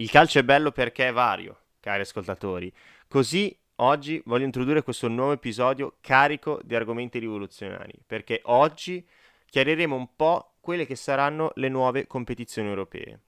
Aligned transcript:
Il 0.00 0.08
calcio 0.08 0.38
è 0.38 0.42
bello 0.42 0.72
perché 0.72 1.08
è 1.08 1.12
vario, 1.12 1.58
cari 1.78 2.00
ascoltatori. 2.00 2.72
Così 3.06 3.54
oggi 3.76 4.22
voglio 4.24 4.46
introdurre 4.46 4.82
questo 4.82 5.08
nuovo 5.08 5.32
episodio 5.32 5.96
carico 6.00 6.58
di 6.64 6.74
argomenti 6.74 7.18
rivoluzionari, 7.18 7.92
perché 8.06 8.40
oggi 8.44 9.06
chiariremo 9.44 9.94
un 9.94 10.16
po' 10.16 10.54
quelle 10.60 10.86
che 10.86 10.96
saranno 10.96 11.52
le 11.56 11.68
nuove 11.68 12.06
competizioni 12.06 12.68
europee. 12.68 13.20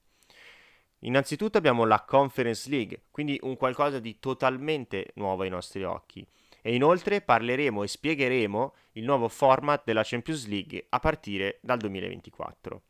Innanzitutto 1.01 1.59
abbiamo 1.59 1.85
la 1.85 2.01
Conference 2.05 2.71
League, 2.71 3.03
quindi 3.11 3.39
un 3.43 3.59
qualcosa 3.59 3.99
di 3.99 4.19
totalmente 4.19 5.11
nuovo 5.17 5.43
ai 5.43 5.51
nostri 5.51 5.85
occhi. 5.85 6.27
E 6.63 6.75
inoltre 6.75 7.21
parleremo 7.21 7.83
e 7.83 7.89
spiegheremo 7.89 8.75
il 8.93 9.05
nuovo 9.05 9.29
format 9.29 9.83
della 9.85 10.05
Champions 10.05 10.47
League 10.47 10.87
a 10.89 10.99
partire 11.01 11.59
dal 11.61 11.77
2024. 11.77 12.83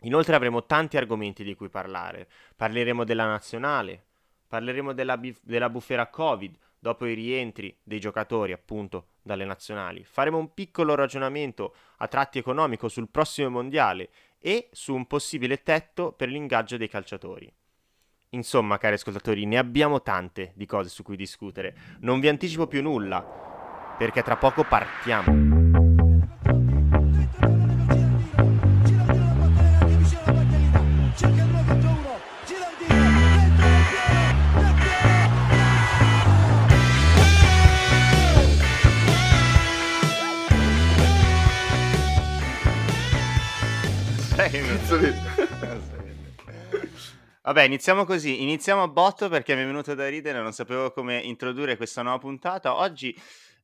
Inoltre 0.00 0.36
avremo 0.36 0.64
tanti 0.64 0.96
argomenti 0.96 1.42
di 1.42 1.54
cui 1.54 1.68
parlare. 1.68 2.28
Parleremo 2.54 3.04
della 3.04 3.26
nazionale, 3.26 4.04
parleremo 4.46 4.92
della, 4.92 5.16
bif- 5.16 5.40
della 5.42 5.70
bufera 5.70 6.08
Covid 6.08 6.56
dopo 6.78 7.06
i 7.06 7.14
rientri 7.14 7.76
dei 7.82 7.98
giocatori 7.98 8.52
appunto 8.52 9.08
dalle 9.22 9.44
nazionali. 9.44 10.04
Faremo 10.04 10.38
un 10.38 10.54
piccolo 10.54 10.94
ragionamento 10.94 11.74
a 11.98 12.08
tratti 12.08 12.38
economico 12.38 12.88
sul 12.88 13.08
prossimo 13.08 13.48
mondiale 13.50 14.10
e 14.38 14.68
su 14.72 14.94
un 14.94 15.06
possibile 15.06 15.62
tetto 15.62 16.12
per 16.12 16.28
l'ingaggio 16.28 16.76
dei 16.76 16.88
calciatori. 16.88 17.52
Insomma, 18.30 18.78
cari 18.78 18.94
ascoltatori, 18.94 19.46
ne 19.46 19.58
abbiamo 19.58 20.02
tante 20.02 20.52
di 20.54 20.66
cose 20.66 20.88
su 20.88 21.02
cui 21.02 21.16
discutere. 21.16 21.74
Non 22.00 22.20
vi 22.20 22.28
anticipo 22.28 22.66
più 22.66 22.82
nulla, 22.82 23.22
perché 23.98 24.22
tra 24.22 24.36
poco 24.36 24.64
partiamo. 24.64 25.85
Vabbè, 47.42 47.62
iniziamo 47.62 48.04
così. 48.04 48.42
Iniziamo 48.42 48.82
a 48.84 48.88
botto 48.88 49.28
perché 49.28 49.56
mi 49.56 49.62
è 49.62 49.66
venuto 49.66 49.94
da 49.94 50.08
ridere, 50.08 50.40
non 50.40 50.52
sapevo 50.52 50.92
come 50.92 51.18
introdurre 51.18 51.76
questa 51.76 52.02
nuova 52.02 52.18
puntata. 52.18 52.76
Oggi, 52.76 53.12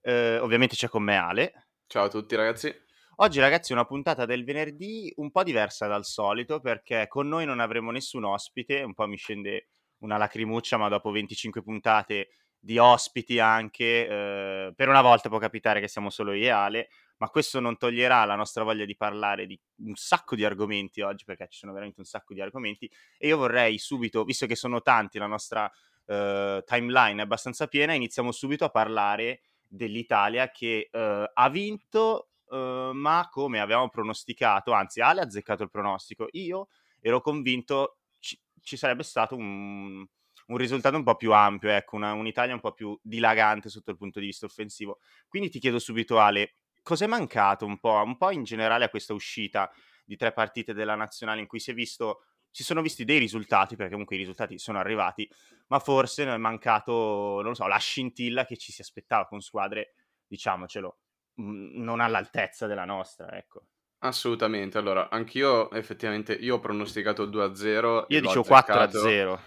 eh, 0.00 0.38
ovviamente, 0.38 0.74
c'è 0.74 0.88
con 0.88 1.04
me 1.04 1.16
Ale. 1.16 1.68
Ciao 1.86 2.06
a 2.06 2.08
tutti, 2.08 2.34
ragazzi. 2.34 2.74
Oggi, 3.16 3.38
ragazzi, 3.38 3.70
è 3.70 3.74
una 3.76 3.84
puntata 3.84 4.26
del 4.26 4.42
venerdì 4.42 5.12
un 5.18 5.30
po' 5.30 5.44
diversa 5.44 5.86
dal 5.86 6.04
solito 6.04 6.58
perché 6.58 7.06
con 7.06 7.28
noi 7.28 7.44
non 7.44 7.60
avremo 7.60 7.92
nessun 7.92 8.24
ospite. 8.24 8.82
Un 8.82 8.94
po' 8.94 9.06
mi 9.06 9.16
scende 9.16 9.68
una 9.98 10.16
lacrimuccia, 10.16 10.76
ma 10.76 10.88
dopo 10.88 11.12
25 11.12 11.62
puntate 11.62 12.30
di 12.58 12.78
ospiti 12.78 13.38
anche, 13.38 14.08
eh, 14.08 14.72
per 14.74 14.88
una 14.88 15.02
volta 15.02 15.28
può 15.28 15.38
capitare 15.38 15.78
che 15.78 15.86
siamo 15.86 16.10
solo 16.10 16.32
io 16.32 16.46
e 16.46 16.50
Ale 16.50 16.88
ma 17.22 17.28
questo 17.28 17.60
non 17.60 17.76
toglierà 17.76 18.24
la 18.24 18.34
nostra 18.34 18.64
voglia 18.64 18.84
di 18.84 18.96
parlare 18.96 19.46
di 19.46 19.56
un 19.84 19.94
sacco 19.94 20.34
di 20.34 20.44
argomenti 20.44 21.02
oggi, 21.02 21.24
perché 21.24 21.46
ci 21.48 21.58
sono 21.60 21.70
veramente 21.70 22.00
un 22.00 22.04
sacco 22.04 22.34
di 22.34 22.40
argomenti, 22.40 22.90
e 23.16 23.28
io 23.28 23.36
vorrei 23.36 23.78
subito, 23.78 24.24
visto 24.24 24.44
che 24.46 24.56
sono 24.56 24.82
tanti, 24.82 25.18
la 25.18 25.28
nostra 25.28 25.70
uh, 26.06 26.60
timeline 26.64 27.20
è 27.20 27.24
abbastanza 27.24 27.68
piena, 27.68 27.92
iniziamo 27.92 28.32
subito 28.32 28.64
a 28.64 28.70
parlare 28.70 29.42
dell'Italia 29.68 30.50
che 30.50 30.88
uh, 30.90 31.30
ha 31.32 31.48
vinto, 31.48 32.30
uh, 32.46 32.90
ma 32.90 33.28
come 33.30 33.60
avevamo 33.60 33.88
pronosticato, 33.88 34.72
anzi 34.72 35.00
Ale 35.00 35.20
ha 35.20 35.24
azzeccato 35.24 35.62
il 35.62 35.70
pronostico, 35.70 36.26
io 36.32 36.70
ero 36.98 37.20
convinto 37.20 37.98
ci, 38.18 38.36
ci 38.60 38.76
sarebbe 38.76 39.04
stato 39.04 39.36
un, 39.36 40.04
un 40.46 40.56
risultato 40.56 40.96
un 40.96 41.04
po' 41.04 41.14
più 41.14 41.32
ampio, 41.32 41.70
ecco, 41.70 41.94
una, 41.94 42.14
un'Italia 42.14 42.54
un 42.54 42.60
po' 42.60 42.72
più 42.72 42.98
dilagante 43.00 43.68
sotto 43.68 43.92
il 43.92 43.96
punto 43.96 44.18
di 44.18 44.26
vista 44.26 44.46
offensivo. 44.46 44.98
Quindi 45.28 45.50
ti 45.50 45.60
chiedo 45.60 45.78
subito, 45.78 46.18
Ale, 46.18 46.56
cos'è 46.82 47.06
mancato 47.06 47.64
un 47.64 47.78
po', 47.78 48.02
un 48.04 48.16
po' 48.16 48.30
in 48.30 48.44
generale 48.44 48.84
a 48.84 48.88
questa 48.88 49.14
uscita 49.14 49.70
di 50.04 50.16
tre 50.16 50.32
partite 50.32 50.74
della 50.74 50.94
nazionale 50.94 51.40
in 51.40 51.46
cui 51.46 51.60
si 51.60 51.70
è 51.70 51.74
visto 51.74 52.24
si 52.52 52.64
sono 52.64 52.82
visti 52.82 53.04
dei 53.04 53.18
risultati, 53.18 53.76
perché 53.76 53.92
comunque 53.92 54.14
i 54.14 54.18
risultati 54.18 54.58
sono 54.58 54.78
arrivati, 54.78 55.28
ma 55.68 55.78
forse 55.78 56.26
è 56.26 56.36
mancato, 56.36 56.92
non 57.36 57.48
lo 57.48 57.54
so, 57.54 57.66
la 57.66 57.78
scintilla 57.78 58.44
che 58.44 58.58
ci 58.58 58.72
si 58.72 58.82
aspettava 58.82 59.26
con 59.26 59.40
squadre, 59.40 59.94
diciamocelo, 60.26 60.98
non 61.36 62.00
all'altezza 62.00 62.66
della 62.66 62.84
nostra, 62.84 63.34
ecco. 63.38 63.68
Assolutamente, 64.00 64.76
allora, 64.76 65.08
anch'io 65.08 65.70
effettivamente, 65.70 66.34
io 66.34 66.56
ho 66.56 66.60
pronosticato 66.60 67.26
2-0. 67.26 68.04
Io 68.08 68.20
dicevo 68.20 68.42
4-0. 68.42 69.40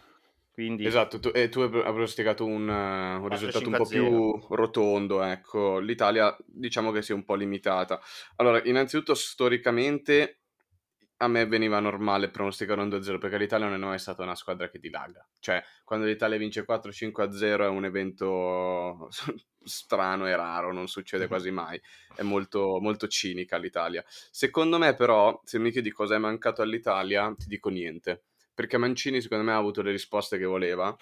Quindi... 0.55 0.85
Esatto, 0.85 1.19
tu, 1.19 1.31
e 1.33 1.49
tu 1.49 1.59
hai 1.59 1.69
pronosticato 1.69 2.45
un, 2.45 2.69
uh, 2.69 3.21
un 3.21 3.27
risultato 3.27 3.67
un 3.67 3.75
po' 3.75 3.85
più 3.85 4.39
rotondo, 4.51 5.21
ecco. 5.21 5.79
L'Italia 5.79 6.33
diciamo 6.45 6.91
che 6.91 7.01
sia 7.01 7.13
un 7.13 7.25
po' 7.25 7.35
limitata. 7.35 7.99
Allora, 8.37 8.63
innanzitutto 8.63 9.15
storicamente 9.15 10.43
a 11.17 11.27
me 11.27 11.45
veniva 11.45 11.81
normale 11.81 12.29
pronosticare 12.29 12.79
un 12.79 12.87
2-0 12.87 13.17
perché 13.17 13.37
l'Italia 13.37 13.67
non 13.67 13.75
è 13.75 13.85
mai 13.85 13.99
stata 13.99 14.23
una 14.23 14.33
squadra 14.33 14.69
che 14.69 14.79
dilaga. 14.79 15.27
Cioè, 15.41 15.61
quando 15.83 16.05
l'Italia 16.05 16.37
vince 16.37 16.63
4-5-0 16.65 17.59
è 17.59 17.67
un 17.67 17.83
evento 17.83 19.09
strano 19.61 20.25
e 20.25 20.37
raro, 20.37 20.71
non 20.71 20.87
succede 20.87 21.27
quasi 21.27 21.51
mai. 21.51 21.77
È 22.15 22.21
molto, 22.21 22.79
molto 22.79 23.09
cinica 23.09 23.57
l'Italia. 23.57 24.05
Secondo 24.07 24.77
me 24.77 24.95
però, 24.95 25.37
se 25.43 25.59
mi 25.59 25.71
chiedi 25.71 25.91
cosa 25.91 26.15
è 26.15 26.17
mancato 26.17 26.61
all'Italia, 26.61 27.35
ti 27.37 27.47
dico 27.47 27.67
niente 27.67 28.23
perché 28.55 28.77
Mancini 28.77 29.21
secondo 29.21 29.43
me 29.43 29.51
ha 29.51 29.57
avuto 29.57 29.81
le 29.81 29.91
risposte 29.91 30.37
che 30.37 30.45
voleva 30.45 30.95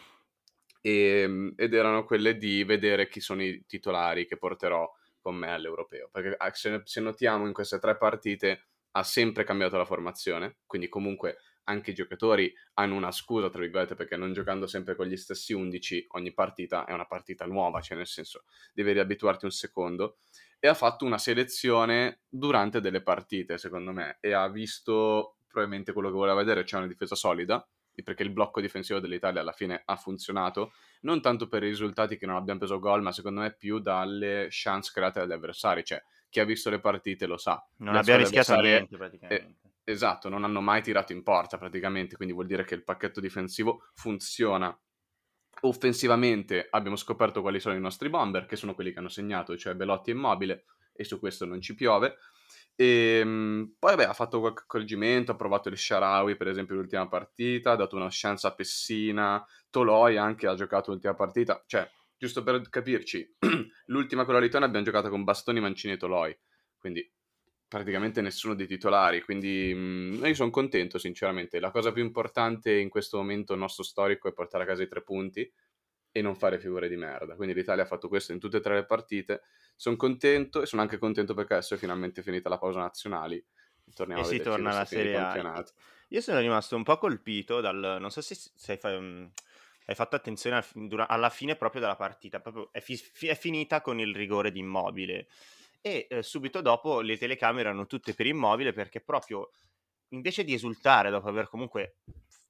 e, 0.81 1.21
ehm, 1.21 1.53
ed 1.55 1.73
erano 1.73 2.03
quelle 2.03 2.37
di 2.37 2.63
vedere 2.65 3.07
chi 3.07 3.21
sono 3.21 3.43
i 3.43 3.63
titolari 3.65 4.25
che 4.25 4.37
porterò 4.37 4.91
con 5.21 5.35
me 5.35 5.53
all'europeo. 5.53 6.09
Perché 6.11 6.35
ah, 6.35 6.51
se, 6.53 6.81
se 6.83 6.99
notiamo 6.99 7.47
in 7.47 7.53
queste 7.53 7.79
tre 7.79 7.95
partite 7.95 8.65
ha 8.91 9.03
sempre 9.03 9.43
cambiato 9.45 9.77
la 9.77 9.85
formazione, 9.85 10.57
quindi 10.65 10.89
comunque 10.89 11.37
anche 11.65 11.91
i 11.91 11.93
giocatori 11.93 12.53
hanno 12.73 12.95
una 12.95 13.11
scusa, 13.11 13.49
tra 13.49 13.61
virgolette, 13.61 13.95
perché 13.95 14.17
non 14.17 14.33
giocando 14.33 14.67
sempre 14.67 14.95
con 14.95 15.05
gli 15.05 15.15
stessi 15.15 15.53
11, 15.53 16.07
ogni 16.09 16.33
partita 16.33 16.85
è 16.85 16.91
una 16.91 17.05
partita 17.05 17.45
nuova, 17.45 17.79
cioè 17.79 17.95
nel 17.95 18.07
senso 18.07 18.43
devi 18.73 18.91
riabituarti 18.91 19.45
un 19.45 19.51
secondo. 19.51 20.17
E 20.59 20.67
ha 20.67 20.73
fatto 20.73 21.05
una 21.05 21.17
selezione 21.17 22.21
durante 22.27 22.81
delle 22.81 23.01
partite, 23.01 23.57
secondo 23.57 23.91
me, 23.91 24.17
e 24.19 24.33
ha 24.33 24.47
visto 24.49 25.37
probabilmente 25.53 25.93
quello 25.93 26.09
che 26.09 26.15
voleva 26.15 26.35
vedere, 26.35 26.65
cioè 26.65 26.79
una 26.79 26.89
difesa 26.89 27.13
solida, 27.13 27.65
perché 28.03 28.23
il 28.23 28.31
blocco 28.31 28.59
difensivo 28.59 28.99
dell'Italia 28.99 29.41
alla 29.41 29.51
fine 29.51 29.83
ha 29.85 29.95
funzionato, 29.95 30.73
non 31.01 31.21
tanto 31.21 31.47
per 31.47 31.61
i 31.63 31.67
risultati 31.67 32.17
che 32.17 32.25
non 32.25 32.35
abbiamo 32.35 32.57
preso 32.57 32.79
gol, 32.79 33.03
ma 33.03 33.11
secondo 33.11 33.41
me 33.41 33.53
più 33.53 33.77
dalle 33.77 34.47
chance 34.49 34.91
create 34.91 35.19
dagli 35.19 35.31
avversari, 35.31 35.83
cioè 35.83 36.01
chi 36.27 36.39
ha 36.39 36.45
visto 36.45 36.71
le 36.71 36.79
partite 36.79 37.27
lo 37.27 37.37
sa. 37.37 37.63
Non 37.77 37.95
abbiamo 37.95 38.21
rischiato 38.21 38.59
niente 38.59 38.97
praticamente. 38.97 39.45
Eh, 39.83 39.91
esatto, 39.91 40.27
non 40.27 40.43
hanno 40.43 40.61
mai 40.61 40.81
tirato 40.81 41.13
in 41.13 41.21
porta 41.21 41.59
praticamente, 41.59 42.15
quindi 42.15 42.33
vuol 42.33 42.47
dire 42.47 42.63
che 42.63 42.73
il 42.73 42.83
pacchetto 42.83 43.19
difensivo 43.19 43.87
funziona. 43.93 44.75
Offensivamente 45.61 46.67
abbiamo 46.71 46.95
scoperto 46.95 47.41
quali 47.41 47.59
sono 47.59 47.75
i 47.75 47.79
nostri 47.79 48.09
bomber, 48.09 48.47
che 48.47 48.55
sono 48.55 48.73
quelli 48.73 48.91
che 48.91 48.97
hanno 48.97 49.09
segnato, 49.09 49.55
cioè 49.55 49.75
Belotti 49.75 50.09
e 50.09 50.13
Immobile, 50.13 50.63
e 50.95 51.03
su 51.03 51.19
questo 51.19 51.45
non 51.45 51.61
ci 51.61 51.75
piove. 51.75 52.17
E 52.75 53.19
ehm, 53.19 53.75
poi 53.77 53.95
vabbè, 53.95 54.09
ha 54.09 54.13
fatto 54.13 54.39
qualche 54.39 54.63
accorgimento, 54.63 55.31
ha 55.31 55.35
provato 55.35 55.69
il 55.69 55.77
Sharawi 55.77 56.35
per 56.35 56.47
esempio 56.47 56.75
l'ultima 56.75 57.07
partita, 57.07 57.71
ha 57.71 57.75
dato 57.75 57.95
una 57.95 58.07
chance 58.09 58.47
a 58.47 58.53
Pessina, 58.53 59.43
Toloi 59.69 60.17
anche 60.17 60.47
ha 60.47 60.55
giocato 60.55 60.91
l'ultima 60.91 61.13
partita, 61.13 61.63
cioè 61.67 61.89
giusto 62.17 62.43
per 62.43 62.67
capirci, 62.69 63.35
l'ultima 63.87 64.25
con 64.25 64.33
la 64.33 64.39
Litona 64.39 64.65
abbiamo 64.65 64.85
giocato 64.85 65.09
con 65.09 65.23
Bastoni, 65.23 65.59
Mancini 65.59 65.93
e 65.93 65.97
Toloi, 65.97 66.37
quindi 66.77 67.09
praticamente 67.67 68.21
nessuno 68.21 68.53
dei 68.55 68.67
titolari, 68.67 69.21
quindi 69.21 69.73
mh, 69.73 70.21
io 70.25 70.33
sono 70.35 70.49
contento 70.49 70.97
sinceramente, 70.97 71.59
la 71.59 71.71
cosa 71.71 71.91
più 71.91 72.03
importante 72.03 72.71
in 72.77 72.89
questo 72.89 73.17
momento 73.17 73.55
nostro 73.55 73.83
storico 73.83 74.27
è 74.27 74.33
portare 74.33 74.63
a 74.63 74.67
casa 74.67 74.83
i 74.83 74.87
tre 74.87 75.01
punti 75.03 75.51
e 76.11 76.21
non 76.21 76.35
fare 76.35 76.59
figure 76.59 76.87
di 76.87 76.95
merda, 76.95 77.35
quindi 77.35 77.55
l'Italia 77.55 77.83
ha 77.83 77.87
fatto 77.87 78.07
questo 78.07 78.31
in 78.31 78.39
tutte 78.39 78.57
e 78.57 78.59
tre 78.61 78.75
le 78.75 78.85
partite, 78.85 79.41
sono 79.75 79.95
contento 79.95 80.61
e 80.61 80.65
sono 80.65 80.81
anche 80.81 80.97
contento 80.97 81.33
perché 81.33 81.53
adesso 81.53 81.75
è 81.75 81.77
finalmente 81.77 82.21
finita 82.21 82.49
la 82.49 82.57
pausa 82.57 82.79
nazionali. 82.79 83.43
Torniamo 83.93 84.21
e 84.21 84.25
si 84.25 84.39
torna 84.39 84.71
alla 84.71 84.85
Serie 84.85 85.15
A. 85.17 85.65
Io 86.09 86.21
sono 86.21 86.39
rimasto 86.39 86.75
un 86.75 86.83
po' 86.83 86.97
colpito 86.97 87.59
dal... 87.59 87.97
Non 87.99 88.11
so 88.11 88.21
se, 88.21 88.35
se 88.35 88.79
hai. 88.81 88.99
Mm, 88.99 89.25
hai, 89.85 89.95
fatto 89.95 90.15
attenzione 90.15 90.57
al... 90.57 91.05
alla 91.07 91.29
fine 91.29 91.55
proprio 91.55 91.81
della 91.81 91.95
partita. 91.95 92.39
Proprio 92.39 92.69
è, 92.71 92.79
fi... 92.79 93.01
è, 93.27 93.35
finita 93.35 93.81
con 93.81 93.99
il 93.99 94.15
rigore 94.15 94.51
di 94.51 94.59
Immobile. 94.59 95.27
E 95.81 96.07
eh, 96.09 96.23
subito 96.23 96.61
dopo 96.61 97.01
le 97.01 97.17
telecamere 97.17 97.69
erano 97.69 97.87
tutte 97.87 98.13
per 98.13 98.25
Immobile 98.25 98.71
perché 98.73 99.01
proprio 99.01 99.49
invece 100.09 100.43
di 100.43 100.53
esultare 100.53 101.09
dopo 101.09 101.27
aver 101.27 101.49
comunque 101.49 101.97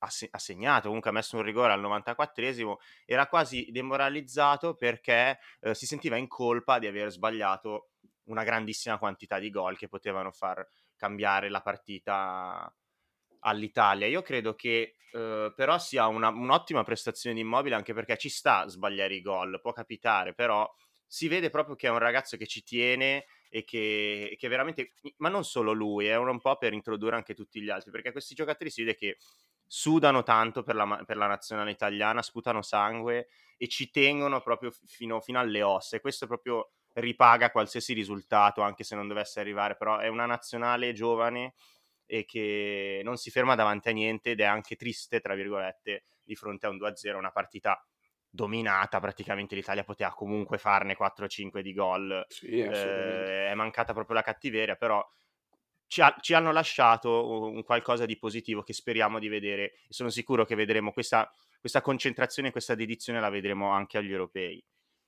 ha 0.05 0.37
segnato, 0.37 0.87
comunque 0.87 1.09
ha 1.09 1.13
messo 1.13 1.37
un 1.37 1.43
rigore 1.43 1.73
al 1.73 1.81
94esimo, 1.81 2.75
era 3.05 3.27
quasi 3.27 3.69
demoralizzato 3.71 4.75
perché 4.75 5.39
eh, 5.61 5.73
si 5.73 5.85
sentiva 5.85 6.17
in 6.17 6.27
colpa 6.27 6.79
di 6.79 6.87
aver 6.87 7.11
sbagliato 7.11 7.89
una 8.25 8.43
grandissima 8.43 8.97
quantità 8.97 9.39
di 9.39 9.49
gol 9.49 9.77
che 9.77 9.87
potevano 9.87 10.31
far 10.31 10.65
cambiare 10.95 11.49
la 11.49 11.61
partita 11.61 12.73
all'Italia. 13.39 14.07
Io 14.07 14.21
credo 14.21 14.55
che 14.55 14.95
eh, 15.11 15.53
però 15.55 15.77
sia 15.77 16.07
una, 16.07 16.29
un'ottima 16.29 16.83
prestazione 16.83 17.35
di 17.35 17.41
Immobile 17.41 17.75
anche 17.75 17.93
perché 17.93 18.17
ci 18.17 18.29
sta 18.29 18.61
a 18.61 18.67
sbagliare 18.67 19.15
i 19.15 19.21
gol, 19.21 19.59
può 19.61 19.71
capitare, 19.71 20.33
però 20.33 20.69
si 21.05 21.27
vede 21.27 21.49
proprio 21.49 21.75
che 21.75 21.87
è 21.87 21.91
un 21.91 21.99
ragazzo 21.99 22.37
che 22.37 22.47
ci 22.47 22.63
tiene 22.63 23.25
e 23.49 23.63
che, 23.63 24.35
che 24.39 24.47
veramente, 24.47 24.93
ma 25.17 25.29
non 25.29 25.43
solo 25.43 25.73
lui, 25.73 26.07
è 26.07 26.17
un 26.17 26.39
po' 26.39 26.57
per 26.57 26.73
introdurre 26.73 27.15
anche 27.15 27.35
tutti 27.35 27.61
gli 27.61 27.69
altri, 27.69 27.91
perché 27.91 28.11
questi 28.11 28.33
giocatori 28.33 28.71
si 28.71 28.83
vede 28.83 28.95
che 28.95 29.17
sudano 29.75 30.21
tanto 30.21 30.61
per 30.61 30.75
la, 30.75 31.01
per 31.03 31.17
la 31.17 31.25
nazionale 31.25 31.71
italiana, 31.71 32.21
sputano 32.21 32.61
sangue 32.61 33.29
e 33.57 33.67
ci 33.67 33.89
tengono 33.89 34.39
proprio 34.39 34.69
fino, 34.69 35.19
fino 35.19 35.39
alle 35.39 35.63
ossa 35.63 35.97
e 35.97 35.99
questo 35.99 36.27
proprio 36.27 36.73
ripaga 36.93 37.49
qualsiasi 37.49 37.93
risultato, 37.93 38.61
anche 38.61 38.83
se 38.83 38.93
non 38.93 39.07
dovesse 39.07 39.39
arrivare, 39.39 39.75
però 39.75 39.97
è 39.97 40.07
una 40.09 40.27
nazionale 40.27 40.93
giovane 40.93 41.55
e 42.05 42.23
che 42.23 43.01
non 43.03 43.17
si 43.17 43.31
ferma 43.31 43.55
davanti 43.55 43.89
a 43.89 43.93
niente 43.93 44.29
ed 44.31 44.41
è 44.41 44.45
anche 44.45 44.75
triste, 44.75 45.19
tra 45.19 45.33
virgolette, 45.33 46.03
di 46.21 46.35
fronte 46.35 46.67
a 46.67 46.69
un 46.69 46.77
2-0, 46.77 47.15
una 47.15 47.31
partita 47.31 47.83
dominata, 48.29 48.99
praticamente 48.99 49.55
l'Italia 49.55 49.83
poteva 49.83 50.11
comunque 50.11 50.59
farne 50.59 50.95
4-5 50.95 51.61
di 51.61 51.73
gol, 51.73 52.23
sì, 52.27 52.59
eh, 52.59 53.47
è 53.47 53.53
mancata 53.55 53.91
proprio 53.91 54.17
la 54.17 54.21
cattiveria, 54.21 54.75
però 54.75 55.03
ci, 55.93 56.01
ha, 56.01 56.15
ci, 56.19 56.33
hanno 56.33 56.51
lasciato 56.51 57.43
un 57.43 57.61
qualcosa 57.61 58.07
di 58.07 58.17
positivo 58.17 58.63
che 58.63 58.73
speriamo 58.73 59.19
di 59.19 59.27
vedere 59.27 59.73
sono 59.89 60.09
sicuro 60.09 60.43
che 60.43 60.55
vedremo 60.55 60.91
questa, 60.91 61.31
questa 61.59 61.81
concentrazione, 61.81 62.49
questa 62.49 62.73
dedizione 62.73 63.19
la 63.19 63.29
vedremo 63.29 63.69
anche 63.69 63.99
agli 63.99 64.11
europei. 64.11 64.65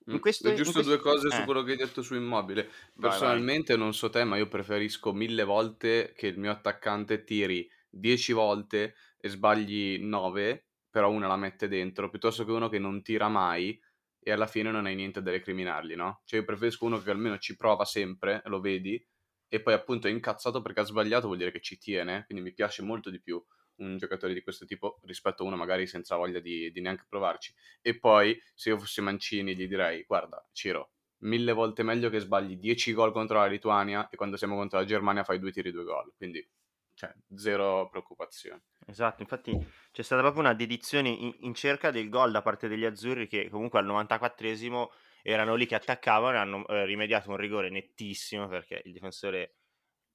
In 0.08 0.20
questo, 0.20 0.54
giusto 0.54 0.74
questo... 0.74 0.92
due 0.92 1.00
cose 1.00 1.30
eh. 1.30 1.32
su 1.32 1.44
quello 1.44 1.64
che 1.64 1.72
hai 1.72 1.78
detto 1.78 2.04
su 2.04 2.14
Immobile. 2.14 2.70
Personalmente 3.00 3.74
vai, 3.74 3.78
vai. 3.78 3.84
non 3.84 3.96
so 3.96 4.12
te, 4.12 4.24
ma 4.26 4.38
io 4.38 4.48
preferisco 4.48 5.12
mille 5.12 5.44
volte 5.44 6.14
che 6.16 6.28
il 6.28 6.38
mio 6.38 6.52
attaccante 6.52 7.24
tiri 7.24 7.68
dieci 7.90 8.32
volte 8.32 8.94
e 9.18 9.28
sbagli 9.30 9.98
nove 10.02 10.68
però 10.88 11.10
una 11.10 11.26
la 11.26 11.36
mette 11.36 11.68
dentro, 11.68 12.12
piuttosto 12.12 12.46
che 12.46 12.52
uno 12.52 12.70
che 12.70 12.78
non 12.78 13.02
tira 13.02 13.28
mai 13.28 13.82
e 14.20 14.32
alla 14.32 14.46
fine 14.46 14.70
non 14.70 14.86
hai 14.86 14.94
niente 14.94 15.24
da 15.24 15.32
recriminargli, 15.32 15.96
no? 15.96 16.22
Cioè 16.26 16.42
io 16.42 16.46
preferisco 16.46 16.86
uno 16.86 17.02
che 17.02 17.10
almeno 17.10 17.40
ci 17.40 17.56
prova 17.56 17.86
sempre, 17.86 18.44
lo 18.46 18.60
vedi, 18.60 19.04
e 19.48 19.62
poi 19.62 19.74
appunto 19.74 20.08
è 20.08 20.12
incazzato 20.12 20.62
perché 20.62 20.82
ha 20.82 20.84
sbagliato, 20.84 21.28
vuol 21.28 21.38
dire 21.38 21.52
che 21.52 21.62
ci 21.62 21.78
tiene, 21.78 22.26
quindi 22.26 22.44
mi 22.44 22.54
piace 22.54 22.82
molto 22.82 23.10
di 23.10 23.22
più 23.22 23.44
un 23.78 23.98
giocatore 23.98 24.34
di 24.34 24.42
questo 24.42 24.66
tipo 24.66 25.00
rispetto 25.04 25.44
a 25.44 25.46
uno 25.46 25.56
magari 25.56 25.86
senza 25.88 26.16
voglia 26.16 26.40
di, 26.40 26.72
di 26.72 26.82
neanche 26.82 27.06
provarci. 27.08 27.54
E 27.82 28.00
poi 28.00 28.40
se 28.54 28.70
io 28.70 28.78
fossi 28.78 29.02
Mancini 29.02 29.56
gli 29.56 29.68
direi, 29.68 30.04
guarda 30.04 30.48
Ciro, 30.52 30.92
mille 31.20 31.54
volte 31.54 31.84
meglio 31.84 32.10
che 32.10 32.20
sbagli 32.20 32.58
10 32.58 32.94
gol 32.94 33.12
contro 33.12 33.38
la 33.38 33.48
Lituania 33.48 34.10
e 34.10 34.16
quando 34.16 34.38
siamo 34.38 34.56
contro 34.56 34.80
la 34.80 34.86
Germania 34.86 35.24
fai 35.24 35.40
due 35.40 35.52
tiri 35.52 35.72
due 35.72 35.84
gol, 35.84 36.14
quindi 36.16 36.48
cioè, 36.94 37.14
zero 37.36 37.90
preoccupazione. 37.90 38.64
Esatto, 38.88 39.22
infatti 39.22 39.52
c'è 39.92 40.02
stata 40.02 40.22
proprio 40.22 40.42
una 40.42 40.54
dedizione 40.54 41.10
in, 41.10 41.36
in 41.40 41.54
cerca 41.54 41.92
del 41.92 42.10
gol 42.10 42.32
da 42.32 42.42
parte 42.42 42.68
degli 42.68 42.86
azzurri 42.86 43.28
che 43.28 43.50
comunque 43.50 43.80
al 43.80 43.86
94esimo 43.86 44.88
erano 45.28 45.56
lì 45.56 45.66
che 45.66 45.74
attaccavano 45.74 46.36
e 46.36 46.40
hanno 46.40 46.68
eh, 46.68 46.86
rimediato 46.86 47.32
un 47.32 47.38
rigore 47.38 47.72
nettissimo 47.72 48.48
perché 48.48 48.84
il 48.86 48.92
difensore 48.92 49.56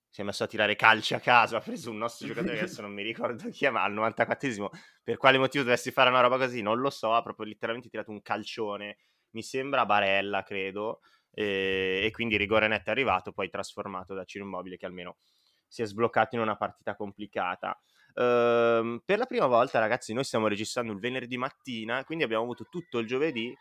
si 0.09 0.21
è 0.21 0.25
messo 0.25 0.45
a 0.45 0.47
tirare 0.47 0.77
calci 0.77 1.15
a 1.15 1.21
caso, 1.21 1.57
ha 1.57 1.61
preso 1.61 1.91
un 1.91 1.99
nostro 1.99 2.29
giocatore 2.29 2.55
che 2.55 2.61
adesso 2.63 2.81
non 2.81 2.93
mi 2.93 3.03
ricordo 3.03 3.51
chi 3.51 3.65
è, 3.65 3.71
ma 3.71 3.83
al 3.83 3.93
94esimo 3.93 4.69
per 5.03 5.17
quale 5.17 5.39
motivo 5.39 5.65
dovessi 5.65 5.91
fare 5.91 6.11
una 6.11 6.21
roba 6.21 6.39
così 6.39 6.63
non 6.63 6.79
lo 6.79 6.91
so, 6.91 7.13
ha 7.13 7.23
proprio 7.23 7.47
letteralmente 7.47 7.89
tirato 7.89 8.13
un 8.13 8.23
calcione, 8.23 8.99
mi 9.31 9.43
sembra 9.43 9.85
Barella 9.85 10.45
credo, 10.45 11.01
e, 11.33 12.03
e 12.05 12.11
quindi 12.13 12.37
rigore 12.37 12.69
netto 12.69 12.91
è 12.91 12.93
arrivato, 12.93 13.33
poi 13.33 13.51
trasformato 13.51 14.15
da 14.15 14.25
Ciro 14.25 14.45
Immobile 14.45 14.77
che 14.77 14.87
almeno 14.87 15.19
si 15.67 15.83
è 15.83 15.87
sbloccato 15.87 16.37
in 16.37 16.41
una 16.43 16.57
partita 16.57 16.95
complicata. 16.95 17.81
Uh, 18.13 19.01
per 19.05 19.19
la 19.19 19.27
prima 19.27 19.47
volta, 19.47 19.79
ragazzi, 19.79 20.13
noi 20.13 20.25
stiamo 20.25 20.47
registrando 20.47 20.93
il 20.93 20.99
venerdì 20.99 21.37
mattina, 21.37 22.05
quindi 22.05 22.25
abbiamo 22.25 22.43
avuto 22.45 22.67
tutto 22.69 22.99
il 22.99 23.07
giovedì 23.07 23.57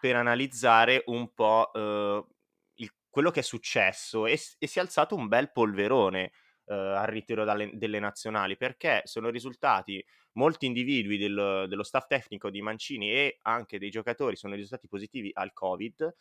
per 0.00 0.16
analizzare 0.16 1.02
un 1.06 1.32
po' 1.32 1.70
uh, 1.72 2.34
il, 2.74 2.90
quello 3.08 3.30
che 3.30 3.40
è 3.40 3.42
successo 3.42 4.26
e, 4.26 4.38
e, 4.58 4.66
si 4.66 4.78
è 4.78 4.82
alzato 4.82 5.14
un 5.14 5.28
bel 5.28 5.52
polverone 5.52 6.32
uh, 6.64 6.72
al 6.72 7.06
ritiro 7.06 7.44
dalle, 7.44 7.70
delle 7.74 7.98
nazionali 7.98 8.56
perché 8.56 9.02
sono 9.04 9.30
risultati 9.30 10.04
molti 10.32 10.66
individui 10.66 11.18
del, 11.18 11.66
dello 11.68 11.82
staff 11.82 12.06
tecnico 12.06 12.50
di 12.50 12.62
Mancini 12.62 13.10
e 13.10 13.38
anche 13.42 13.78
dei 13.78 13.90
giocatori 13.90 14.36
sono 14.36 14.54
risultati 14.54 14.88
positivi 14.88 15.30
al 15.32 15.52
Covid 15.52 16.14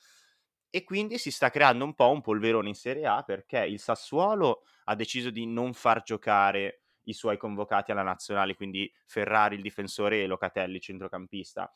e 0.70 0.84
quindi 0.84 1.18
si 1.18 1.32
sta 1.32 1.50
creando 1.50 1.86
un 1.86 1.94
po' 1.94 2.10
un 2.10 2.22
polverone 2.22 2.68
in 2.68 2.76
Serie 2.76 3.06
A 3.06 3.24
perché 3.24 3.60
il 3.60 3.80
Sassuolo 3.80 4.64
ha 4.86 4.96
deciso 4.96 5.30
di 5.30 5.46
non 5.46 5.74
far 5.74 6.04
giocare 6.04 6.82
i 7.06 7.14
suoi 7.14 7.38
convocati 7.38 7.92
alla 7.92 8.04
nazionale, 8.04 8.56
quindi 8.56 8.92
Ferrari 9.06 9.56
il 9.56 9.62
difensore 9.62 10.22
e 10.22 10.28
Locatelli 10.28 10.80
centrocampista. 10.80 11.72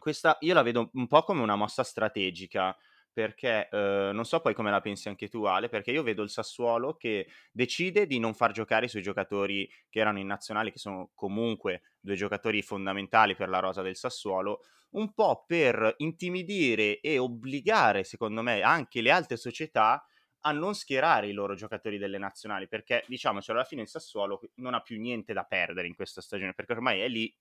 Questa 0.00 0.36
io 0.40 0.54
la 0.54 0.62
vedo 0.62 0.90
un 0.94 1.06
po' 1.06 1.22
come 1.22 1.42
una 1.42 1.56
mossa 1.56 1.84
strategica 1.84 2.76
perché 3.12 3.68
eh, 3.70 4.10
non 4.12 4.24
so 4.24 4.40
poi 4.40 4.54
come 4.54 4.70
la 4.70 4.80
pensi 4.80 5.08
anche 5.08 5.28
tu 5.28 5.44
Ale, 5.44 5.68
perché 5.68 5.90
io 5.90 6.02
vedo 6.02 6.22
il 6.22 6.30
Sassuolo 6.30 6.96
che 6.96 7.28
decide 7.52 8.06
di 8.06 8.18
non 8.18 8.34
far 8.34 8.52
giocare 8.52 8.86
i 8.86 8.88
suoi 8.88 9.02
giocatori 9.02 9.68
che 9.88 9.98
erano 10.00 10.18
in 10.18 10.26
nazionale, 10.26 10.70
che 10.70 10.78
sono 10.78 11.10
comunque 11.14 11.82
due 12.00 12.14
giocatori 12.14 12.62
fondamentali 12.62 13.34
per 13.34 13.48
la 13.48 13.58
rosa 13.58 13.82
del 13.82 13.96
Sassuolo, 13.96 14.60
un 14.90 15.12
po' 15.12 15.44
per 15.46 15.94
intimidire 15.98 17.00
e 17.00 17.18
obbligare, 17.18 18.04
secondo 18.04 18.42
me, 18.42 18.62
anche 18.62 19.00
le 19.02 19.10
altre 19.10 19.36
società 19.36 20.04
a 20.42 20.52
non 20.52 20.74
schierare 20.74 21.28
i 21.28 21.32
loro 21.32 21.54
giocatori 21.54 21.98
delle 21.98 22.16
nazionali, 22.18 22.68
perché 22.68 23.04
diciamocelo, 23.06 23.58
alla 23.58 23.66
fine 23.66 23.82
il 23.82 23.88
Sassuolo 23.88 24.40
non 24.56 24.74
ha 24.74 24.80
più 24.80 24.98
niente 24.98 25.32
da 25.32 25.44
perdere 25.44 25.86
in 25.86 25.94
questa 25.94 26.20
stagione, 26.20 26.54
perché 26.54 26.72
ormai 26.72 27.00
è 27.00 27.08
lì, 27.08 27.34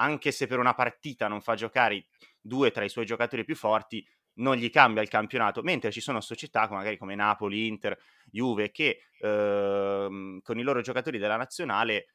anche 0.00 0.32
se 0.32 0.46
per 0.46 0.58
una 0.58 0.74
partita 0.74 1.28
non 1.28 1.40
fa 1.40 1.54
giocare 1.54 2.06
due 2.40 2.70
tra 2.70 2.84
i 2.84 2.88
suoi 2.88 3.06
giocatori 3.06 3.44
più 3.44 3.56
forti, 3.56 4.06
non 4.34 4.56
gli 4.56 4.70
cambia 4.70 5.02
il 5.02 5.08
campionato, 5.08 5.62
mentre 5.62 5.90
ci 5.90 6.00
sono 6.00 6.20
società 6.20 6.68
magari 6.70 6.96
come 6.96 7.14
Napoli, 7.14 7.66
Inter, 7.66 7.98
Juve 8.26 8.70
che 8.70 9.02
ehm, 9.20 10.40
con 10.42 10.58
i 10.58 10.62
loro 10.62 10.80
giocatori 10.80 11.18
della 11.18 11.36
nazionale 11.36 12.14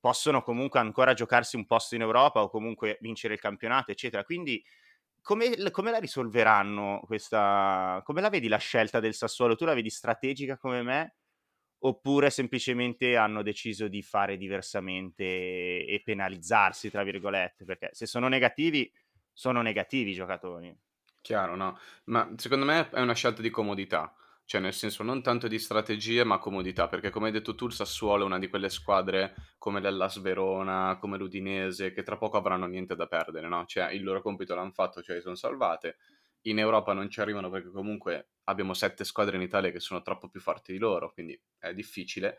possono 0.00 0.42
comunque 0.42 0.80
ancora 0.80 1.14
giocarsi 1.14 1.56
un 1.56 1.66
posto 1.66 1.94
in 1.94 2.02
Europa 2.02 2.42
o 2.42 2.50
comunque 2.50 2.98
vincere 3.00 3.34
il 3.34 3.40
campionato, 3.40 3.90
eccetera. 3.90 4.24
Quindi 4.24 4.62
come, 5.22 5.70
come, 5.70 5.90
la 5.90 5.98
risolveranno 5.98 7.00
questa... 7.06 8.02
Come 8.04 8.20
la 8.20 8.28
vedi 8.28 8.48
la 8.48 8.58
scelta 8.58 9.00
del 9.00 9.14
Sassuolo? 9.14 9.56
Tu 9.56 9.64
la 9.64 9.72
vedi 9.72 9.88
strategica 9.88 10.58
come 10.58 10.82
me? 10.82 11.14
Oppure 11.86 12.30
semplicemente 12.30 13.16
hanno 13.16 13.42
deciso 13.42 13.88
di 13.88 14.02
fare 14.02 14.38
diversamente 14.38 15.24
e 15.24 16.00
penalizzarsi, 16.02 16.90
tra 16.90 17.02
virgolette? 17.02 17.64
Perché 17.64 17.90
se 17.92 18.06
sono 18.06 18.28
negativi, 18.28 18.90
sono 19.32 19.60
negativi 19.60 20.10
i 20.12 20.14
giocatori. 20.14 20.74
Chiaro, 21.20 21.56
no? 21.56 21.78
Ma 22.04 22.30
secondo 22.36 22.64
me 22.64 22.88
è 22.88 23.00
una 23.00 23.14
scelta 23.14 23.42
di 23.42 23.50
comodità. 23.50 24.14
Cioè, 24.46 24.60
nel 24.60 24.74
senso, 24.74 25.02
non 25.02 25.22
tanto 25.22 25.48
di 25.48 25.58
strategie, 25.58 26.22
ma 26.22 26.38
comodità, 26.38 26.86
perché 26.86 27.08
come 27.08 27.26
hai 27.26 27.32
detto 27.32 27.54
tu, 27.54 27.66
il 27.66 27.72
Sassuolo 27.72 28.24
è 28.24 28.26
una 28.26 28.38
di 28.38 28.48
quelle 28.48 28.68
squadre 28.68 29.34
come 29.56 29.80
l'Ellas 29.80 30.20
Verona, 30.20 30.98
come 31.00 31.16
l'Udinese, 31.16 31.92
che 31.92 32.02
tra 32.02 32.18
poco 32.18 32.36
avranno 32.36 32.66
niente 32.66 32.94
da 32.94 33.06
perdere, 33.06 33.48
no? 33.48 33.64
Cioè, 33.64 33.92
il 33.92 34.02
loro 34.02 34.20
compito 34.20 34.54
l'hanno 34.54 34.72
fatto, 34.72 35.02
cioè 35.02 35.20
sono 35.22 35.34
salvate. 35.34 35.96
In 36.46 36.58
Europa 36.58 36.92
non 36.92 37.08
ci 37.10 37.20
arrivano 37.20 37.48
perché 37.50 37.70
comunque 37.70 38.32
abbiamo 38.44 38.74
sette 38.74 39.04
squadre 39.04 39.36
in 39.36 39.42
Italia 39.42 39.70
che 39.70 39.80
sono 39.80 40.02
troppo 40.02 40.28
più 40.28 40.40
forti 40.40 40.72
di 40.72 40.78
loro, 40.78 41.12
quindi 41.12 41.40
è 41.58 41.72
difficile. 41.72 42.38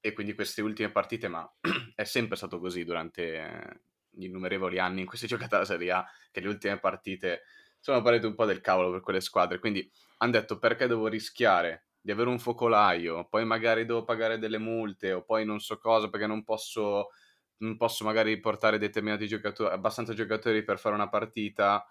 E 0.00 0.12
quindi 0.12 0.34
queste 0.34 0.62
ultime 0.62 0.90
partite, 0.90 1.28
ma 1.28 1.50
è 1.94 2.04
sempre 2.04 2.36
stato 2.36 2.58
così 2.58 2.84
durante 2.84 3.82
gli 4.10 4.24
innumerevoli 4.24 4.78
anni 4.78 5.00
in 5.00 5.06
cui 5.06 5.18
si 5.18 5.24
è 5.26 5.28
giocata 5.28 5.58
la 5.58 5.64
Serie 5.64 5.90
A, 5.92 6.06
che 6.30 6.40
le 6.40 6.48
ultime 6.48 6.78
partite 6.78 7.42
sono 7.80 8.00
parete 8.02 8.26
un 8.26 8.34
po' 8.34 8.46
del 8.46 8.60
cavolo 8.60 8.90
per 8.90 9.00
quelle 9.00 9.20
squadre, 9.20 9.58
quindi 9.58 9.90
hanno 10.18 10.32
detto 10.32 10.58
perché 10.58 10.86
devo 10.86 11.06
rischiare 11.08 11.86
di 12.00 12.10
avere 12.10 12.28
un 12.30 12.38
focolaio, 12.38 13.28
poi 13.28 13.44
magari 13.44 13.84
devo 13.84 14.04
pagare 14.04 14.38
delle 14.38 14.58
multe 14.58 15.12
o 15.12 15.22
poi 15.22 15.44
non 15.44 15.60
so 15.60 15.78
cosa 15.78 16.08
perché 16.08 16.26
non 16.26 16.44
posso, 16.44 17.10
non 17.58 17.76
posso 17.76 18.04
magari 18.04 18.38
portare 18.40 18.78
determinati 18.78 19.26
giocatori, 19.26 19.72
abbastanza 19.72 20.14
giocatori 20.14 20.62
per 20.64 20.78
fare 20.78 20.94
una 20.94 21.08
partita, 21.08 21.86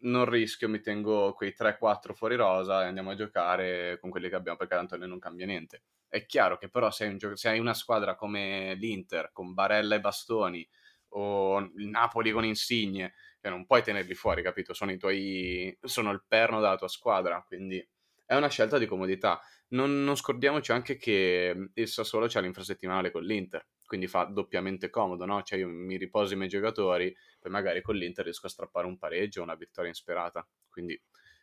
non 0.00 0.24
rischio, 0.26 0.68
mi 0.68 0.80
tengo 0.80 1.32
quei 1.34 1.52
3-4 1.54 2.14
fuori 2.14 2.36
rosa 2.36 2.82
e 2.84 2.86
andiamo 2.86 3.10
a 3.10 3.14
giocare 3.14 3.98
con 4.00 4.10
quelli 4.10 4.28
che 4.28 4.34
abbiamo 4.34 4.56
perché 4.56 4.74
tanto 4.76 4.96
non 5.06 5.18
cambia 5.18 5.46
niente. 5.46 5.82
È 6.08 6.24
chiaro 6.26 6.56
che 6.58 6.68
però 6.68 6.90
se 6.90 7.04
hai, 7.04 7.10
un 7.10 7.18
gio- 7.18 7.36
se 7.36 7.48
hai 7.48 7.58
una 7.58 7.74
squadra 7.74 8.14
come 8.14 8.74
l'Inter 8.74 9.30
con 9.32 9.54
Barella 9.54 9.96
e 9.96 10.00
Bastoni 10.00 10.66
o 11.10 11.58
il 11.60 11.88
Napoli 11.88 12.30
con 12.30 12.44
Insigne 12.44 13.14
che 13.40 13.48
non 13.48 13.66
puoi 13.66 13.82
tenerli 13.82 14.14
fuori, 14.14 14.42
capito? 14.42 14.74
Sono 14.74 14.92
i 14.92 14.98
tuoi 14.98 15.76
sono 15.82 16.10
il 16.10 16.24
perno 16.26 16.60
della 16.60 16.76
tua 16.76 16.88
squadra, 16.88 17.42
quindi 17.46 17.86
è 18.24 18.34
una 18.34 18.48
scelta 18.48 18.78
di 18.78 18.86
comodità. 18.86 19.40
Non, 19.68 20.04
non 20.04 20.16
scordiamoci 20.16 20.72
anche 20.72 20.96
che 20.96 21.70
il 21.72 21.88
Sassuolo 21.88 22.26
c'ha 22.28 22.40
l'infrasettimanale 22.40 23.10
con 23.10 23.22
l'Inter, 23.22 23.66
quindi 23.86 24.06
fa 24.08 24.24
doppiamente 24.24 24.90
comodo, 24.90 25.24
no? 25.24 25.42
Cioè 25.42 25.60
io 25.60 25.68
mi 25.68 25.96
riposo 25.96 26.34
i 26.34 26.36
miei 26.36 26.48
giocatori, 26.48 27.16
poi 27.38 27.50
magari 27.50 27.80
con 27.80 27.94
l'Inter 27.94 28.24
riesco 28.24 28.46
a 28.46 28.50
strappare 28.50 28.86
un 28.86 28.98
pareggio 28.98 29.42
una 29.42 29.54
vittoria 29.54 29.88
insperata. 29.88 30.46
Quindi 30.68 31.00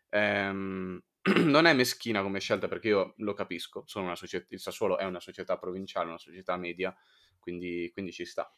ehm, 0.10 1.02
non 1.46 1.66
è 1.66 1.74
meschina 1.74 2.22
come 2.22 2.40
scelta 2.40 2.68
perché 2.68 2.90
io 2.90 3.14
lo 3.18 3.34
capisco, 3.34 3.84
società, 3.86 4.46
il 4.50 4.60
Sassuolo 4.60 4.98
è 4.98 5.06
una 5.06 5.22
società 5.22 5.58
provinciale, 5.58 6.10
una 6.10 6.18
società 6.18 6.58
media, 6.58 6.96
quindi, 7.40 7.90
quindi 7.94 8.12
ci 8.12 8.26
sta. 8.26 8.54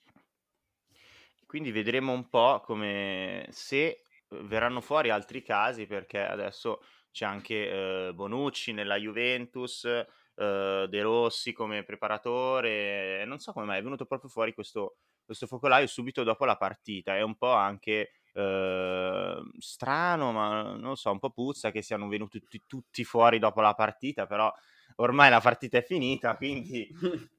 Quindi 1.46 1.72
vedremo 1.72 2.12
un 2.12 2.28
po' 2.28 2.62
come 2.66 3.48
se 3.52 4.02
verranno 4.30 4.82
fuori 4.82 5.12
altri 5.12 5.44
casi 5.44 5.86
perché 5.86 6.20
adesso 6.20 6.82
c'è 7.12 7.26
anche 7.26 7.70
eh, 7.70 8.14
Bonucci 8.14 8.74
nella 8.74 8.98
Juventus, 8.98 9.88
eh, 10.36 10.88
De 10.90 11.02
Rossi 11.02 11.54
come 11.54 11.84
preparatore, 11.84 13.26
non 13.26 13.40
so 13.40 13.54
come 13.54 13.66
mai 13.66 13.80
è 13.80 13.84
venuto 13.84 14.06
proprio 14.06 14.30
fuori 14.30 14.54
questo, 14.54 14.98
questo 15.24 15.48
focolaio 15.48 15.88
subito 15.88 16.24
dopo 16.24 16.46
la 16.46 16.58
partita, 16.58 17.16
è 17.16 17.22
un 17.22 17.36
po' 17.36 17.54
anche 17.54 18.12
eh, 18.34 19.42
strano, 19.60 20.32
ma 20.32 20.76
non 20.76 20.96
so, 20.98 21.12
un 21.12 21.20
po' 21.20 21.32
puzza 21.32 21.72
che 21.72 21.82
siano 21.82 22.08
venuti 22.08 22.40
tutti, 22.40 22.62
tutti 22.68 23.04
fuori 23.04 23.40
dopo 23.40 23.62
la 23.62 23.74
partita, 23.74 24.26
però 24.28 24.52
ormai 24.98 25.30
la 25.30 25.40
partita 25.40 25.78
è 25.78 25.84
finita, 25.84 26.36
quindi 26.36 26.88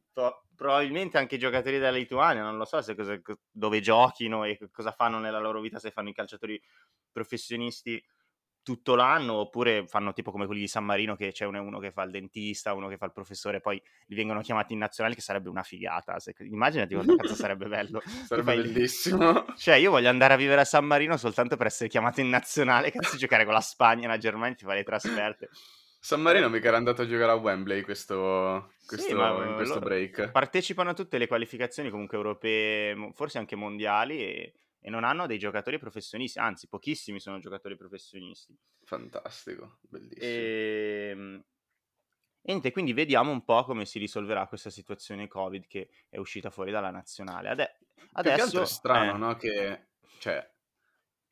probabilmente 0.57 1.19
anche 1.19 1.35
i 1.35 1.39
giocatori 1.39 1.79
della 1.79 1.91
Lituania, 1.91 2.43
non 2.43 2.57
lo 2.57 2.65
so 2.65 2.81
se 2.81 2.95
cosa, 2.95 3.21
dove 3.51 3.81
giochino 3.81 4.45
e 4.45 4.59
cosa 4.73 4.91
fanno 4.91 5.19
nella 5.19 5.39
loro 5.39 5.61
vita, 5.61 5.79
se 5.79 5.91
fanno 5.91 6.09
i 6.09 6.15
calciatori 6.15 6.61
professionisti 7.13 8.03
tutto 8.67 8.97
l'anno 8.97 9.35
oppure 9.35 9.87
fanno 9.87 10.13
tipo 10.13 10.33
come 10.33 10.45
quelli 10.45 10.63
di 10.63 10.67
San 10.67 10.85
Marino 10.85 11.15
che 11.15 11.31
c'è 11.31 11.45
uno, 11.45 11.63
uno 11.63 11.79
che 11.79 11.93
fa 11.93 12.03
il 12.03 12.11
dentista, 12.11 12.75
uno 12.75 12.89
che 12.89 12.97
fa 12.97 13.05
il 13.05 13.13
professore, 13.13 13.61
poi 13.61 13.81
li 14.07 14.17
vengono 14.17 14.41
chiamati 14.41 14.73
in 14.73 14.81
nazionale 14.81 15.15
che 15.15 15.21
sarebbe 15.21 15.49
una 15.49 15.63
figata. 15.63 16.19
Se, 16.19 16.35
immaginati 16.41 16.95
quanto 16.95 17.15
cazzo 17.15 17.35
sarebbe 17.37 17.69
bello. 17.69 18.03
sarebbe 18.27 18.57
bellissimo. 18.57 19.45
Cioè 19.57 19.77
io 19.77 19.93
voglio 19.93 20.09
andare 20.09 20.35
a 20.35 20.37
vivere 20.37 20.63
a 20.63 20.65
San 20.65 20.85
Marino 20.85 21.17
soltanto 21.17 21.57
per 21.57 21.67
essere 21.69 21.89
chiamato 21.89 22.21
in 22.21 22.29
nazionale, 22.29 22.91
cazzo 22.91 23.17
giocare 23.17 23.45
con 23.45 23.55
la 23.55 23.61
Spagna, 23.61 24.09
la 24.09 24.19
Germania, 24.19 24.57
ti 24.57 24.65
fa 24.65 24.75
le 24.75 24.83
trasferte. 24.83 25.49
San 26.01 26.21
Marino 26.21 26.49
mica 26.49 26.67
era 26.67 26.77
andato 26.77 27.03
a 27.03 27.07
giocare 27.07 27.31
a 27.31 27.35
Wembley 27.37 27.83
questo, 27.83 28.73
questo, 28.85 29.07
sì, 29.07 29.13
in 29.13 29.53
questo 29.55 29.79
break. 29.79 30.33
Partecipano 30.33 30.91
a 30.91 30.95
tutte 30.95 31.19
le 31.19 31.29
qualificazioni 31.29 31.89
comunque 31.89 32.17
europee, 32.17 33.13
forse 33.15 33.39
anche 33.39 33.55
mondiali 33.55 34.19
e, 34.19 34.53
e, 34.87 34.91
non 34.91 35.05
hanno 35.05 35.27
dei 35.27 35.39
giocatori 35.39 35.79
professionisti, 35.79 36.39
anzi 36.39 36.69
pochissimi 36.69 37.19
sono 37.19 37.39
giocatori 37.39 37.77
professionisti. 37.77 38.57
Fantastico, 38.85 39.79
bellissimo. 39.83 40.25
E, 40.25 41.09
ehm, 41.11 41.45
e 42.43 42.53
niente, 42.53 42.71
quindi 42.71 42.93
vediamo 42.93 43.33
un 43.33 43.45
po' 43.45 43.65
come 43.65 43.85
si 43.85 43.99
risolverà 43.99 44.47
questa 44.47 44.71
situazione 44.71 45.27
Covid 45.27 45.67
che 45.67 45.89
è 46.09 46.19
uscita 46.19 46.51
fuori 46.51 46.71
dalla 46.71 46.91
nazionale. 46.91 47.49
Ade- 47.49 47.79
adesso 48.13 48.63
è 48.63 48.67
strano, 48.67 49.15
eh... 49.15 49.19
no? 49.19 49.35
Che 49.35 49.87
cioè, 50.19 50.49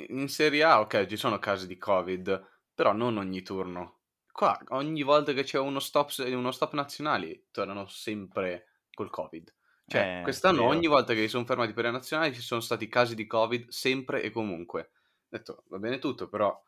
in 0.09 0.29
Serie 0.29 0.65
A, 0.65 0.81
ok, 0.81 1.07
ci 1.07 1.17
sono 1.17 1.39
casi 1.39 1.69
di 1.69 1.79
Covid, 1.79 2.63
però 2.75 2.93
non 2.93 3.17
ogni 3.17 3.43
turno 3.43 4.01
qua 4.35 4.61
ogni 4.71 5.05
volta 5.05 5.33
che 5.33 5.45
c'è 5.45 5.61
uno 5.61 5.79
stop, 5.79 6.13
uno 6.19 6.51
stop 6.51 6.73
nazionali 6.73 7.51
tornano 7.53 7.87
sempre 7.87 8.81
col 8.93 9.09
Covid. 9.09 9.54
Cioè, 9.87 10.19
eh, 10.19 10.23
quest'anno 10.23 10.65
ogni 10.65 10.87
volta 10.87 11.13
che 11.15 11.21
si 11.23 11.29
sono 11.29 11.45
fermati 11.45 11.73
per 11.73 11.85
le 11.85 11.91
nazionali 11.91 12.35
ci 12.35 12.41
sono 12.41 12.61
stati 12.61 12.89
casi 12.89 13.15
di 13.15 13.27
Covid 13.27 13.69
sempre 13.69 14.23
e 14.23 14.31
comunque. 14.31 14.91
Ho 15.25 15.27
detto, 15.29 15.65
va 15.69 15.79
bene 15.79 15.99
tutto, 15.99 16.29
però 16.29 16.59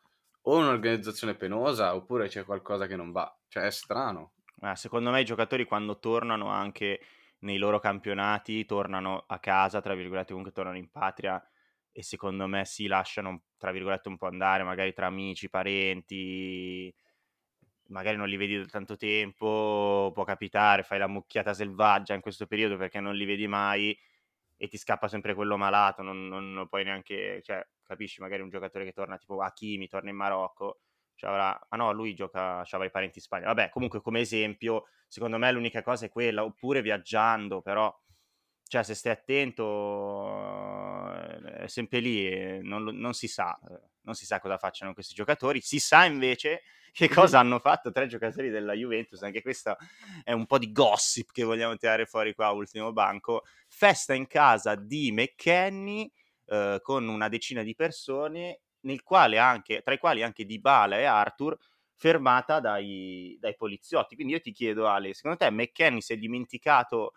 o 0.41 0.57
un'organizzazione 0.57 1.35
penosa 1.35 1.95
oppure 1.95 2.27
c'è 2.27 2.45
qualcosa 2.45 2.87
che 2.87 2.95
non 2.95 3.11
va. 3.11 3.35
Cioè, 3.47 3.63
è 3.63 3.71
strano. 3.71 4.33
Eh, 4.61 4.75
secondo 4.75 5.11
me 5.11 5.21
i 5.21 5.25
giocatori 5.25 5.65
quando 5.65 5.99
tornano 5.99 6.47
anche 6.49 6.99
nei 7.39 7.57
loro 7.57 7.79
campionati, 7.79 8.65
tornano 8.65 9.23
a 9.27 9.39
casa, 9.39 9.81
tra 9.81 9.93
virgolette, 9.93 10.29
comunque 10.29 10.51
tornano 10.51 10.77
in 10.77 10.89
patria 10.89 11.43
e 11.91 12.03
secondo 12.03 12.47
me 12.47 12.65
si 12.65 12.87
lasciano, 12.87 13.43
tra 13.57 13.71
virgolette, 13.71 14.09
un 14.09 14.17
po' 14.17 14.27
andare, 14.27 14.63
magari 14.63 14.93
tra 14.93 15.07
amici, 15.07 15.49
parenti, 15.49 16.93
magari 17.89 18.17
non 18.17 18.27
li 18.27 18.37
vedi 18.37 18.57
da 18.57 18.65
tanto 18.65 18.95
tempo, 18.97 20.11
può 20.13 20.23
capitare, 20.23 20.83
fai 20.83 20.99
la 20.99 21.07
mucchiata 21.07 21.53
selvaggia 21.53 22.13
in 22.13 22.21
questo 22.21 22.47
periodo 22.47 22.77
perché 22.77 22.99
non 22.99 23.15
li 23.15 23.25
vedi 23.25 23.47
mai 23.47 23.97
e 24.57 24.67
ti 24.67 24.77
scappa 24.77 25.07
sempre 25.07 25.33
quello 25.35 25.57
malato, 25.57 26.01
non, 26.01 26.27
non, 26.27 26.51
non 26.51 26.67
puoi 26.67 26.83
neanche, 26.83 27.41
cioè, 27.43 27.65
capisci, 27.83 28.21
magari 28.21 28.41
un 28.41 28.49
giocatore 28.49 28.85
che 28.85 28.91
torna 28.91 29.17
tipo 29.17 29.41
Hakimi, 29.41 29.87
torna 29.87 30.09
in 30.09 30.15
Marocco, 30.15 30.81
cioè 31.15 31.29
avrà, 31.29 31.67
ah 31.69 31.77
no, 31.77 31.91
lui 31.91 32.13
gioca, 32.15 32.59
aveva 32.59 32.85
i 32.85 32.91
parenti 32.91 33.19
in 33.19 33.23
Spagna, 33.23 33.45
vabbè, 33.47 33.69
comunque 33.69 34.01
come 34.01 34.19
esempio, 34.21 34.85
secondo 35.07 35.37
me 35.37 35.51
l'unica 35.51 35.83
cosa 35.83 36.05
è 36.05 36.09
quella, 36.09 36.43
oppure 36.43 36.81
viaggiando, 36.81 37.61
però, 37.61 37.95
cioè 38.67 38.83
se 38.83 38.95
stai 38.95 39.11
attento, 39.13 39.63
è 41.45 41.67
sempre 41.67 41.99
lì, 41.99 42.61
non, 42.61 42.83
non 42.83 43.13
si 43.13 43.27
sa, 43.27 43.57
eh, 43.69 43.79
non 44.01 44.15
si 44.15 44.25
sa 44.25 44.39
cosa 44.39 44.57
facciano 44.57 44.93
questi 44.93 45.13
giocatori, 45.13 45.61
si 45.61 45.79
sa 45.79 46.05
invece 46.05 46.63
che 46.91 47.09
cosa 47.09 47.39
hanno 47.39 47.59
fatto 47.59 47.91
tre 47.91 48.07
giocatori 48.07 48.49
della 48.49 48.73
Juventus, 48.73 49.21
anche 49.21 49.41
questo 49.41 49.77
è 50.23 50.31
un 50.31 50.45
po' 50.45 50.57
di 50.57 50.71
gossip 50.71 51.31
che 51.31 51.43
vogliamo 51.43 51.75
tirare 51.77 52.05
fuori 52.05 52.33
qua 52.33 52.49
ultimo 52.51 52.91
banco, 52.91 53.43
festa 53.67 54.13
in 54.13 54.27
casa 54.27 54.75
di 54.75 55.11
McKenny 55.11 56.11
eh, 56.45 56.79
con 56.81 57.07
una 57.07 57.27
decina 57.27 57.61
di 57.61 57.75
persone, 57.75 58.61
anche, 59.37 59.81
tra 59.81 59.93
i 59.93 59.97
quali 59.97 60.23
anche 60.23 60.45
Dybala 60.45 60.97
e 60.97 61.03
Arthur, 61.03 61.57
fermata 61.93 62.59
dai, 62.59 63.35
dai 63.39 63.55
poliziotti. 63.55 64.15
Quindi 64.15 64.33
io 64.33 64.39
ti 64.39 64.51
chiedo 64.51 64.87
Ale, 64.87 65.13
secondo 65.13 65.37
te 65.37 65.49
McKenny 65.51 66.01
si 66.01 66.13
è 66.13 66.17
dimenticato 66.17 67.13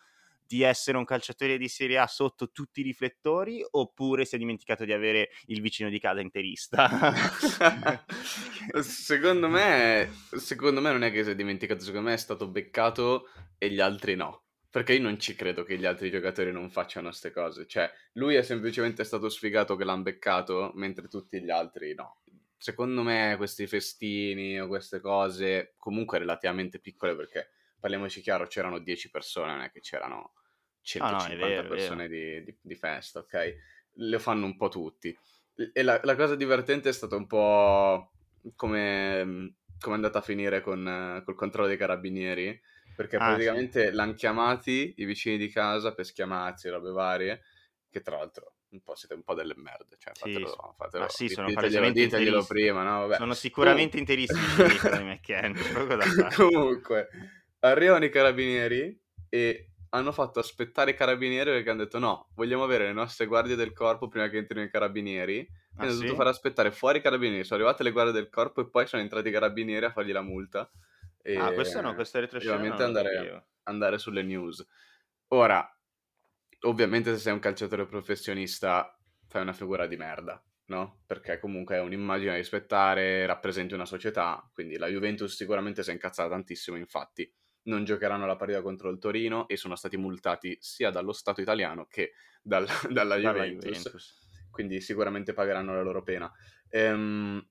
di 0.51 0.63
essere 0.63 0.99
un 0.99 1.05
calciatore 1.05 1.57
di 1.59 1.69
Serie 1.69 1.99
A 1.99 2.09
sotto 2.09 2.51
tutti 2.51 2.81
i 2.81 2.83
riflettori 2.83 3.65
oppure 3.71 4.25
si 4.25 4.35
è 4.35 4.39
dimenticato 4.39 4.85
di 4.85 4.93
avere 4.93 5.29
il 5.45 5.61
vicino 5.61 5.89
di 5.89 6.01
casa 6.01 6.19
interista? 6.19 6.91
secondo, 8.83 9.49
me, 9.49 10.11
secondo 10.39 10.81
me 10.81 10.91
non 10.91 11.05
è 11.05 11.13
che 11.13 11.23
si 11.23 11.31
è 11.31 11.37
dimenticato, 11.37 11.85
secondo 11.85 12.09
me 12.09 12.15
è 12.15 12.19
stato 12.19 12.49
beccato 12.49 13.29
e 13.59 13.71
gli 13.71 13.79
altri 13.79 14.17
no. 14.17 14.47
Perché 14.69 14.95
io 14.95 15.03
non 15.03 15.21
ci 15.21 15.37
credo 15.37 15.63
che 15.63 15.79
gli 15.79 15.85
altri 15.85 16.11
giocatori 16.11 16.51
non 16.51 16.69
facciano 16.69 17.11
queste 17.11 17.31
cose. 17.31 17.69
Cioè, 17.69 17.89
lui 18.15 18.35
è 18.35 18.43
semplicemente 18.43 19.05
stato 19.05 19.29
sfigato 19.29 19.77
che 19.77 19.85
l'hanno 19.85 20.03
beccato, 20.03 20.73
mentre 20.75 21.07
tutti 21.07 21.41
gli 21.41 21.51
altri 21.51 21.95
no. 21.95 22.23
Secondo 22.57 23.03
me 23.03 23.35
questi 23.37 23.69
festini 23.69 24.61
o 24.61 24.67
queste 24.67 25.01
cose, 25.01 25.75
comunque 25.77 26.19
relativamente 26.19 26.81
piccole, 26.81 27.15
perché 27.15 27.51
parliamoci 27.81 28.21
chiaro, 28.21 28.47
c'erano 28.47 28.79
10 28.79 29.11
persone, 29.11 29.53
non 29.53 29.63
è 29.63 29.71
che 29.71 29.81
c'erano 29.81 30.35
150 30.83 31.25
ah, 31.25 31.37
no, 31.37 31.47
vero, 31.47 31.69
persone 31.69 32.09
di, 32.09 32.45
di, 32.45 32.57
di, 32.61 32.75
festa, 32.75 33.21
ok? 33.21 33.55
Lo 33.95 34.19
fanno 34.19 34.47
un 34.47 34.57
po' 34.57 34.69
tutti. 34.69 35.17
E 35.73 35.83
la, 35.83 36.01
la 36.05 36.15
cosa 36.15 36.37
divertente 36.37 36.89
è 36.89 36.93
stata 36.93 37.17
un 37.17 37.27
po' 37.27 38.13
come, 38.55 39.55
come 39.79 39.95
è 39.95 39.97
andata 39.97 40.19
a 40.19 40.23
finire 40.23 40.61
con 40.61 41.23
col 41.25 41.35
controllo 41.35 41.69
dei 41.69 41.77
carabinieri, 41.77 42.59
perché 42.95 43.17
ah, 43.17 43.27
praticamente 43.31 43.89
sì. 43.89 43.95
l'hanno 43.95 44.15
chiamati 44.15 44.95
i 44.99 45.05
vicini 45.05 45.37
di 45.37 45.49
casa 45.49 45.93
per 45.93 46.07
schiamazzi 46.07 46.69
robe 46.69 46.91
varie, 46.91 47.43
che 47.91 48.01
tra 48.01 48.17
l'altro 48.17 48.55
un 48.71 48.83
po' 48.83 48.95
siete 48.95 49.15
un 49.15 49.23
po' 49.23 49.35
delle 49.35 49.55
merde, 49.57 49.97
cioè 49.99 50.15
fatelo, 50.15 50.47
sì, 50.47 50.57
fatelo, 50.77 51.03
ma 51.05 51.09
sì, 51.09 51.29
sono 51.29 51.49
diteglielo, 51.49 51.91
diteglielo 51.91 52.45
prima, 52.45 52.83
no? 52.85 53.01
Vabbè. 53.01 53.17
Sono 53.17 53.35
sicuramente 53.35 53.99
interissimi 53.99 54.41
di 54.97 55.03
McKenna, 55.03 55.61
Comunque, 56.35 57.09
arrivano 57.61 58.05
i 58.05 58.11
carabinieri 58.11 58.99
e 59.29 59.71
hanno 59.91 60.13
fatto 60.13 60.39
aspettare 60.39 60.93
i 60.93 60.95
carabinieri 60.95 61.51
perché 61.51 61.71
hanno 61.71 61.85
detto 61.85 61.99
no, 61.99 62.31
vogliamo 62.35 62.63
avere 62.63 62.85
le 62.85 62.93
nostre 62.93 63.27
guardie 63.27 63.57
del 63.57 63.73
corpo 63.73 64.09
prima 64.09 64.29
che 64.29 64.39
entrino 64.39 64.65
i 64.65 64.71
carabinieri. 64.71 65.47
Ah, 65.77 65.83
hanno 65.83 65.93
sì? 65.93 65.99
dovuto 65.99 66.15
far 66.17 66.27
aspettare 66.29 66.71
fuori 66.71 66.99
i 66.99 67.03
carabinieri. 67.03 67.45
Sono 67.45 67.61
arrivate 67.61 67.83
le 67.83 67.91
guardie 67.91 68.13
del 68.13 68.29
corpo 68.29 68.61
e 68.61 68.69
poi 68.69 68.87
sono 68.87 69.03
entrati 69.03 69.29
i 69.29 69.33
carabinieri 69.33 69.85
a 69.85 69.91
fargli 69.91 70.13
la 70.13 70.23
multa. 70.23 70.71
E 71.23 71.37
ah, 71.37 71.53
questo 71.53 71.81
no, 71.81 71.95
questo 71.95 72.19
è 72.19 72.21
retroscena. 72.21 72.55
Ovviamente 72.55 72.83
andare, 72.83 73.49
andare 73.65 73.99
sulle 73.99 74.23
news. 74.23 74.65
Ora, 75.29 75.69
ovviamente 76.61 77.13
se 77.13 77.19
sei 77.19 77.33
un 77.33 77.41
calciatore 77.41 77.87
professionista 77.87 78.97
fai 79.27 79.43
una 79.43 79.53
figura 79.53 79.87
di 79.87 79.97
merda, 79.97 80.43
no? 80.67 81.03
Perché 81.07 81.39
comunque 81.39 81.77
è 81.77 81.81
un'immagine 81.81 82.31
da 82.31 82.37
rispettare, 82.37 83.27
rappresenti 83.27 83.75
una 83.75 83.87
società, 83.87 84.49
quindi 84.53 84.77
la 84.77 84.89
Juventus 84.89 85.35
sicuramente 85.35 85.83
si 85.83 85.91
è 85.91 85.93
incazzata 85.93 86.31
tantissimo, 86.31 86.77
infatti 86.77 87.33
non 87.65 87.85
giocheranno 87.85 88.27
la 88.27 88.37
partita 88.37 88.63
contro 88.63 88.91
il 88.91 88.99
Torino 88.99 89.49
e 89.49 89.57
sono 89.57 89.77
stati 89.77 89.97
multati 89.97 90.57
sia 90.61 90.91
dallo 90.91 91.13
Stato 91.13 91.41
italiano 91.41 91.87
che 91.87 92.13
dal, 92.43 92.67
dalla, 92.91 93.17
dalla 93.17 93.17
Juventus. 93.17 93.65
Juventus. 93.65 94.49
Quindi 94.51 94.81
sicuramente 94.81 95.33
pagheranno 95.33 95.75
la 95.75 95.83
loro 95.83 96.03
pena. 96.03 96.31
Ehm, 96.69 97.47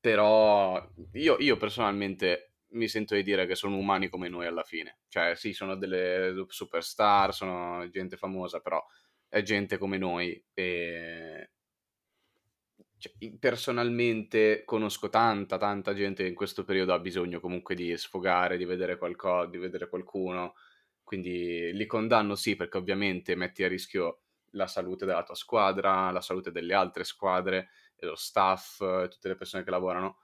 però 0.00 0.90
io, 1.12 1.36
io, 1.38 1.56
personalmente 1.56 2.52
mi 2.70 2.88
sento 2.88 3.14
di 3.14 3.22
dire 3.22 3.46
che 3.46 3.54
sono 3.54 3.76
umani 3.76 4.08
come 4.08 4.28
noi 4.28 4.46
alla 4.46 4.62
fine. 4.62 4.98
Cioè, 5.08 5.34
sì, 5.34 5.52
sono 5.52 5.76
delle 5.76 6.44
superstar, 6.48 7.34
sono 7.34 7.88
gente 7.90 8.16
famosa, 8.16 8.60
però 8.60 8.84
è 9.28 9.42
gente 9.42 9.76
come 9.78 9.98
noi 9.98 10.42
e 10.54 11.27
cioè, 12.98 13.12
personalmente 13.38 14.62
conosco 14.64 15.08
tanta, 15.08 15.56
tanta 15.56 15.94
gente 15.94 16.22
che 16.24 16.28
in 16.28 16.34
questo 16.34 16.64
periodo 16.64 16.92
ha 16.92 16.98
bisogno 16.98 17.40
comunque 17.40 17.74
di 17.74 17.96
sfogare, 17.96 18.56
di 18.56 18.64
vedere 18.64 18.98
qualcosa, 18.98 19.48
di 19.48 19.58
vedere 19.58 19.88
qualcuno. 19.88 20.54
Quindi 21.02 21.72
li 21.72 21.86
condanno 21.86 22.34
sì, 22.34 22.56
perché 22.56 22.76
ovviamente 22.76 23.34
metti 23.34 23.64
a 23.64 23.68
rischio 23.68 24.22
la 24.52 24.66
salute 24.66 25.06
della 25.06 25.22
tua 25.22 25.34
squadra, 25.34 26.10
la 26.10 26.20
salute 26.20 26.50
delle 26.50 26.74
altre 26.74 27.04
squadre, 27.04 27.68
lo 28.00 28.14
staff, 28.14 28.78
tutte 29.08 29.28
le 29.28 29.36
persone 29.36 29.64
che 29.64 29.70
lavorano. 29.70 30.18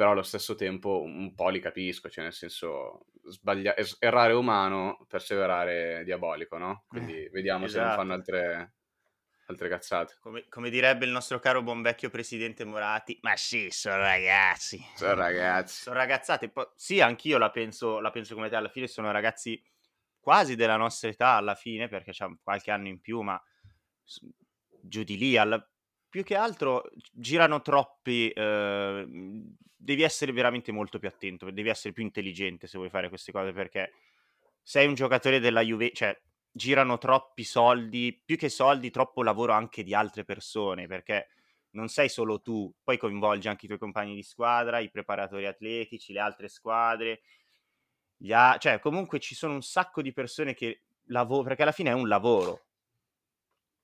però 0.00 0.12
allo 0.12 0.22
stesso 0.22 0.54
tempo 0.54 1.02
un 1.02 1.34
po' 1.34 1.50
li 1.50 1.60
capisco, 1.60 2.08
cioè 2.08 2.24
nel 2.24 2.32
senso 2.32 3.04
sbaglia- 3.22 3.74
errare 3.98 4.32
umano, 4.32 5.04
perseverare 5.06 6.02
diabolico, 6.04 6.56
no? 6.56 6.84
Quindi 6.88 7.28
vediamo 7.30 7.66
esatto. 7.66 7.82
se 7.82 7.86
non 7.86 7.96
fanno 7.96 8.14
esatto. 8.14 8.32
altre, 8.34 8.74
altre 9.50 9.68
cazzate. 9.68 10.16
Come, 10.20 10.46
come, 10.48 10.70
direbbe 10.70 11.04
il 11.04 11.10
nostro 11.10 11.38
caro 11.38 11.62
buon 11.62 11.82
vecchio 11.82 12.10
presidente 12.10 12.64
Morati, 12.64 13.18
ma 13.22 13.36
sì, 13.36 13.68
sono 13.70 13.98
ragazzi. 13.98 14.82
Sono 14.94 15.14
ragazzi. 15.14 15.82
Sono 15.82 15.96
ragazzate. 15.96 16.48
Poi, 16.48 16.66
sì, 16.74 17.00
anch'io 17.00 17.38
la 17.38 17.50
penso, 17.50 18.00
la 18.00 18.10
penso 18.10 18.34
come 18.34 18.48
te, 18.48 18.56
alla 18.56 18.68
fine 18.68 18.86
sono 18.86 19.10
ragazzi 19.10 19.62
quasi 20.18 20.56
della 20.56 20.76
nostra 20.76 21.08
età, 21.08 21.34
alla 21.34 21.54
fine, 21.54 21.88
perché 21.88 22.12
c'ha 22.12 22.34
qualche 22.42 22.70
anno 22.70 22.88
in 22.88 23.00
più, 23.00 23.20
ma 23.20 23.40
giù 24.82 25.02
di 25.02 25.16
lì, 25.16 25.36
alla, 25.36 25.64
più 26.08 26.22
che 26.22 26.36
altro 26.36 26.90
girano 27.12 27.60
troppi. 27.60 28.30
Eh, 28.30 29.06
devi 29.82 30.02
essere 30.02 30.32
veramente 30.32 30.72
molto 30.72 30.98
più 30.98 31.08
attento, 31.08 31.50
devi 31.50 31.70
essere 31.70 31.94
più 31.94 32.02
intelligente 32.02 32.66
se 32.66 32.76
vuoi 32.76 32.90
fare 32.90 33.08
queste 33.08 33.32
cose 33.32 33.52
perché 33.52 33.92
sei 34.62 34.86
un 34.86 34.94
giocatore 34.94 35.40
della 35.40 35.62
Juve, 35.62 35.90
cioè 35.92 36.14
girano 36.52 36.98
troppi 36.98 37.44
soldi, 37.44 38.20
più 38.24 38.36
che 38.36 38.48
soldi, 38.48 38.90
troppo 38.90 39.22
lavoro 39.22 39.52
anche 39.52 39.82
di 39.82 39.94
altre 39.94 40.24
persone 40.24 40.86
perché 40.86 41.28
non 41.70 41.88
sei 41.88 42.08
solo 42.08 42.40
tu, 42.40 42.72
poi 42.82 42.98
coinvolgi 42.98 43.48
anche 43.48 43.64
i 43.66 43.68
tuoi 43.68 43.80
compagni 43.80 44.14
di 44.14 44.22
squadra, 44.22 44.80
i 44.80 44.90
preparatori 44.90 45.46
atletici, 45.46 46.12
le 46.12 46.20
altre 46.20 46.48
squadre, 46.48 47.22
a... 48.30 48.56
cioè 48.58 48.80
comunque 48.80 49.20
ci 49.20 49.34
sono 49.34 49.54
un 49.54 49.62
sacco 49.62 50.02
di 50.02 50.12
persone 50.12 50.54
che 50.54 50.82
lavorano, 51.04 51.48
perché 51.48 51.62
alla 51.62 51.72
fine 51.72 51.90
è 51.90 51.94
un 51.94 52.08
lavoro 52.08 52.64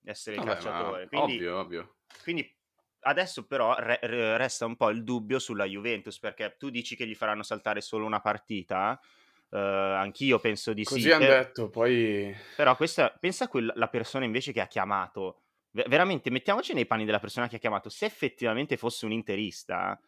essere 0.06 0.37
Vabbè, 0.37 0.49
calciatore. 0.49 1.08
Quindi, 1.08 1.35
ovvio, 1.35 1.58
ovvio. 1.58 1.96
Quindi 2.23 2.54
adesso 3.00 3.46
però 3.46 3.76
re- 3.78 4.00
resta 4.37 4.66
un 4.66 4.76
po' 4.76 4.90
il 4.90 5.04
dubbio 5.04 5.38
sulla 5.38 5.64
Juventus, 5.64 6.18
perché 6.18 6.56
tu 6.58 6.70
dici 6.70 6.96
che 6.96 7.06
gli 7.06 7.14
faranno 7.14 7.42
saltare 7.42 7.80
solo 7.80 8.04
una 8.04 8.20
partita. 8.20 9.00
Uh, 9.48 9.56
anch'io 9.56 10.38
penso 10.38 10.72
di 10.72 10.84
Così 10.84 11.02
sì. 11.02 11.08
Così 11.08 11.16
hanno 11.16 11.32
per... 11.32 11.44
detto, 11.44 11.70
poi... 11.70 12.34
Però 12.56 12.76
questa, 12.76 13.14
pensa 13.18 13.44
a 13.44 13.48
quella 13.48 13.88
persona 13.88 14.24
invece 14.24 14.52
che 14.52 14.60
ha 14.60 14.66
chiamato. 14.66 15.42
veramente, 15.70 16.30
mettiamoci 16.30 16.72
nei 16.72 16.86
panni 16.86 17.04
della 17.04 17.20
persona 17.20 17.48
che 17.48 17.56
ha 17.56 17.60
chiamato. 17.60 17.88
Se 17.88 18.06
effettivamente 18.06 18.76
fosse 18.76 19.04
un 19.04 19.12
interista, 19.12 19.98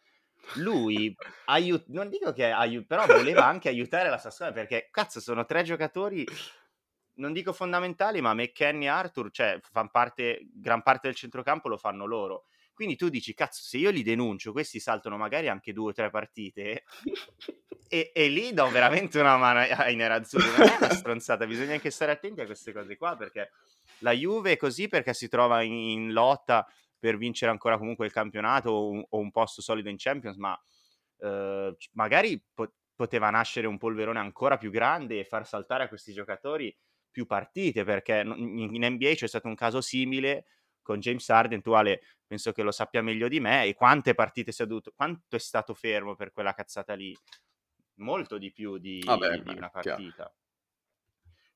lui 0.55 1.15
aiut- 1.45 1.87
non 1.87 2.09
dico 2.09 2.33
che 2.33 2.49
aiut- 2.49 2.85
però 2.85 3.05
voleva 3.05 3.45
anche 3.45 3.69
aiutare 3.69 4.09
la 4.09 4.17
Sassuolo 4.17 4.51
perché 4.51 4.89
cazzo 4.91 5.19
sono 5.19 5.45
tre 5.45 5.63
giocatori 5.63 6.25
non 7.19 7.33
dico 7.33 7.53
fondamentali, 7.53 8.21
ma 8.21 8.33
McKenny 8.33 8.85
e 8.85 8.89
Arthur, 8.89 9.29
cioè, 9.31 9.59
fanno 9.61 9.89
parte, 9.91 10.47
gran 10.53 10.81
parte 10.81 11.07
del 11.07 11.15
centrocampo 11.15 11.67
lo 11.67 11.77
fanno 11.77 12.05
loro. 12.05 12.45
Quindi 12.79 12.95
tu 12.95 13.09
dici, 13.09 13.33
cazzo, 13.33 13.61
se 13.61 13.75
io 13.75 13.89
li 13.89 14.03
denuncio, 14.03 14.53
questi 14.53 14.79
saltano 14.79 15.17
magari 15.17 15.49
anche 15.49 15.73
due 15.73 15.89
o 15.89 15.93
tre 15.93 16.09
partite 16.09 16.85
e, 17.89 18.11
e, 18.13 18.27
lì 18.29 18.53
do 18.53 18.69
veramente 18.69 19.19
una 19.19 19.35
mano 19.35 19.59
ai 19.59 19.97
nerazzurri. 19.97 20.47
Non 20.57 20.61
è 20.61 20.77
una 20.77 20.93
stronzata, 20.93 21.45
bisogna 21.45 21.73
anche 21.73 21.91
stare 21.91 22.13
attenti 22.13 22.39
a 22.39 22.45
queste 22.45 22.71
cose 22.71 22.95
qua 22.95 23.17
perché 23.17 23.51
la 23.97 24.13
Juve 24.13 24.53
è 24.53 24.55
così 24.55 24.87
perché 24.87 25.13
si 25.13 25.27
trova 25.27 25.61
in, 25.61 25.73
in 25.73 26.11
lotta 26.13 26.65
per 26.97 27.17
vincere 27.17 27.51
ancora 27.51 27.77
comunque 27.77 28.05
il 28.05 28.13
campionato 28.13 28.69
o 28.69 28.89
un, 28.91 29.05
o 29.09 29.17
un 29.17 29.29
posto 29.29 29.61
solido 29.61 29.89
in 29.89 29.97
Champions, 29.97 30.37
ma 30.37 30.57
eh, 31.17 31.75
magari 31.95 32.41
po- 32.53 32.75
poteva 32.95 33.29
nascere 33.29 33.67
un 33.67 33.77
polverone 33.77 34.19
ancora 34.19 34.55
più 34.55 34.71
grande 34.71 35.19
e 35.19 35.25
far 35.25 35.45
saltare 35.45 35.83
a 35.83 35.89
questi 35.89 36.13
giocatori 36.13 36.73
più 37.11 37.25
partite, 37.25 37.83
perché 37.83 38.23
in 38.25 38.85
NBA 38.85 39.15
c'è 39.15 39.27
stato 39.27 39.49
un 39.49 39.55
caso 39.55 39.81
simile 39.81 40.45
con 40.89 40.99
James 40.99 41.29
Harden, 41.29 41.61
tu 41.61 41.73
Ale 41.73 42.01
penso 42.25 42.51
che 42.51 42.63
lo 42.63 42.71
sappia 42.71 43.03
meglio 43.03 43.27
di 43.27 43.39
me, 43.39 43.65
e 43.65 43.75
quante 43.75 44.15
partite 44.15 44.51
si 44.51 44.63
è 44.63 44.65
dovuto, 44.65 44.91
quanto 44.95 45.35
è 45.35 45.39
stato 45.39 45.75
fermo 45.75 46.15
per 46.15 46.31
quella 46.31 46.53
cazzata 46.53 46.95
lì? 46.95 47.15
Molto 47.97 48.39
di 48.39 48.51
più 48.51 48.79
di, 48.79 48.99
Vabbè, 49.05 49.41
di 49.41 49.51
una 49.55 49.69
partita. 49.69 49.93
Chiaro. 49.93 50.33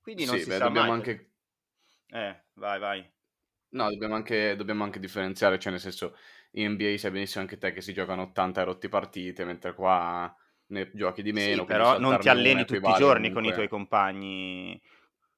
Quindi 0.01 0.25
non 0.25 0.35
sì, 0.35 0.43
si 0.43 0.49
beh, 0.49 0.57
sa 0.57 0.63
dobbiamo 0.65 0.87
mai. 0.89 0.97
anche... 0.97 1.31
Eh, 2.09 2.43
vai, 2.53 2.79
vai. 2.79 3.11
No, 3.69 3.89
dobbiamo 3.89 4.13
anche, 4.13 4.55
dobbiamo 4.55 4.83
anche 4.83 4.99
differenziare, 4.99 5.57
cioè 5.57 5.71
nel 5.71 5.81
senso, 5.81 6.15
in 6.51 6.73
NBA 6.73 6.97
sai 6.97 7.09
benissimo 7.09 7.41
anche 7.41 7.57
te 7.57 7.71
che 7.71 7.81
si 7.81 7.91
giocano 7.91 8.21
80 8.23 8.63
rotti 8.63 8.87
partite, 8.87 9.45
mentre 9.45 9.73
qua 9.73 10.31
ne 10.67 10.91
giochi 10.93 11.23
di 11.23 11.31
meno. 11.31 11.61
Sì, 11.61 11.67
però 11.67 11.97
non 11.97 12.19
ti 12.19 12.29
alleni 12.29 12.65
tutti 12.65 12.87
i 12.87 12.93
giorni 12.97 13.29
comunque. 13.29 13.33
con 13.33 13.45
i 13.45 13.53
tuoi 13.53 13.67
compagni 13.67 14.81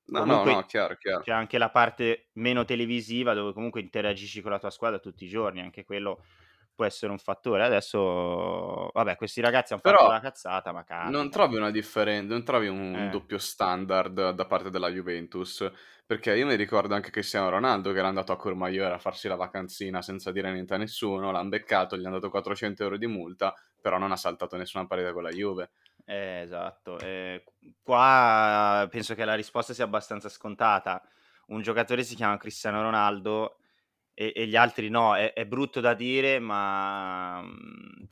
No, 0.08 0.20
comunque 0.20 0.52
no, 0.52 0.58
no, 0.58 0.66
chiaro, 0.66 0.96
chiaro. 0.96 1.24
C'è 1.24 1.32
anche 1.32 1.58
la 1.58 1.70
parte 1.70 2.28
meno 2.34 2.64
televisiva 2.64 3.34
dove 3.34 3.54
comunque 3.54 3.82
interagisci 3.82 4.42
con 4.42 4.52
la 4.52 4.60
tua 4.60 4.70
squadra 4.70 5.00
tutti 5.00 5.26
i 5.26 5.30
giorni, 5.30 5.62
anche 5.62 5.84
quello 5.84 6.24
può 6.76 6.86
essere 6.86 7.12
un 7.12 7.18
fattore. 7.18 7.64
Adesso, 7.64 8.90
vabbè, 8.94 9.16
questi 9.16 9.42
ragazzi 9.42 9.74
hanno 9.74 9.82
Però 9.82 9.98
fatto 9.98 10.12
la 10.12 10.20
cazzata, 10.20 10.72
ma 10.72 10.84
cazzo. 10.84 11.10
Non 11.10 11.32
trovi 11.32 11.56
una 11.56 11.72
differenza, 11.72 12.34
non 12.34 12.44
trovi 12.44 12.68
un, 12.68 12.96
eh. 12.96 13.10
doppio 13.10 13.38
standard 13.40 14.32
da 14.32 14.46
parte 14.46 14.70
della 14.70 14.90
Juventus? 14.90 15.68
Perché 16.06 16.36
io 16.36 16.46
mi 16.46 16.56
ricordo 16.56 16.94
anche 16.94 17.10
Cristiano 17.10 17.50
Ronaldo 17.50 17.92
che 17.92 17.98
era 17.98 18.08
andato 18.08 18.32
a 18.32 18.36
Courmayeur 18.36 18.92
a 18.92 19.00
farsi 19.00 19.28
la 19.28 19.36
vacanzina 19.36 20.04
senza 20.04 20.32
dire 20.32 20.52
niente 20.52 20.76
a 20.76 20.78
nessuno, 20.78 21.32
l'hanno 21.32 21.50
beccato, 21.50 21.98
gli 21.98 22.06
hanno 22.06 22.20
dato 22.20 22.30
400 22.30 22.84
euro 22.84 22.98
di 22.98 23.08
multa, 23.08 23.56
però 23.82 23.98
non 23.98 24.12
ha 24.12 24.16
saltato 24.16 24.56
nessuna 24.56 24.86
parete 24.86 25.14
con 25.14 25.24
la 25.24 25.32
Juve. 25.32 25.72
Eh, 26.06 26.42
esatto. 26.42 27.00
Eh, 27.00 27.44
qua 27.82 28.88
penso 28.90 29.16
che 29.16 29.26
la 29.26 29.34
risposta 29.34 29.74
sia 29.74 29.84
abbastanza 29.84 30.30
scontata. 30.30 31.02
Un 31.48 31.62
giocatore 31.62 32.04
si 32.04 32.16
chiama 32.16 32.38
Cristiano 32.38 32.82
Ronaldo 32.82 33.58
e, 34.14 34.32
e 34.36 34.48
gli 34.48 34.56
altri 34.56 34.90
no. 34.90 35.16
È, 35.16 35.34
è, 35.34 35.46
brutto 35.46 35.80
da 35.82 35.94
dire, 35.94 36.40
ma 36.40 37.42
mm, 37.42 38.04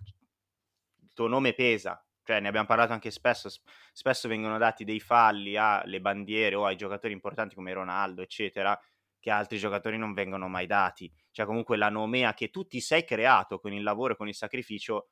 il 1.02 1.12
tuo 1.14 1.28
nome 1.28 1.54
pesa. 1.54 2.04
Cioè, 2.24 2.40
ne 2.40 2.48
abbiamo 2.48 2.68
parlato 2.68 2.94
anche 2.94 3.12
spesso. 3.12 3.50
Spesso 3.94 4.28
vengono 4.28 4.58
dati 4.58 4.84
dei 4.84 5.00
falli 5.00 5.56
alle 5.56 6.02
bandiere 6.02 6.56
o 6.56 6.66
ai 6.66 6.76
giocatori 6.76 7.14
importanti 7.14 7.54
come 7.56 7.74
Ronaldo, 7.74 8.22
eccetera, 8.22 8.80
che 9.20 9.30
altri 9.30 9.58
giocatori 9.58 9.98
non 9.98 10.14
vengono 10.14 10.48
mai 10.48 10.66
dati. 10.66 11.12
Cioè, 11.32 11.46
comunque 11.46 11.78
la 11.78 11.90
nomea 11.90 12.34
che 12.34 12.50
tu 12.50 12.66
ti 12.66 12.80
sei 12.82 13.06
creato 13.06 13.60
con 13.60 13.74
il 13.74 13.84
lavoro 13.84 14.14
e 14.14 14.16
con 14.18 14.28
il 14.28 14.36
sacrificio 14.36 15.10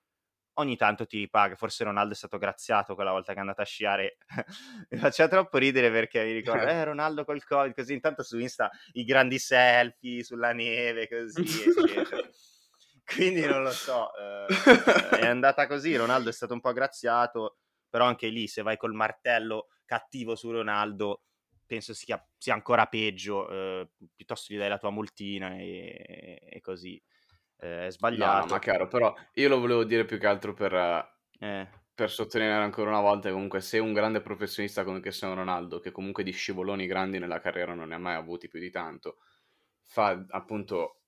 ogni 0.56 0.76
tanto 0.76 1.06
ti 1.06 1.18
ripaga. 1.18 1.56
Forse 1.56 1.84
Ronaldo 1.84 2.14
è 2.14 2.16
stato 2.16 2.38
graziato 2.38 2.96
quella 2.96 3.12
volta 3.12 3.32
che 3.32 3.38
è 3.38 3.42
andato 3.42 3.62
a 3.62 3.66
sciare. 3.66 4.18
mi 4.90 4.98
faceva 4.98 5.30
troppo 5.30 5.58
ridere 5.58 5.92
perché 5.92 6.24
mi 6.24 6.34
ricordo, 6.34 6.68
eh, 6.68 6.84
Ronaldo 6.84 7.24
col 7.24 7.44
Covid, 7.44 7.74
così 7.74 7.94
intanto 7.94 8.24
su 8.24 8.38
Insta 8.40 8.70
i 8.94 9.04
grandi 9.04 9.40
selfie 9.40 10.24
sulla 10.24 10.54
neve, 10.54 11.08
così, 11.08 11.42
eccetera. 11.42 12.28
Quindi 13.04 13.46
non 13.46 13.64
lo 13.64 13.72
so, 13.72 14.10
eh, 14.16 15.20
è 15.20 15.26
andata 15.26 15.68
così, 15.68 15.98
Ronaldo 15.98 16.30
è 16.30 16.34
stato 16.34 16.54
un 16.54 16.62
po' 16.62 16.72
graziato, 16.72 17.58
però 17.90 18.06
anche 18.06 18.28
lì 18.28 18.48
se 18.48 18.62
vai 18.62 18.78
col 18.78 18.94
martello 18.94 19.68
cattivo 19.84 20.36
su 20.36 20.50
Ronaldo 20.50 21.24
penso 21.66 21.94
sia, 21.94 22.26
sia 22.38 22.54
ancora 22.54 22.86
peggio, 22.86 23.50
eh, 23.50 23.90
piuttosto 24.16 24.54
gli 24.54 24.58
dai 24.58 24.70
la 24.70 24.78
tua 24.78 24.92
multina 24.92 25.58
e, 25.58 26.40
e 26.42 26.62
così 26.62 27.02
eh, 27.62 27.86
è 27.86 27.92
sbagliato. 27.92 28.48
No, 28.48 28.54
ma 28.54 28.60
chiaro, 28.60 28.88
però 28.88 29.14
io 29.34 29.48
lo 29.48 29.60
volevo 29.60 29.84
dire 29.84 30.04
più 30.04 30.18
che 30.18 30.26
altro 30.26 30.54
per, 30.54 30.74
eh. 31.40 31.70
per 31.94 32.10
sottolineare 32.10 32.64
ancora 32.64 32.90
una 32.90 33.02
volta 33.02 33.28
che 33.28 33.34
comunque 33.34 33.62
sei 33.62 33.80
un 33.80 33.94
grande 33.94 34.22
professionista 34.22 34.84
come 34.84 35.00
Cristiano 35.00 35.36
Ronaldo, 35.36 35.80
che 35.80 35.92
comunque 35.92 36.24
di 36.24 36.32
scivoloni 36.32 36.88
grandi 36.88 37.20
nella 37.20 37.40
carriera 37.40 37.76
non 37.76 37.90
ne 37.90 37.96
ha 37.96 38.00
mai 38.00 38.16
avuti 38.16 38.48
più 38.48 38.60
di 38.60 38.72
tanto, 38.72 39.18
fa 39.84 40.26
appunto 40.30 41.02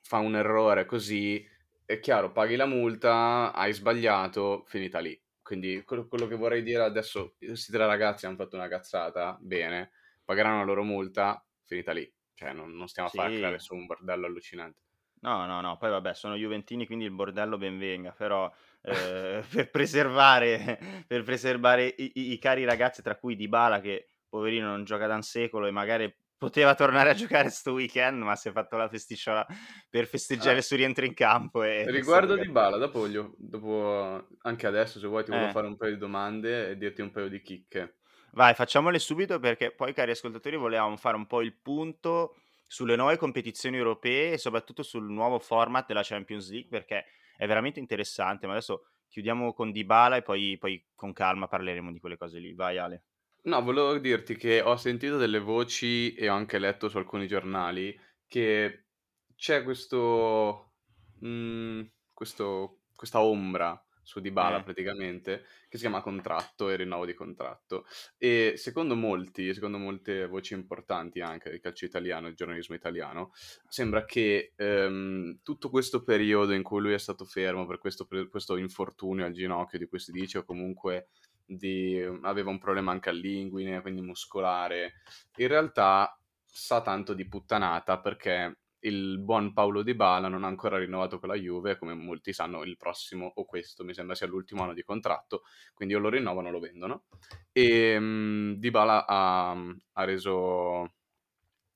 fa 0.00 0.18
un 0.18 0.36
errore 0.36 0.86
così, 0.86 1.44
è 1.84 1.98
chiaro, 1.98 2.30
paghi 2.30 2.54
la 2.54 2.66
multa, 2.66 3.52
hai 3.52 3.72
sbagliato, 3.72 4.62
finita 4.66 5.00
lì. 5.00 5.20
Quindi 5.42 5.82
quello, 5.84 6.06
quello 6.06 6.28
che 6.28 6.36
vorrei 6.36 6.62
dire 6.62 6.82
adesso, 6.82 7.34
questi 7.38 7.72
tre 7.72 7.86
ragazzi 7.86 8.26
hanno 8.26 8.36
fatto 8.36 8.54
una 8.54 8.68
cazzata, 8.68 9.36
bene, 9.40 9.90
pagheranno 10.24 10.58
la 10.58 10.64
loro 10.64 10.84
multa, 10.84 11.44
finita 11.64 11.90
lì. 11.92 12.08
Cioè 12.34 12.52
non, 12.52 12.70
non 12.70 12.86
stiamo 12.86 13.08
sì. 13.08 13.18
a 13.18 13.22
fare 13.22 13.36
creare 13.36 13.58
su 13.58 13.74
un 13.74 13.86
bordello 13.86 14.26
allucinante. 14.26 14.82
No, 15.20 15.46
no, 15.46 15.60
no, 15.60 15.76
poi 15.76 15.90
vabbè, 15.90 16.14
sono 16.14 16.36
Juventini, 16.36 16.86
quindi 16.86 17.04
il 17.04 17.10
bordello 17.10 17.58
ben 17.58 17.78
venga, 17.78 18.12
però 18.12 18.50
eh, 18.82 19.42
per 19.50 19.70
preservare, 19.70 21.04
per 21.06 21.22
preservare 21.22 21.86
i, 21.86 22.12
i, 22.14 22.32
i, 22.32 22.38
cari 22.38 22.64
ragazzi, 22.64 23.02
tra 23.02 23.16
cui 23.16 23.36
Dybala, 23.36 23.80
che 23.80 24.10
poverino 24.28 24.68
non 24.68 24.84
gioca 24.84 25.06
da 25.06 25.14
un 25.14 25.22
secolo 25.22 25.66
e 25.66 25.70
magari 25.70 26.14
poteva 26.38 26.74
tornare 26.74 27.10
a 27.10 27.14
giocare 27.14 27.50
sto 27.50 27.72
weekend, 27.72 28.22
ma 28.22 28.36
si 28.36 28.48
è 28.48 28.52
fatto 28.52 28.76
la 28.76 28.88
festicciola 28.88 29.44
per 29.90 30.06
festeggiare 30.06 30.54
ah. 30.54 30.58
il 30.58 30.62
suo 30.62 30.76
rientro 30.76 31.04
in 31.04 31.14
campo. 31.14 31.64
E 31.64 31.90
Riguardo 31.90 32.36
Dybala, 32.36 32.76
dopo, 32.76 33.00
voglio, 33.00 33.34
dopo 33.36 34.28
anche 34.42 34.66
adesso, 34.66 35.00
se 35.00 35.08
vuoi, 35.08 35.24
ti 35.24 35.32
voglio 35.32 35.48
eh. 35.48 35.52
fare 35.52 35.66
un 35.66 35.76
paio 35.76 35.92
di 35.92 35.98
domande 35.98 36.70
e 36.70 36.76
dirti 36.76 37.02
un 37.02 37.10
paio 37.10 37.28
di 37.28 37.42
chicche. 37.42 37.96
Vai, 38.32 38.54
facciamole 38.54 38.98
subito 39.00 39.40
perché 39.40 39.72
poi, 39.72 39.92
cari 39.92 40.12
ascoltatori, 40.12 40.56
volevamo 40.56 40.96
fare 40.96 41.16
un 41.16 41.26
po' 41.26 41.40
il 41.40 41.56
punto 41.60 42.36
sulle 42.68 42.94
nuove 42.94 43.16
competizioni 43.16 43.76
europee 43.76 44.34
e 44.34 44.38
soprattutto 44.38 44.84
sul 44.84 45.10
nuovo 45.10 45.40
format 45.40 45.86
della 45.86 46.02
Champions 46.04 46.50
League 46.50 46.68
perché 46.68 47.06
è 47.36 47.46
veramente 47.48 47.80
interessante. 47.80 48.46
Ma 48.46 48.52
adesso 48.52 48.84
chiudiamo 49.08 49.52
con 49.52 49.72
Dybala 49.72 50.16
e 50.16 50.22
poi, 50.22 50.56
poi 50.58 50.86
con 50.94 51.12
calma 51.12 51.48
parleremo 51.48 51.90
di 51.90 51.98
quelle 51.98 52.16
cose 52.16 52.38
lì. 52.38 52.54
Vai 52.54 52.78
Ale. 52.78 53.02
No, 53.44 53.62
volevo 53.62 53.96
dirti 53.98 54.36
che 54.36 54.60
ho 54.60 54.76
sentito 54.76 55.16
delle 55.16 55.38
voci 55.38 56.14
e 56.14 56.28
ho 56.28 56.34
anche 56.34 56.58
letto 56.58 56.88
su 56.88 56.98
alcuni 56.98 57.26
giornali 57.26 57.98
che 58.26 58.88
c'è 59.36 59.62
questo, 59.62 60.74
mh, 61.20 61.82
questo 62.12 62.82
questa 62.94 63.22
ombra 63.22 63.80
su 64.08 64.20
Dybala 64.20 64.60
eh. 64.60 64.62
praticamente, 64.62 65.44
che 65.68 65.76
si 65.76 65.82
chiama 65.82 66.00
contratto 66.00 66.70
e 66.70 66.76
rinnovo 66.76 67.04
di 67.04 67.12
contratto. 67.12 67.84
E 68.16 68.54
secondo 68.56 68.96
molti, 68.96 69.52
secondo 69.52 69.76
molte 69.76 70.26
voci 70.26 70.54
importanti 70.54 71.20
anche 71.20 71.50
del 71.50 71.60
calcio 71.60 71.84
italiano, 71.84 72.26
del 72.26 72.34
giornalismo 72.34 72.74
italiano, 72.74 73.32
sembra 73.68 74.06
che 74.06 74.54
ehm, 74.56 75.40
tutto 75.42 75.68
questo 75.68 76.02
periodo 76.04 76.54
in 76.54 76.62
cui 76.62 76.80
lui 76.80 76.94
è 76.94 76.98
stato 76.98 77.26
fermo 77.26 77.66
per 77.66 77.76
questo, 77.76 78.06
per 78.06 78.30
questo 78.30 78.56
infortunio 78.56 79.26
al 79.26 79.32
ginocchio 79.32 79.78
di 79.78 79.86
cui 79.86 79.98
si 79.98 80.10
dice, 80.10 80.38
o 80.38 80.44
comunque 80.44 81.08
di, 81.44 82.02
aveva 82.22 82.48
un 82.48 82.58
problema 82.58 82.92
anche 82.92 83.10
all'inguine, 83.10 83.82
quindi 83.82 84.00
muscolare, 84.00 85.02
in 85.36 85.48
realtà 85.48 86.18
sa 86.46 86.80
tanto 86.80 87.12
di 87.12 87.28
puttanata 87.28 88.00
perché 88.00 88.60
il 88.88 89.18
buon 89.18 89.52
Paolo 89.52 89.82
Di 89.82 89.94
Bala 89.94 90.28
non 90.28 90.44
ha 90.44 90.46
ancora 90.46 90.78
rinnovato 90.78 91.18
con 91.18 91.28
la 91.28 91.34
Juve, 91.34 91.78
come 91.78 91.94
molti 91.94 92.32
sanno 92.32 92.64
il 92.64 92.76
prossimo 92.76 93.30
o 93.36 93.44
questo 93.44 93.84
mi 93.84 93.94
sembra 93.94 94.14
sia 94.14 94.26
l'ultimo 94.26 94.62
anno 94.62 94.74
di 94.74 94.82
contratto, 94.82 95.42
quindi 95.74 95.94
o 95.94 95.98
lo 95.98 96.08
rinnovano 96.08 96.48
o 96.48 96.50
lo 96.50 96.60
vendono. 96.60 97.04
E 97.52 97.96
um, 97.96 98.54
Di 98.56 98.70
Bala 98.70 99.06
ha, 99.06 99.50
ha, 99.50 100.04
reso, 100.04 100.80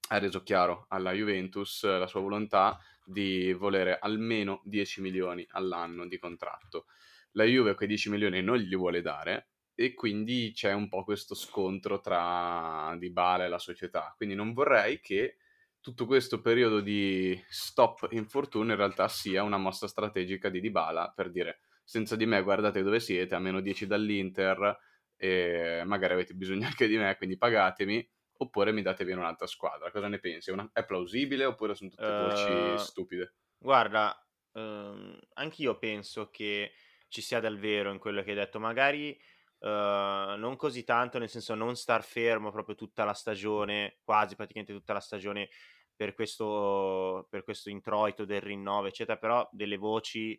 ha 0.09 0.18
reso 0.18 0.42
chiaro 0.42 0.87
alla 0.88 1.12
Juventus 1.12 1.85
la 1.85 2.07
sua 2.07 2.20
volontà 2.20 2.79
di 3.05 3.53
volere 3.53 3.98
almeno 3.98 4.61
10 4.64 5.01
milioni 5.01 5.46
all'anno 5.51 6.07
di 6.07 6.18
contratto. 6.18 6.87
La 7.33 7.44
Juve 7.44 7.75
quei 7.75 7.88
10 7.88 8.11
milioni 8.11 8.42
non 8.42 8.57
gli 8.57 8.77
vuole 8.77 9.01
dare 9.01 9.48
e 9.75 9.94
quindi 9.94 10.53
c'è 10.55 10.72
un 10.72 10.88
po' 10.88 11.03
questo 11.03 11.35
scontro 11.35 12.01
tra 12.01 12.94
Di 12.98 13.11
Bala 13.11 13.44
e 13.44 13.48
la 13.48 13.59
società. 13.59 14.12
Quindi 14.16 14.35
non 14.35 14.53
vorrei 14.53 15.01
che 15.01 15.37
tutto 15.83 16.07
questo 16.07 16.40
periodo 16.40 16.81
di 16.81 17.38
stop 17.49 18.07
infortunio 18.12 18.73
in 18.73 18.79
realtà 18.79 19.09
sia 19.09 19.42
una 19.42 19.59
mossa 19.59 19.88
strategica 19.88 20.49
di 20.49 20.61
Dybala 20.61 21.12
per 21.14 21.31
dire 21.31 21.59
senza 21.85 22.14
di 22.14 22.25
me 22.25 22.40
guardate 22.42 22.83
dove 22.83 23.01
siete, 23.01 23.35
a 23.35 23.40
meno 23.40 23.61
10 23.61 23.87
dall'Inter 23.87 24.79
e 25.16 25.83
magari 25.85 26.14
avete 26.14 26.35
bisogno 26.35 26.66
anche 26.66 26.87
di 26.87 26.97
me, 26.97 27.16
quindi 27.16 27.37
pagatemi 27.37 28.09
oppure 28.38 28.73
mi 28.73 28.83
date 28.83 29.05
via 29.05 29.16
un'altra 29.16 29.47
squadra. 29.47 29.90
Cosa 29.90 30.09
ne 30.09 30.21
pensi? 30.21 30.51
Una... 30.51 30.68
È 30.73 30.85
plausibile 30.85 31.45
oppure 31.45 31.75
sono 31.75 31.90
tutte 31.90 32.07
voci 32.07 32.51
uh, 32.51 32.77
stupide? 32.77 33.35
Guarda, 33.59 34.16
uh, 34.53 35.18
anch'io 35.35 35.79
penso 35.79 36.31
che 36.31 36.73
ci 37.09 37.21
sia 37.21 37.40
del 37.40 37.59
vero 37.59 37.92
in 37.92 37.99
quello 37.99 38.23
che 38.23 38.31
hai 38.31 38.37
detto, 38.37 38.59
magari 38.59 39.21
Uh, 39.62 40.35
non 40.38 40.57
così 40.57 40.83
tanto, 40.83 41.20
nel 41.20 41.29
senso 41.29 41.55
non 41.55 41.77
star 41.77 42.03
fermo 42.03 42.51
proprio 42.51 42.75
tutta 42.75 43.05
la 43.05 43.12
stagione, 43.12 43.98
quasi 44.03 44.35
praticamente 44.35 44.72
tutta 44.72 44.92
la 44.92 44.98
stagione 44.98 45.51
per 45.94 46.14
questo, 46.14 47.29
per 47.31 47.44
questo 47.44 47.70
introito 47.70 48.25
del 48.25 48.40
rinnovo, 48.40 48.88
eccetera, 48.88 49.18
però 49.18 49.48
delle 49.53 49.77
voci 49.77 50.37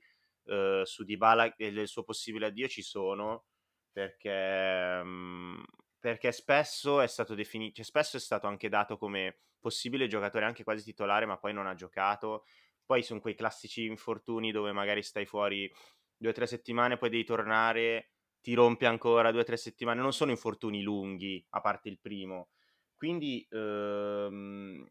uh, 0.48 0.84
su 0.84 1.06
Dybala 1.06 1.56
e 1.56 1.72
del 1.72 1.88
suo 1.88 2.04
possibile 2.04 2.48
addio 2.48 2.68
ci 2.68 2.82
sono 2.82 3.46
perché, 3.94 5.00
um, 5.02 5.64
perché 6.00 6.34
spesso 6.34 7.00
è 7.00 7.08
stato 7.08 7.34
definito, 7.34 7.76
cioè 7.76 7.86
spesso 7.86 8.18
è 8.18 8.20
stato 8.20 8.48
anche 8.48 8.68
dato 8.68 8.98
come 8.98 9.40
possibile 9.58 10.08
giocatore 10.08 10.44
anche 10.44 10.66
quasi 10.66 10.84
titolare, 10.84 11.26
ma 11.26 11.38
poi 11.38 11.54
non 11.54 11.68
ha 11.68 11.76
giocato. 11.76 12.44
Poi 12.86 13.02
sono 13.02 13.22
quei 13.22 13.36
classici 13.36 13.86
infortuni 13.86 14.52
dove 14.52 14.74
magari 14.74 15.02
stai 15.02 15.26
fuori 15.26 15.72
due 16.18 16.32
o 16.32 16.34
tre 16.34 16.46
settimane, 16.46 16.98
poi 16.98 17.10
devi 17.10 17.24
tornare 17.24 18.10
ti 18.44 18.54
rompe 18.54 18.86
ancora 18.86 19.32
due 19.32 19.42
o 19.42 19.44
tre 19.46 19.56
settimane, 19.56 20.02
non 20.02 20.12
sono 20.12 20.32
infortuni 20.32 20.82
lunghi, 20.82 21.44
a 21.52 21.62
parte 21.62 21.88
il 21.88 21.98
primo. 21.98 22.50
Quindi 22.94 23.48
ehm, 23.50 24.86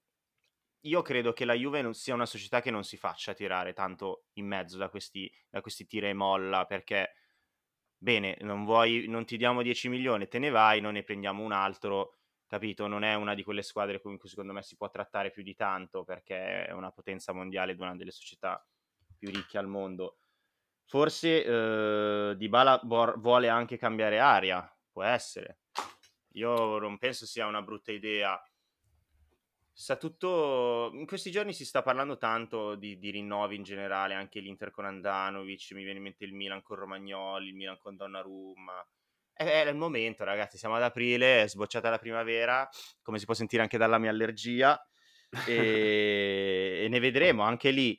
io 0.80 1.02
credo 1.02 1.32
che 1.34 1.44
la 1.44 1.54
Juve 1.54 1.92
sia 1.94 2.14
una 2.14 2.26
società 2.26 2.62
che 2.62 2.70
non 2.70 2.82
si 2.82 2.96
faccia 2.96 3.34
tirare 3.34 3.74
tanto 3.74 4.24
in 4.34 4.46
mezzo 4.46 4.78
da 4.78 4.88
questi, 4.88 5.30
da 5.50 5.60
questi 5.60 5.86
tira 5.86 6.08
e 6.08 6.14
molla, 6.14 6.64
perché 6.64 7.12
bene, 7.98 8.36
non, 8.40 8.64
vuoi, 8.64 9.06
non 9.08 9.24
ti 9.26 9.36
diamo 9.36 9.62
10 9.62 9.88
milioni, 9.90 10.28
te 10.28 10.38
ne 10.38 10.50
vai, 10.50 10.80
non 10.80 10.94
ne 10.94 11.04
prendiamo 11.04 11.44
un 11.44 11.52
altro, 11.52 12.16
capito? 12.46 12.86
Non 12.86 13.04
è 13.04 13.14
una 13.14 13.34
di 13.34 13.42
quelle 13.44 13.62
squadre 13.62 14.00
con 14.00 14.16
cui 14.18 14.28
secondo 14.28 14.52
me 14.52 14.62
si 14.62 14.76
può 14.76 14.90
trattare 14.90 15.30
più 15.30 15.42
di 15.42 15.54
tanto, 15.54 16.04
perché 16.04 16.66
è 16.66 16.72
una 16.72 16.90
potenza 16.90 17.32
mondiale 17.32 17.72
ed 17.72 17.80
una 17.80 17.94
delle 17.96 18.10
società 18.10 18.64
più 19.16 19.30
ricche 19.30 19.58
al 19.58 19.68
mondo. 19.68 20.16
Forse 20.84 21.44
eh, 21.44 22.34
Dybala 22.36 22.80
vor- 22.84 23.18
vuole 23.18 23.48
anche 23.48 23.76
cambiare 23.76 24.18
aria, 24.18 24.70
può 24.90 25.02
essere. 25.02 25.58
Io 26.34 26.78
non 26.78 26.98
penso 26.98 27.26
sia 27.26 27.46
una 27.46 27.62
brutta 27.62 27.92
idea. 27.92 28.40
Sa 29.72 29.96
tutto... 29.96 30.90
In 30.92 31.06
questi 31.06 31.30
giorni 31.30 31.52
si 31.52 31.64
sta 31.64 31.82
parlando 31.82 32.18
tanto 32.18 32.74
di, 32.74 32.98
di 32.98 33.10
rinnovi 33.10 33.56
in 33.56 33.62
generale, 33.62 34.14
anche 34.14 34.40
l'Inter 34.40 34.70
con 34.70 34.84
Andanovic, 34.84 35.72
mi 35.72 35.82
viene 35.82 35.98
in 35.98 36.04
mente 36.04 36.24
il 36.24 36.34
Milan 36.34 36.62
con 36.62 36.76
Romagnoli, 36.76 37.48
il 37.48 37.54
Milan 37.54 37.78
con 37.78 37.96
Donnarumma. 37.96 38.86
È, 39.32 39.44
è 39.44 39.68
il 39.68 39.76
momento, 39.76 40.24
ragazzi, 40.24 40.58
siamo 40.58 40.76
ad 40.76 40.82
aprile, 40.82 41.42
è 41.42 41.48
sbocciata 41.48 41.88
la 41.88 41.98
primavera, 41.98 42.68
come 43.00 43.18
si 43.18 43.24
può 43.24 43.34
sentire 43.34 43.62
anche 43.62 43.78
dalla 43.78 43.98
mia 43.98 44.10
allergia, 44.10 44.78
e, 45.48 46.82
e 46.84 46.88
ne 46.88 47.00
vedremo 47.00 47.42
anche 47.42 47.70
lì 47.70 47.98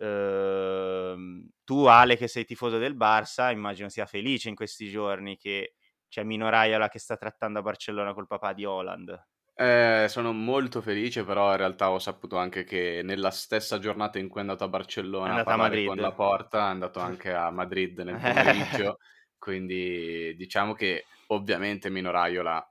Ehm, 0.00 1.48
tu 1.64 1.86
Ale 1.86 2.16
che 2.16 2.28
sei 2.28 2.44
tifoso 2.44 2.78
del 2.78 2.96
Barça 2.96 3.50
immagino 3.50 3.88
sia 3.88 4.06
felice 4.06 4.48
in 4.48 4.54
questi 4.54 4.88
giorni 4.88 5.36
che 5.36 5.74
c'è 6.08 6.22
Mino 6.22 6.48
Raiola 6.48 6.88
che 6.88 6.98
sta 6.98 7.16
trattando 7.16 7.58
a 7.58 7.62
Barcellona 7.62 8.12
col 8.12 8.26
papà 8.26 8.52
di 8.52 8.64
Holland. 8.64 9.26
Eh, 9.56 10.06
sono 10.08 10.32
molto 10.32 10.80
felice, 10.80 11.24
però 11.24 11.52
in 11.52 11.56
realtà 11.56 11.90
ho 11.90 11.98
saputo 11.98 12.36
anche 12.36 12.64
che 12.64 13.02
nella 13.04 13.30
stessa 13.30 13.78
giornata 13.78 14.18
in 14.18 14.28
cui 14.28 14.38
è 14.38 14.42
andato 14.42 14.64
a 14.64 14.68
Barcellona 14.68 15.36
a 15.36 15.42
parlare 15.44 15.82
a 15.82 15.86
con 15.86 15.96
la 15.96 16.12
porta, 16.12 16.58
è 16.58 16.70
andato 16.70 16.98
anche 17.00 17.32
a 17.32 17.50
Madrid 17.50 17.98
nel 18.00 18.16
pomeriggio, 18.16 18.98
quindi 19.38 20.34
diciamo 20.36 20.74
che 20.74 21.04
ovviamente 21.28 21.88
Mino 21.88 22.10
Raiola 22.10 22.64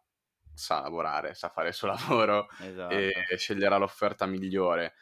sa 0.54 0.82
lavorare, 0.82 1.34
sa 1.34 1.50
fare 1.50 1.70
il 1.70 1.74
suo 1.74 1.88
lavoro 1.96 2.48
esatto. 2.60 2.94
e 2.94 3.12
sceglierà 3.38 3.78
l'offerta 3.78 4.26
migliore. 4.26 4.94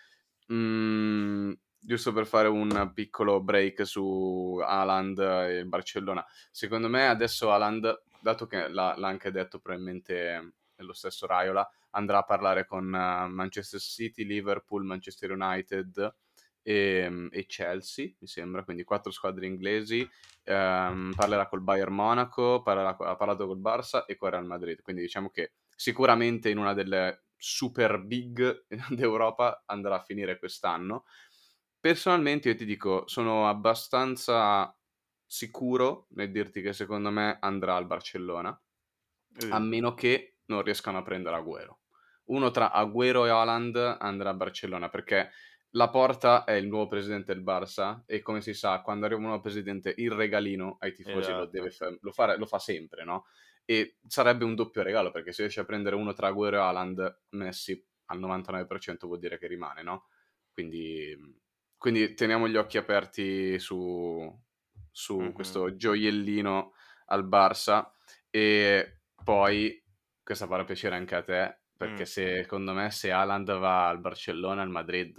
Mm, 0.53 1.51
giusto 1.83 2.13
per 2.13 2.27
fare 2.27 2.47
un 2.47 2.91
piccolo 2.93 3.41
break 3.41 3.85
su 3.85 4.59
Haaland 4.63 5.19
e 5.19 5.65
Barcellona. 5.65 6.25
Secondo 6.51 6.87
me 6.87 7.07
adesso 7.07 7.51
Haaland, 7.51 8.03
dato 8.19 8.45
che 8.45 8.69
l'ha, 8.69 8.93
l'ha 8.95 9.07
anche 9.07 9.31
detto 9.31 9.59
probabilmente 9.59 10.53
lo 10.77 10.93
stesso 10.93 11.25
Raiola, 11.25 11.67
andrà 11.91 12.19
a 12.19 12.23
parlare 12.23 12.65
con 12.65 12.85
uh, 12.85 13.27
Manchester 13.31 13.79
City, 13.79 14.23
Liverpool, 14.23 14.83
Manchester 14.83 15.31
United 15.31 16.15
e, 16.63 17.29
e, 17.31 17.45
Chelsea, 17.47 18.11
mi 18.19 18.27
sembra, 18.27 18.63
quindi 18.63 18.83
quattro 18.83 19.11
squadre 19.11 19.47
inglesi. 19.47 20.07
Um, 20.45 21.13
parlerà 21.15 21.47
col 21.47 21.61
Bayern 21.61 21.93
Monaco, 21.93 22.61
parlerà, 22.61 22.95
ha 22.97 23.15
parlato 23.15 23.47
col 23.47 23.59
Barça 23.59 24.05
e 24.05 24.15
con 24.15 24.29
Real 24.29 24.45
Madrid. 24.45 24.81
Quindi 24.81 25.01
diciamo 25.01 25.29
che 25.29 25.53
sicuramente 25.75 26.49
in 26.49 26.57
una 26.57 26.73
delle 26.73 27.23
super 27.41 27.99
big 27.99 28.67
d'Europa 28.89 29.63
andrà 29.65 29.95
a 29.95 30.03
finire 30.03 30.37
quest'anno. 30.37 31.05
Personalmente 31.81 32.49
io 32.49 32.55
ti 32.55 32.63
dico, 32.63 33.07
sono 33.07 33.49
abbastanza 33.49 34.77
sicuro 35.25 36.05
nel 36.11 36.29
dirti 36.29 36.61
che 36.61 36.73
secondo 36.73 37.09
me 37.09 37.39
andrà 37.41 37.75
al 37.75 37.87
Barcellona, 37.87 38.61
a 39.49 39.59
meno 39.59 39.95
che 39.95 40.35
non 40.45 40.61
riescano 40.61 40.99
a 40.99 41.01
prendere 41.01 41.37
Agüero. 41.37 41.79
Uno 42.25 42.51
tra 42.51 42.71
Agüero 42.71 43.25
e 43.25 43.29
Haaland 43.29 43.97
andrà 43.99 44.29
a 44.29 44.33
Barcellona 44.35 44.89
perché 44.89 45.31
la 45.71 45.89
Porta 45.89 46.43
è 46.43 46.51
il 46.51 46.67
nuovo 46.67 46.85
presidente 46.85 47.33
del 47.33 47.43
Barça 47.43 48.03
e 48.05 48.21
come 48.21 48.41
si 48.41 48.53
sa, 48.53 48.81
quando 48.81 49.05
arriva 49.05 49.19
un 49.19 49.27
nuovo 49.27 49.41
presidente 49.41 49.91
il 49.97 50.11
regalino 50.11 50.77
ai 50.81 50.93
tifosi 50.93 51.31
esatto. 51.31 51.49
lo, 51.57 51.69
fa- 51.71 51.97
lo, 51.99 52.11
fare, 52.11 52.37
lo 52.37 52.45
fa 52.45 52.59
sempre, 52.59 53.03
no? 53.03 53.25
E 53.65 53.97
sarebbe 54.05 54.43
un 54.43 54.53
doppio 54.53 54.83
regalo 54.83 55.09
perché 55.09 55.31
se 55.31 55.41
riesce 55.41 55.61
a 55.61 55.65
prendere 55.65 55.95
uno 55.95 56.13
tra 56.13 56.29
Agüero 56.29 56.57
e 56.57 56.59
Haaland, 56.59 57.21
Messi 57.29 57.83
al 58.05 58.19
99% 58.19 59.07
vuol 59.07 59.17
dire 59.19 59.39
che 59.39 59.47
rimane, 59.47 59.81
no? 59.81 60.07
Quindi 60.53 61.17
quindi 61.81 62.13
teniamo 62.13 62.47
gli 62.47 62.57
occhi 62.57 62.77
aperti 62.77 63.57
su, 63.57 64.31
su 64.91 65.17
mm-hmm. 65.17 65.31
questo 65.31 65.75
gioiellino 65.75 66.73
al 67.07 67.27
Barça 67.27 67.89
e 68.29 68.99
poi 69.23 69.83
questa 70.21 70.45
farà 70.45 70.63
piacere 70.63 70.95
anche 70.95 71.15
a 71.15 71.23
te 71.23 71.61
perché 71.75 72.03
mm. 72.03 72.05
secondo 72.05 72.73
me 72.73 72.91
se 72.91 73.09
Haaland 73.09 73.57
va 73.57 73.87
al 73.87 73.99
Barcellona, 73.99 74.61
al 74.61 74.69
Madrid 74.69 75.15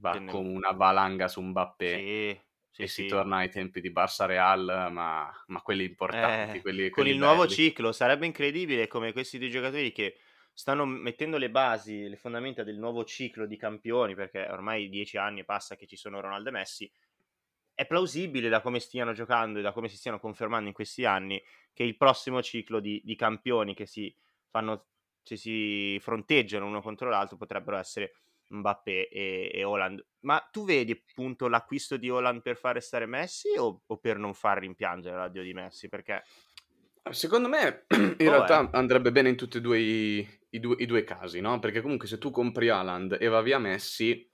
va 0.00 0.10
Quindi... 0.10 0.32
come 0.32 0.48
una 0.48 0.72
valanga 0.72 1.28
su 1.28 1.40
Mbappé 1.40 1.94
sì, 1.94 2.40
sì, 2.68 2.82
e 2.82 2.86
sì. 2.88 3.02
si 3.02 3.06
torna 3.06 3.36
ai 3.36 3.50
tempi 3.50 3.80
di 3.80 3.92
Barça 3.92 4.26
Real 4.26 4.88
ma, 4.90 5.32
ma 5.46 5.60
quelli 5.60 5.84
importanti 5.84 6.58
eh, 6.58 6.62
quelli, 6.62 6.82
con 6.90 7.04
quelli 7.04 7.10
il 7.10 7.18
belli. 7.20 7.32
nuovo 7.32 7.46
ciclo 7.46 7.92
sarebbe 7.92 8.26
incredibile 8.26 8.88
come 8.88 9.12
questi 9.12 9.38
due 9.38 9.50
giocatori 9.50 9.92
che 9.92 10.16
stanno 10.56 10.86
mettendo 10.86 11.36
le 11.36 11.50
basi, 11.50 12.08
le 12.08 12.16
fondamenta 12.16 12.64
del 12.64 12.78
nuovo 12.78 13.04
ciclo 13.04 13.44
di 13.44 13.58
campioni, 13.58 14.14
perché 14.14 14.46
ormai 14.48 14.88
dieci 14.88 15.18
anni 15.18 15.44
passa 15.44 15.76
che 15.76 15.86
ci 15.86 15.96
sono 15.96 16.18
Ronaldo 16.18 16.48
e 16.48 16.52
Messi, 16.52 16.90
è 17.74 17.86
plausibile 17.86 18.48
da 18.48 18.62
come 18.62 18.80
stiano 18.80 19.12
giocando 19.12 19.58
e 19.58 19.62
da 19.62 19.72
come 19.72 19.88
si 19.88 19.98
stiano 19.98 20.18
confermando 20.18 20.66
in 20.66 20.72
questi 20.72 21.04
anni 21.04 21.42
che 21.74 21.82
il 21.82 21.98
prossimo 21.98 22.42
ciclo 22.42 22.80
di, 22.80 23.02
di 23.04 23.14
campioni 23.16 23.74
che 23.74 23.84
si 23.84 24.16
fanno, 24.48 24.86
se 25.22 25.36
si 25.36 25.98
fronteggiano 26.00 26.64
uno 26.64 26.80
contro 26.80 27.10
l'altro 27.10 27.36
potrebbero 27.36 27.76
essere 27.76 28.14
Mbappé 28.48 29.08
e, 29.08 29.50
e 29.52 29.62
Holland. 29.62 30.02
Ma 30.20 30.40
tu 30.50 30.64
vedi 30.64 30.92
appunto 30.92 31.48
l'acquisto 31.48 31.98
di 31.98 32.08
Holland 32.08 32.40
per 32.40 32.56
fare 32.56 32.80
stare 32.80 33.04
Messi 33.04 33.48
o, 33.58 33.82
o 33.84 33.96
per 33.98 34.16
non 34.16 34.32
far 34.32 34.60
rimpiangere 34.60 35.18
l'addio 35.18 35.42
di 35.42 35.52
Messi? 35.52 35.90
Perché 35.90 36.24
Secondo 37.10 37.48
me 37.48 37.84
in 37.94 38.26
oh, 38.26 38.30
realtà 38.30 38.62
eh. 38.62 38.68
andrebbe 38.72 39.12
bene 39.12 39.28
in 39.28 39.36
tutti 39.36 39.58
e 39.58 39.60
due 39.60 39.78
i, 39.78 40.28
i, 40.50 40.60
due 40.60 40.76
i, 40.78 40.86
due 40.86 41.04
casi, 41.04 41.40
no? 41.40 41.58
Perché 41.58 41.80
comunque 41.80 42.08
se 42.08 42.18
tu 42.18 42.30
compri 42.30 42.68
Haaland 42.68 43.16
e 43.20 43.28
va 43.28 43.40
via 43.42 43.58
Messi, 43.58 44.28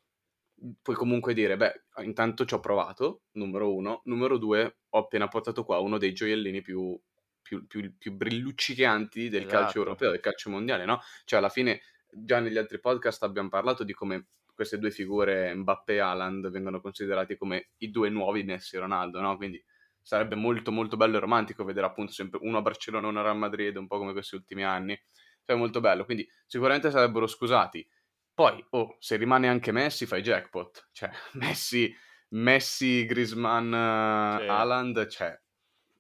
puoi 0.80 0.96
comunque 0.96 1.34
dire, 1.34 1.56
beh, 1.56 1.84
intanto 2.04 2.44
ci 2.44 2.54
ho 2.54 2.60
provato, 2.60 3.24
numero 3.32 3.74
uno. 3.74 4.02
Numero 4.04 4.38
due, 4.38 4.78
ho 4.90 4.98
appena 4.98 5.28
portato 5.28 5.64
qua 5.64 5.78
uno 5.78 5.98
dei 5.98 6.12
gioiellini 6.12 6.62
più, 6.62 6.98
più, 7.42 7.66
più, 7.66 7.96
più 7.98 8.12
brilluccicanti 8.12 9.28
del 9.28 9.42
esatto. 9.42 9.56
calcio 9.56 9.78
europeo, 9.78 10.10
del 10.10 10.20
calcio 10.20 10.50
mondiale, 10.50 10.84
no? 10.84 11.00
Cioè 11.24 11.38
alla 11.38 11.48
fine, 11.48 11.80
già 12.08 12.40
negli 12.40 12.58
altri 12.58 12.80
podcast 12.80 13.22
abbiamo 13.24 13.48
parlato 13.48 13.84
di 13.84 13.92
come 13.92 14.28
queste 14.54 14.78
due 14.78 14.90
figure, 14.90 15.54
Mbappé 15.54 15.94
e 15.94 15.98
Haaland, 15.98 16.50
vengono 16.50 16.80
considerati 16.80 17.36
come 17.36 17.70
i 17.78 17.90
due 17.90 18.10
nuovi 18.10 18.44
Messi 18.44 18.76
e 18.76 18.78
Ronaldo, 18.78 19.20
no? 19.20 19.36
Quindi 19.36 19.62
sarebbe 20.02 20.34
molto 20.34 20.72
molto 20.72 20.96
bello 20.96 21.16
e 21.16 21.20
romantico 21.20 21.64
vedere 21.64 21.86
appunto 21.86 22.12
sempre 22.12 22.40
uno 22.42 22.58
a 22.58 22.62
Barcellona 22.62 23.06
e 23.06 23.10
uno 23.10 23.20
a 23.20 23.22
Real 23.22 23.38
Madrid, 23.38 23.76
un 23.76 23.86
po' 23.86 23.98
come 23.98 24.12
questi 24.12 24.34
ultimi 24.34 24.64
anni. 24.64 25.00
Cioè 25.44 25.56
molto 25.56 25.80
bello, 25.80 26.04
quindi 26.04 26.28
sicuramente 26.46 26.90
sarebbero 26.90 27.26
scusati. 27.26 27.86
Poi, 28.34 28.64
oh, 28.70 28.96
se 28.98 29.16
rimane 29.16 29.48
anche 29.48 29.72
Messi, 29.72 30.06
fai 30.06 30.22
jackpot. 30.22 30.88
Cioè, 30.92 31.10
Messi, 31.34 31.94
Messi 32.30 33.04
Griezmann, 33.06 33.70
sì. 33.70 34.46
Haaland, 34.46 35.06
cioè, 35.08 35.38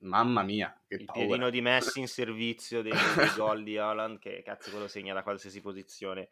mamma 0.00 0.42
mia, 0.42 0.72
che 0.86 0.94
Il 0.96 1.04
paura. 1.04 1.26
piedino 1.26 1.50
di 1.50 1.60
Messi 1.60 2.00
in 2.00 2.08
servizio 2.08 2.82
dei, 2.82 2.92
dei 2.92 3.32
gol 3.36 3.62
di 3.62 3.76
Haaland, 3.76 4.18
che 4.18 4.42
cazzo 4.44 4.70
quello 4.70 4.88
segna 4.88 5.14
da 5.14 5.22
qualsiasi 5.22 5.60
posizione. 5.60 6.30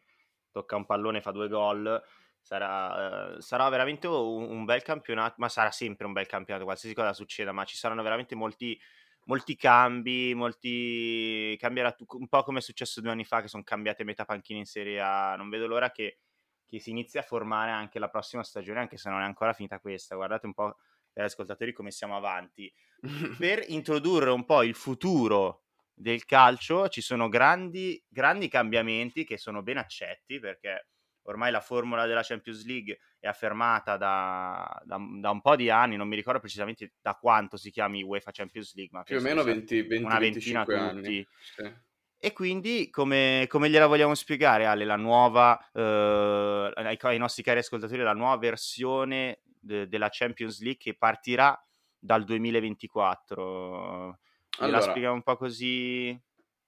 Tocca 0.50 0.76
un 0.76 0.86
pallone, 0.86 1.20
fa 1.20 1.30
due 1.30 1.48
gol 1.48 2.02
Sarà, 2.42 3.36
eh, 3.36 3.40
sarà 3.40 3.68
veramente 3.68 4.06
un, 4.06 4.50
un, 4.50 4.64
bel 4.64 4.82
campionato, 4.82 5.34
ma 5.38 5.48
sarà 5.48 5.70
sempre 5.70 6.06
un 6.06 6.12
bel 6.12 6.26
campionato, 6.26 6.64
qualsiasi 6.64 6.94
cosa 6.94 7.12
succeda, 7.12 7.52
ma 7.52 7.64
ci 7.64 7.76
saranno 7.76 8.02
veramente 8.02 8.34
molti, 8.34 8.78
molti 9.24 9.56
cambi, 9.56 10.34
molti... 10.34 11.56
cambierà 11.58 11.94
un 12.08 12.28
po' 12.28 12.42
come 12.42 12.58
è 12.58 12.62
successo 12.62 13.00
due 13.00 13.10
anni 13.10 13.24
fa 13.24 13.40
che 13.40 13.48
sono 13.48 13.62
cambiate 13.62 14.04
metà 14.04 14.24
panchine 14.24 14.60
in 14.60 14.66
Serie 14.66 15.00
A, 15.00 15.36
non 15.36 15.48
vedo 15.48 15.66
l'ora 15.66 15.90
che, 15.90 16.18
che 16.66 16.80
si 16.80 16.90
inizi 16.90 17.18
a 17.18 17.22
formare 17.22 17.70
anche 17.70 17.98
la 17.98 18.08
prossima 18.08 18.42
stagione, 18.42 18.80
anche 18.80 18.96
se 18.96 19.10
non 19.10 19.20
è 19.20 19.24
ancora 19.24 19.52
finita 19.52 19.78
questa, 19.78 20.16
guardate 20.16 20.46
un 20.46 20.54
po' 20.54 20.76
per 21.12 21.24
ascoltatori 21.24 21.72
come 21.72 21.90
siamo 21.90 22.16
avanti. 22.16 22.72
per 23.38 23.64
introdurre 23.68 24.30
un 24.30 24.44
po' 24.44 24.62
il 24.62 24.74
futuro 24.74 25.64
del 26.00 26.24
calcio 26.24 26.88
ci 26.88 27.00
sono 27.00 27.28
grandi, 27.28 28.02
grandi 28.08 28.48
cambiamenti 28.48 29.24
che 29.24 29.36
sono 29.36 29.62
ben 29.62 29.76
accetti 29.76 30.38
perché 30.38 30.88
ormai 31.22 31.50
la 31.50 31.60
formula 31.60 32.06
della 32.06 32.22
Champions 32.22 32.64
League 32.64 32.98
è 33.18 33.26
affermata 33.26 33.96
da, 33.96 34.80
da, 34.84 34.98
da, 35.20 35.30
un 35.30 35.40
po' 35.40 35.56
di 35.56 35.70
anni, 35.70 35.96
non 35.96 36.08
mi 36.08 36.16
ricordo 36.16 36.40
precisamente 36.40 36.92
da 37.00 37.14
quanto 37.14 37.56
si 37.56 37.70
chiami 37.70 38.02
UEFA 38.02 38.30
Champions 38.30 38.74
League, 38.74 38.96
ma 38.96 39.04
più 39.04 39.18
o 39.18 39.20
meno 39.20 39.42
20, 39.42 39.82
20, 39.82 40.04
una 40.04 40.18
ventina 40.18 40.64
tutti. 40.64 40.76
Anni. 40.76 41.26
Sì. 41.56 41.88
E 42.22 42.32
quindi 42.32 42.90
come, 42.90 43.46
come, 43.48 43.70
gliela 43.70 43.86
vogliamo 43.86 44.14
spiegare 44.14 44.66
Ale, 44.66 44.84
la 44.84 44.96
nuova, 44.96 45.58
eh, 45.72 46.72
ai, 46.74 46.98
ai, 47.00 47.18
nostri 47.18 47.42
cari 47.42 47.60
ascoltatori, 47.60 48.02
la 48.02 48.12
nuova 48.12 48.36
versione 48.36 49.40
de, 49.58 49.88
della 49.88 50.08
Champions 50.10 50.60
League 50.60 50.78
che 50.78 50.94
partirà 50.94 51.58
dal 51.98 52.24
2024? 52.24 54.18
Allora, 54.58 54.78
la 54.78 54.80
spieghiamo 54.82 55.14
un 55.14 55.22
po' 55.22 55.36
così? 55.36 56.18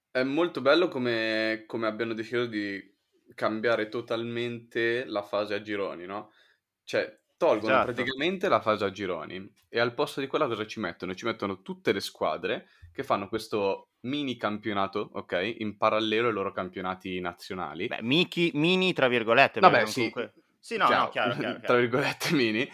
È 0.09 0.23
molto 0.23 0.61
bello 0.61 0.87
come, 0.87 1.65
come 1.67 1.85
abbiano 1.85 2.13
deciso 2.13 2.45
di 2.45 2.92
cambiare 3.33 3.89
totalmente 3.89 5.05
la 5.05 5.21
fase 5.21 5.53
a 5.53 5.61
gironi, 5.61 6.05
no? 6.05 6.31
Cioè, 6.83 7.19
tolgono 7.37 7.73
esatto. 7.73 7.91
praticamente 7.91 8.47
la 8.47 8.61
fase 8.61 8.85
a 8.85 8.91
gironi 8.91 9.51
e 9.67 9.79
al 9.79 9.93
posto 9.93 10.21
di 10.21 10.27
quella 10.27 10.47
cosa 10.47 10.65
ci 10.65 10.79
mettono? 10.79 11.13
Ci 11.13 11.25
mettono 11.25 11.61
tutte 11.61 11.91
le 11.91 11.99
squadre 11.99 12.67
che 12.93 13.03
fanno 13.03 13.27
questo 13.27 13.89
mini 14.01 14.37
campionato, 14.37 15.09
ok? 15.13 15.55
In 15.59 15.77
parallelo 15.77 16.27
ai 16.27 16.33
loro 16.33 16.51
campionati 16.51 17.19
nazionali. 17.19 17.87
Beh, 17.87 18.01
Miki, 18.01 18.51
mini 18.53 18.93
tra 18.93 19.07
virgolette. 19.07 19.59
Vabbè, 19.59 19.85
sì. 19.85 20.09
Comunque... 20.09 20.33
Sì, 20.59 20.77
no, 20.77 20.87
chiaro, 20.87 21.03
no, 21.03 21.09
chiaro, 21.09 21.35
chiaro, 21.35 21.59
Tra 21.65 21.77
virgolette 21.77 22.33
mini. 22.33 22.69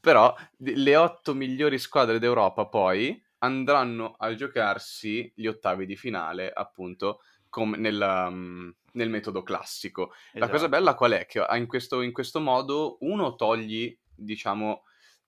Però 0.00 0.34
le 0.58 0.96
otto 0.96 1.34
migliori 1.34 1.78
squadre 1.78 2.18
d'Europa 2.18 2.66
poi 2.66 3.20
andranno 3.38 4.14
a 4.18 4.34
giocarsi 4.34 5.32
gli 5.34 5.46
ottavi 5.46 5.86
di 5.86 5.96
finale, 5.96 6.50
appunto, 6.52 7.20
com- 7.48 7.74
nel, 7.74 8.26
um, 8.28 8.72
nel, 8.92 9.10
metodo 9.10 9.42
classico. 9.42 10.12
Esatto. 10.12 10.38
La 10.38 10.46
cosa 10.46 10.56
esatto. 10.56 10.70
bella 10.70 10.94
qual 10.94 11.12
è? 11.12 11.26
Che 11.26 11.44
in 11.52 11.66
questo, 11.66 12.00
in 12.02 12.12
questo 12.12 12.40
modo 12.40 12.96
uno 13.00 13.34
togli, 13.34 13.96
diciamo, 14.14 14.84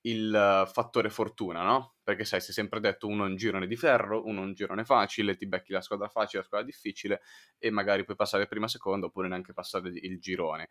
il 0.07 0.69
fattore 0.71 1.09
fortuna, 1.09 1.63
no? 1.63 1.95
Perché 2.03 2.25
sai, 2.25 2.41
si 2.41 2.51
è 2.51 2.53
sempre 2.53 2.81
detto 2.81 3.07
uno 3.07 3.25
un 3.25 3.37
girone 3.37 3.67
di 3.67 3.77
ferro, 3.77 4.27
uno 4.27 4.43
un 4.43 4.53
girone 4.53 4.85
facile, 4.85 5.37
ti 5.37 5.47
becchi 5.47 5.73
la 5.73 5.81
squadra 5.81 6.09
facile, 6.09 6.41
la 6.41 6.47
squadra 6.47 6.67
difficile 6.67 7.23
e 7.59 7.71
magari 7.71 8.05
puoi 8.05 8.17
passare 8.17 8.47
prima, 8.47 8.69
seconda 8.69 9.07
oppure 9.07 9.29
neanche 9.29 9.55
passare 9.55 9.89
il 9.89 10.19
girone. 10.19 10.69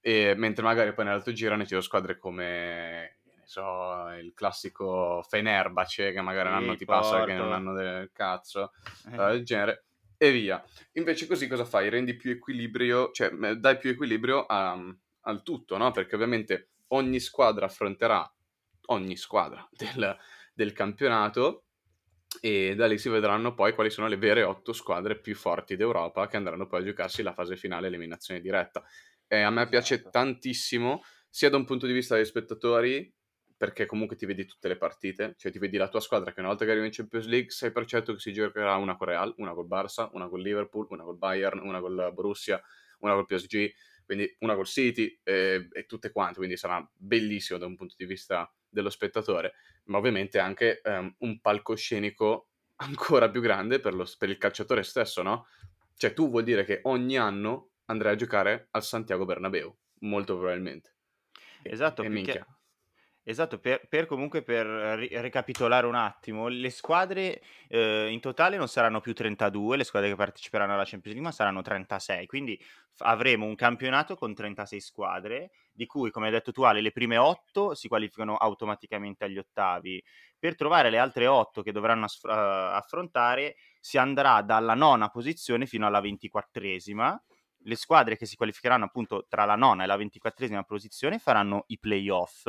E, 0.00 0.34
mentre 0.34 0.64
magari 0.64 0.94
poi 0.94 1.04
nell'altro 1.04 1.32
girone 1.32 1.64
ci 1.64 1.70
sono 1.70 1.82
squadre 1.82 2.16
come 2.16 3.18
so, 3.44 4.08
il 4.18 4.32
classico 4.32 5.22
Fenerbace 5.28 6.12
che 6.12 6.20
magari 6.22 6.48
un 6.48 6.54
anno 6.54 6.76
ti 6.76 6.84
passa 6.86 7.24
che 7.24 7.34
non 7.34 7.52
hanno 7.52 7.74
del 7.74 8.10
cazzo, 8.12 8.72
eh. 9.10 9.16
del 9.16 9.44
genere 9.44 9.84
e 10.22 10.32
via. 10.32 10.62
Invece 10.92 11.26
così 11.26 11.46
cosa 11.48 11.64
fai? 11.64 11.88
Rendi 11.88 12.14
più 12.14 12.30
equilibrio, 12.30 13.10
cioè 13.10 13.30
dai 13.30 13.78
più 13.78 13.88
equilibrio 13.88 14.44
a, 14.44 14.78
al 15.22 15.42
tutto, 15.42 15.78
no? 15.78 15.92
Perché 15.92 16.14
ovviamente 16.14 16.72
ogni 16.88 17.18
squadra 17.20 17.64
affronterà 17.64 18.30
ogni 18.88 19.16
squadra 19.16 19.66
del, 19.72 20.14
del 20.52 20.72
campionato 20.74 21.64
e 22.38 22.74
da 22.74 22.86
lì 22.86 22.98
si 22.98 23.08
vedranno 23.08 23.54
poi 23.54 23.72
quali 23.72 23.88
sono 23.88 24.08
le 24.08 24.18
vere 24.18 24.42
otto 24.42 24.74
squadre 24.74 25.18
più 25.18 25.34
forti 25.34 25.74
d'Europa 25.74 26.26
che 26.26 26.36
andranno 26.36 26.66
poi 26.66 26.82
a 26.82 26.84
giocarsi 26.84 27.22
la 27.22 27.32
fase 27.32 27.56
finale 27.56 27.86
eliminazione 27.86 28.42
diretta. 28.42 28.84
E 29.26 29.40
a 29.40 29.48
me 29.48 29.66
piace 29.68 29.94
esatto. 29.94 30.10
tantissimo, 30.10 31.02
sia 31.30 31.48
da 31.48 31.56
un 31.56 31.64
punto 31.64 31.86
di 31.86 31.94
vista 31.94 32.14
degli 32.14 32.26
spettatori, 32.26 33.10
perché 33.60 33.84
comunque 33.84 34.16
ti 34.16 34.24
vedi 34.24 34.46
tutte 34.46 34.68
le 34.68 34.78
partite, 34.78 35.34
cioè 35.36 35.52
ti 35.52 35.58
vedi 35.58 35.76
la 35.76 35.90
tua 35.90 36.00
squadra 36.00 36.32
che 36.32 36.40
una 36.40 36.48
volta 36.48 36.64
che 36.64 36.70
arriva 36.70 36.86
in 36.86 36.92
Champions 36.92 37.26
League 37.26 37.50
sai 37.50 37.70
per 37.70 37.84
certo 37.84 38.14
che 38.14 38.18
si 38.18 38.32
giocherà 38.32 38.76
una 38.76 38.96
con 38.96 39.08
Real, 39.08 39.34
una 39.36 39.52
col 39.52 39.66
Barça, 39.66 40.08
una 40.12 40.28
col 40.30 40.40
Liverpool, 40.40 40.86
una 40.88 41.04
col 41.04 41.18
Bayern, 41.18 41.58
una 41.58 41.78
col 41.78 42.10
Borussia, 42.14 42.58
una 43.00 43.12
col 43.12 43.26
PSG, 43.26 43.70
quindi 44.06 44.34
una 44.38 44.54
col 44.54 44.64
City 44.64 45.20
e, 45.22 45.68
e 45.70 45.84
tutte 45.84 46.10
quante, 46.10 46.36
quindi 46.36 46.56
sarà 46.56 46.82
bellissimo 46.90 47.58
da 47.58 47.66
un 47.66 47.76
punto 47.76 47.96
di 47.98 48.06
vista 48.06 48.50
dello 48.66 48.88
spettatore, 48.88 49.52
ma 49.84 49.98
ovviamente 49.98 50.38
anche 50.38 50.80
um, 50.82 51.14
un 51.18 51.38
palcoscenico 51.42 52.48
ancora 52.80 53.28
più 53.28 53.42
grande 53.42 53.78
per, 53.78 53.92
lo, 53.92 54.10
per 54.16 54.30
il 54.30 54.38
calciatore 54.38 54.82
stesso, 54.82 55.20
no? 55.20 55.48
Cioè 55.96 56.14
tu 56.14 56.30
vuol 56.30 56.44
dire 56.44 56.64
che 56.64 56.80
ogni 56.84 57.18
anno 57.18 57.72
andrai 57.84 58.14
a 58.14 58.16
giocare 58.16 58.68
al 58.70 58.82
Santiago 58.82 59.26
Bernabeu, 59.26 59.76
molto 59.98 60.38
probabilmente. 60.38 60.94
Esatto, 61.62 62.00
e, 62.00 62.06
perché... 62.06 62.22
minchia 62.22 62.46
Esatto, 63.30 63.58
per, 63.60 63.86
per 63.86 64.06
comunque 64.06 64.42
per 64.42 64.66
ri- 64.66 65.08
ricapitolare 65.20 65.86
un 65.86 65.94
attimo, 65.94 66.48
le 66.48 66.68
squadre 66.70 67.40
eh, 67.68 68.08
in 68.10 68.18
totale 68.18 68.56
non 68.56 68.66
saranno 68.66 69.00
più 69.00 69.12
32, 69.14 69.76
le 69.76 69.84
squadre 69.84 70.08
che 70.08 70.16
parteciperanno 70.16 70.72
alla 70.72 70.82
Champions 70.82 71.14
League, 71.14 71.22
ma 71.22 71.30
saranno 71.30 71.62
36, 71.62 72.26
quindi 72.26 72.56
f- 72.58 73.02
avremo 73.02 73.46
un 73.46 73.54
campionato 73.54 74.16
con 74.16 74.34
36 74.34 74.80
squadre, 74.80 75.50
di 75.70 75.86
cui, 75.86 76.10
come 76.10 76.26
hai 76.26 76.32
detto 76.32 76.50
tu 76.50 76.62
Ale, 76.62 76.80
le 76.80 76.90
prime 76.90 77.18
8 77.18 77.74
si 77.74 77.86
qualificano 77.86 78.36
automaticamente 78.36 79.24
agli 79.26 79.38
ottavi. 79.38 80.02
Per 80.36 80.56
trovare 80.56 80.90
le 80.90 80.98
altre 80.98 81.26
8 81.28 81.62
che 81.62 81.70
dovranno 81.70 82.06
aff- 82.06 82.24
affrontare 82.24 83.54
si 83.78 83.96
andrà 83.96 84.42
dalla 84.42 84.74
nona 84.74 85.08
posizione 85.08 85.66
fino 85.66 85.86
alla 85.86 86.00
ventiquattresima 86.00 87.22
le 87.64 87.76
squadre 87.76 88.16
che 88.16 88.26
si 88.26 88.36
qualificheranno 88.36 88.84
appunto 88.84 89.26
tra 89.28 89.44
la 89.44 89.56
nona 89.56 89.84
e 89.84 89.86
la 89.86 89.96
ventiquattresima 89.96 90.62
posizione 90.64 91.18
faranno 91.18 91.64
i 91.68 91.78
playoff 91.78 92.46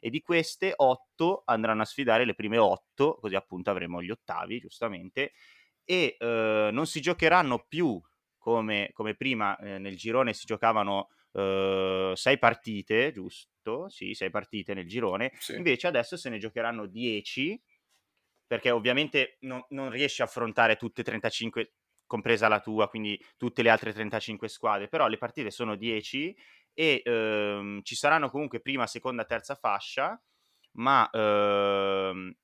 e 0.00 0.10
di 0.10 0.20
queste 0.20 0.72
otto 0.76 1.42
andranno 1.44 1.82
a 1.82 1.86
sfidare 1.86 2.24
le 2.24 2.34
prime 2.34 2.58
otto, 2.58 3.18
così 3.20 3.34
appunto 3.34 3.70
avremo 3.70 4.02
gli 4.02 4.10
ottavi, 4.10 4.58
giustamente, 4.58 5.32
e 5.84 6.16
eh, 6.18 6.70
non 6.72 6.86
si 6.86 7.00
giocheranno 7.00 7.66
più 7.68 8.00
come, 8.38 8.90
come 8.92 9.14
prima 9.14 9.56
eh, 9.58 9.78
nel 9.78 9.96
girone 9.96 10.32
si 10.32 10.44
giocavano 10.46 11.08
eh, 11.32 12.12
sei 12.14 12.38
partite, 12.38 13.12
giusto? 13.12 13.88
Sì, 13.88 14.14
sei 14.14 14.30
partite 14.30 14.74
nel 14.74 14.86
girone, 14.86 15.32
sì. 15.38 15.54
invece 15.56 15.86
adesso 15.86 16.16
se 16.16 16.28
ne 16.28 16.38
giocheranno 16.38 16.86
dieci 16.86 17.60
perché 18.46 18.70
ovviamente 18.70 19.38
non, 19.40 19.64
non 19.70 19.90
riesci 19.90 20.22
a 20.22 20.26
affrontare 20.26 20.76
tutte 20.76 21.00
e 21.00 21.04
35 21.04 21.72
compresa 22.14 22.48
la 22.48 22.60
tua, 22.60 22.88
quindi 22.88 23.18
tutte 23.36 23.62
le 23.62 23.70
altre 23.70 23.92
35 23.92 24.48
squadre, 24.48 24.88
però 24.88 25.06
le 25.08 25.18
partite 25.18 25.50
sono 25.50 25.74
10 25.76 26.34
e 26.72 27.02
ehm, 27.04 27.82
ci 27.82 27.94
saranno 27.96 28.30
comunque 28.30 28.60
prima, 28.60 28.86
seconda, 28.86 29.24
terza 29.24 29.54
fascia, 29.56 30.20
ma 30.72 31.08
ehm, 31.10 32.34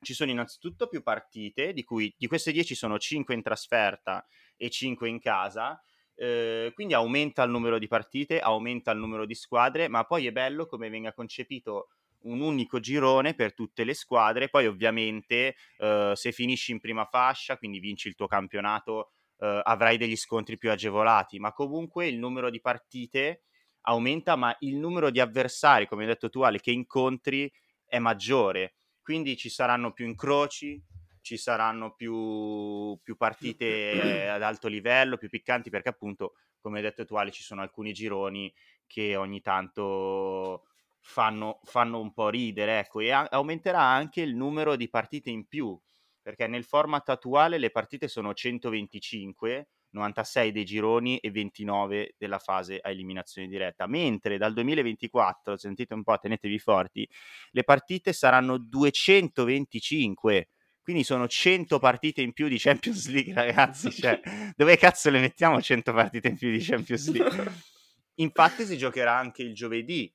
ci 0.00 0.14
sono 0.14 0.30
innanzitutto 0.30 0.86
più 0.88 1.02
partite, 1.02 1.72
di 1.72 1.82
cui 1.84 2.12
di 2.16 2.26
queste 2.26 2.52
10 2.52 2.74
sono 2.74 2.98
5 2.98 3.34
in 3.34 3.42
trasferta 3.42 4.26
e 4.56 4.70
5 4.70 5.08
in 5.08 5.20
casa, 5.20 5.80
Eh, 6.16 6.70
quindi 6.74 6.94
aumenta 6.94 7.42
il 7.42 7.50
numero 7.50 7.76
di 7.76 7.88
partite, 7.88 8.38
aumenta 8.38 8.92
il 8.92 8.98
numero 9.00 9.26
di 9.26 9.34
squadre, 9.34 9.88
ma 9.88 10.04
poi 10.04 10.28
è 10.28 10.30
bello 10.32 10.64
come 10.66 10.88
venga 10.88 11.12
concepito 11.12 11.88
un 12.24 12.40
unico 12.40 12.80
girone 12.80 13.34
per 13.34 13.54
tutte 13.54 13.84
le 13.84 13.94
squadre. 13.94 14.48
Poi, 14.48 14.66
ovviamente, 14.66 15.56
eh, 15.78 16.12
se 16.14 16.32
finisci 16.32 16.72
in 16.72 16.80
prima 16.80 17.04
fascia, 17.06 17.56
quindi 17.56 17.78
vinci 17.78 18.08
il 18.08 18.14
tuo 18.14 18.26
campionato, 18.26 19.12
eh, 19.38 19.60
avrai 19.64 19.96
degli 19.96 20.16
scontri 20.16 20.58
più 20.58 20.70
agevolati. 20.70 21.38
Ma 21.38 21.52
comunque 21.52 22.06
il 22.06 22.18
numero 22.18 22.50
di 22.50 22.60
partite 22.60 23.42
aumenta, 23.82 24.36
ma 24.36 24.54
il 24.60 24.76
numero 24.76 25.10
di 25.10 25.20
avversari, 25.20 25.86
come 25.86 26.02
hai 26.02 26.08
detto 26.08 26.30
tu, 26.30 26.40
Ale, 26.42 26.60
che 26.60 26.70
incontri 26.70 27.50
è 27.84 27.98
maggiore. 27.98 28.76
Quindi 29.02 29.36
ci 29.36 29.50
saranno 29.50 29.92
più 29.92 30.06
incroci, 30.06 30.82
ci 31.20 31.36
saranno 31.36 31.94
più, 31.94 32.98
più 33.02 33.16
partite 33.16 34.28
ad 34.28 34.42
alto 34.42 34.68
livello, 34.68 35.18
più 35.18 35.28
piccanti, 35.28 35.68
perché 35.68 35.90
appunto, 35.90 36.34
come 36.58 36.78
hai 36.78 36.82
detto 36.82 37.04
tu 37.04 37.14
Ale, 37.16 37.30
ci 37.30 37.42
sono 37.42 37.60
alcuni 37.60 37.92
gironi 37.92 38.52
che 38.86 39.16
ogni 39.16 39.40
tanto 39.42 40.64
fanno, 41.04 41.60
fanno 41.64 42.00
un 42.00 42.12
po' 42.12 42.30
ridere, 42.30 42.78
ecco, 42.80 43.00
e 43.00 43.10
a- 43.10 43.28
aumenterà 43.30 43.80
anche 43.80 44.22
il 44.22 44.34
numero 44.34 44.74
di 44.74 44.88
partite 44.88 45.30
in 45.30 45.46
più, 45.46 45.78
perché 46.22 46.46
nel 46.46 46.64
format 46.64 47.08
attuale 47.10 47.58
le 47.58 47.70
partite 47.70 48.08
sono 48.08 48.32
125, 48.32 49.68
96 49.90 50.50
dei 50.50 50.64
gironi 50.64 51.18
e 51.18 51.30
29 51.30 52.14
della 52.18 52.38
fase 52.38 52.78
a 52.82 52.90
eliminazione 52.90 53.46
diretta, 53.48 53.86
mentre 53.86 54.38
dal 54.38 54.54
2024, 54.54 55.56
sentite 55.58 55.92
un 55.94 56.02
po', 56.02 56.18
tenetevi 56.18 56.58
forti, 56.58 57.08
le 57.50 57.64
partite 57.64 58.12
saranno 58.12 58.56
225 58.58 60.48
quindi 60.84 61.02
sono 61.02 61.26
100 61.26 61.78
partite 61.78 62.20
in 62.20 62.34
più 62.34 62.46
di 62.46 62.58
Champions 62.58 63.08
League, 63.08 63.32
ragazzi. 63.32 63.90
Cioè, 63.90 64.20
dove 64.54 64.76
cazzo 64.76 65.08
le 65.08 65.18
mettiamo 65.18 65.62
100 65.62 65.94
partite 65.94 66.28
in 66.28 66.36
più 66.36 66.50
di 66.50 66.58
Champions 66.58 67.10
League? 67.10 67.52
Infatti 68.16 68.66
si 68.66 68.76
giocherà 68.76 69.16
anche 69.16 69.42
il 69.42 69.54
giovedì. 69.54 70.12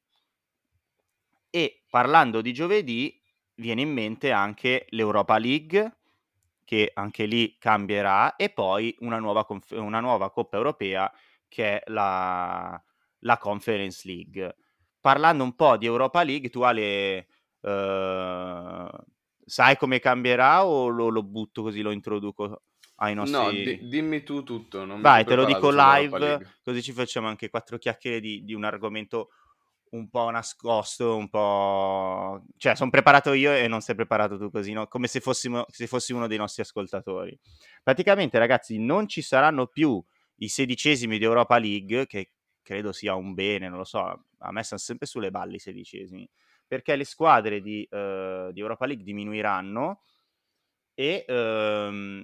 E 1.49 1.83
parlando 1.89 2.41
di 2.41 2.53
giovedì, 2.53 3.19
viene 3.55 3.81
in 3.81 3.91
mente 3.91 4.31
anche 4.31 4.85
l'Europa 4.89 5.37
League, 5.37 5.97
che 6.63 6.91
anche 6.93 7.25
lì 7.25 7.57
cambierà, 7.57 8.35
e 8.35 8.49
poi 8.49 8.95
una 8.99 9.19
nuova, 9.19 9.45
conf- 9.45 9.71
una 9.71 9.99
nuova 9.99 10.31
Coppa 10.31 10.57
Europea, 10.57 11.11
che 11.47 11.79
è 11.79 11.83
la, 11.91 12.81
la 13.19 13.37
Conference 13.37 14.07
League. 14.07 14.55
Parlando 14.99 15.43
un 15.43 15.55
po' 15.55 15.77
di 15.77 15.85
Europa 15.85 16.23
League, 16.23 16.49
tu 16.49 16.61
Ale... 16.61 17.27
Uh, 17.61 18.87
sai 19.43 19.75
come 19.75 19.99
cambierà 19.99 20.65
o 20.65 20.87
lo, 20.87 21.09
lo, 21.09 21.23
butto 21.23 21.61
così, 21.63 21.81
lo 21.81 21.91
introduco 21.91 22.61
ai 22.97 23.15
nostri... 23.15 23.35
No, 23.35 23.49
di, 23.49 23.87
dimmi 23.87 24.23
tu 24.23 24.43
tutto. 24.43 24.85
Vai, 24.99 25.25
te 25.25 25.35
lo 25.35 25.43
dico 25.43 25.71
live, 25.71 26.59
così 26.63 26.81
ci 26.81 26.93
facciamo 26.93 27.27
anche 27.27 27.49
quattro 27.49 27.77
chiacchiere 27.77 28.21
di, 28.21 28.45
di 28.45 28.53
un 28.53 28.63
argomento 28.63 29.31
un 29.91 30.09
po' 30.09 30.29
nascosto, 30.29 31.15
un 31.15 31.29
po'... 31.29 32.45
Cioè, 32.57 32.75
sono 32.75 32.89
preparato 32.89 33.33
io 33.33 33.53
e 33.53 33.67
non 33.67 33.81
sei 33.81 33.95
preparato 33.95 34.37
tu 34.37 34.49
così, 34.49 34.73
no? 34.73 34.87
Come 34.87 35.07
se, 35.07 35.19
fossimo, 35.19 35.65
se 35.67 35.87
fossi 35.87 36.13
uno 36.13 36.27
dei 36.27 36.37
nostri 36.37 36.61
ascoltatori. 36.61 37.37
Praticamente, 37.83 38.37
ragazzi, 38.37 38.77
non 38.77 39.07
ci 39.07 39.21
saranno 39.21 39.67
più 39.67 40.03
i 40.37 40.47
sedicesimi 40.47 41.17
di 41.17 41.23
Europa 41.23 41.57
League, 41.57 42.05
che 42.05 42.31
credo 42.61 42.91
sia 42.91 43.15
un 43.15 43.33
bene, 43.33 43.67
non 43.67 43.77
lo 43.77 43.83
so, 43.83 44.25
a 44.37 44.51
me 44.51 44.63
stanno 44.63 44.81
sempre 44.81 45.07
sulle 45.07 45.31
balle 45.31 45.55
i 45.55 45.59
sedicesimi 45.59 46.29
perché 46.69 46.95
le 46.95 47.03
squadre 47.03 47.61
di, 47.61 47.85
uh, 47.89 48.51
di 48.51 48.59
Europa 48.59 48.85
League 48.85 49.03
diminuiranno 49.03 50.03
e 50.93 51.25
um, 51.27 52.23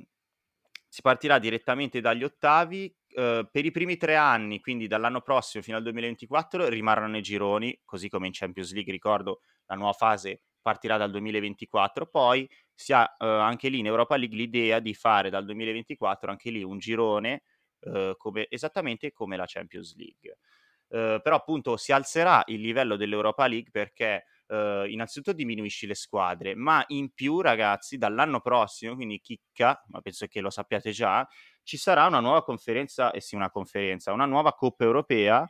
si 0.88 1.02
partirà 1.02 1.40
direttamente 1.40 2.00
dagli 2.00 2.24
ottavi. 2.24 2.96
Uh, 3.16 3.48
per 3.50 3.64
i 3.64 3.72
primi 3.72 3.96
tre 3.96 4.18
anni, 4.18 4.60
quindi 4.60 4.88
dall'anno 4.88 5.22
prossimo 5.22 5.64
fino 5.64 5.78
al 5.78 5.84
2024, 5.84 6.68
rimarranno 6.68 7.16
i 7.16 7.22
gironi, 7.22 7.80
così 7.86 8.10
come 8.10 8.28
in 8.28 8.34
Champions 8.34 8.74
League, 8.74 8.92
ricordo, 8.92 9.40
la 9.68 9.76
nuova 9.76 9.94
fase 9.94 10.42
partirà 10.62 10.98
dal 10.98 11.12
2024, 11.12 12.08
poi 12.08 12.50
si 12.74 12.92
ha 12.92 13.04
uh, 13.04 13.24
anche 13.26 13.70
lì 13.70 13.80
in 13.80 13.86
Europa 13.86 14.18
League 14.18 14.36
l'idea 14.36 14.80
di 14.80 14.94
fare 14.94 15.30
dal 15.30 15.46
2024 15.46 16.30
anche 16.30 16.50
lì 16.50 16.62
un 16.62 16.78
girone 16.78 17.44
uh, 17.82 18.18
come, 18.18 18.48
esattamente 18.50 19.14
come 19.14 19.38
la 19.38 19.46
Champions 19.48 19.96
League. 19.96 20.40
Uh, 20.88 21.22
però 21.22 21.36
appunto 21.36 21.78
si 21.78 21.92
alzerà 21.92 22.44
il 22.48 22.60
livello 22.60 22.96
dell'Europa 22.96 23.48
League 23.48 23.72
perché 23.72 24.26
Uh, 24.48 24.86
innanzitutto 24.86 25.34
diminuisci 25.34 25.88
le 25.88 25.96
squadre, 25.96 26.54
ma 26.54 26.84
in 26.90 27.12
più, 27.14 27.42
ragazzi, 27.42 27.98
dall'anno 27.98 28.42
prossimo, 28.42 28.94
quindi 28.94 29.20
chicca, 29.20 29.84
ma 29.88 30.02
penso 30.02 30.28
che 30.28 30.40
lo 30.40 30.52
sappiate 30.52 30.92
già, 30.92 31.28
ci 31.64 31.78
sarà 31.78 32.06
una 32.06 32.20
nuova 32.20 32.44
conferenza, 32.44 33.12
e 33.12 33.18
eh 33.18 33.22
sì, 33.22 33.36
una 33.36 33.50
conferenza, 33.50 34.14
una 34.14 34.26
nuova 34.26 34.54
Coppa 34.54 34.84
Europea 34.84 35.50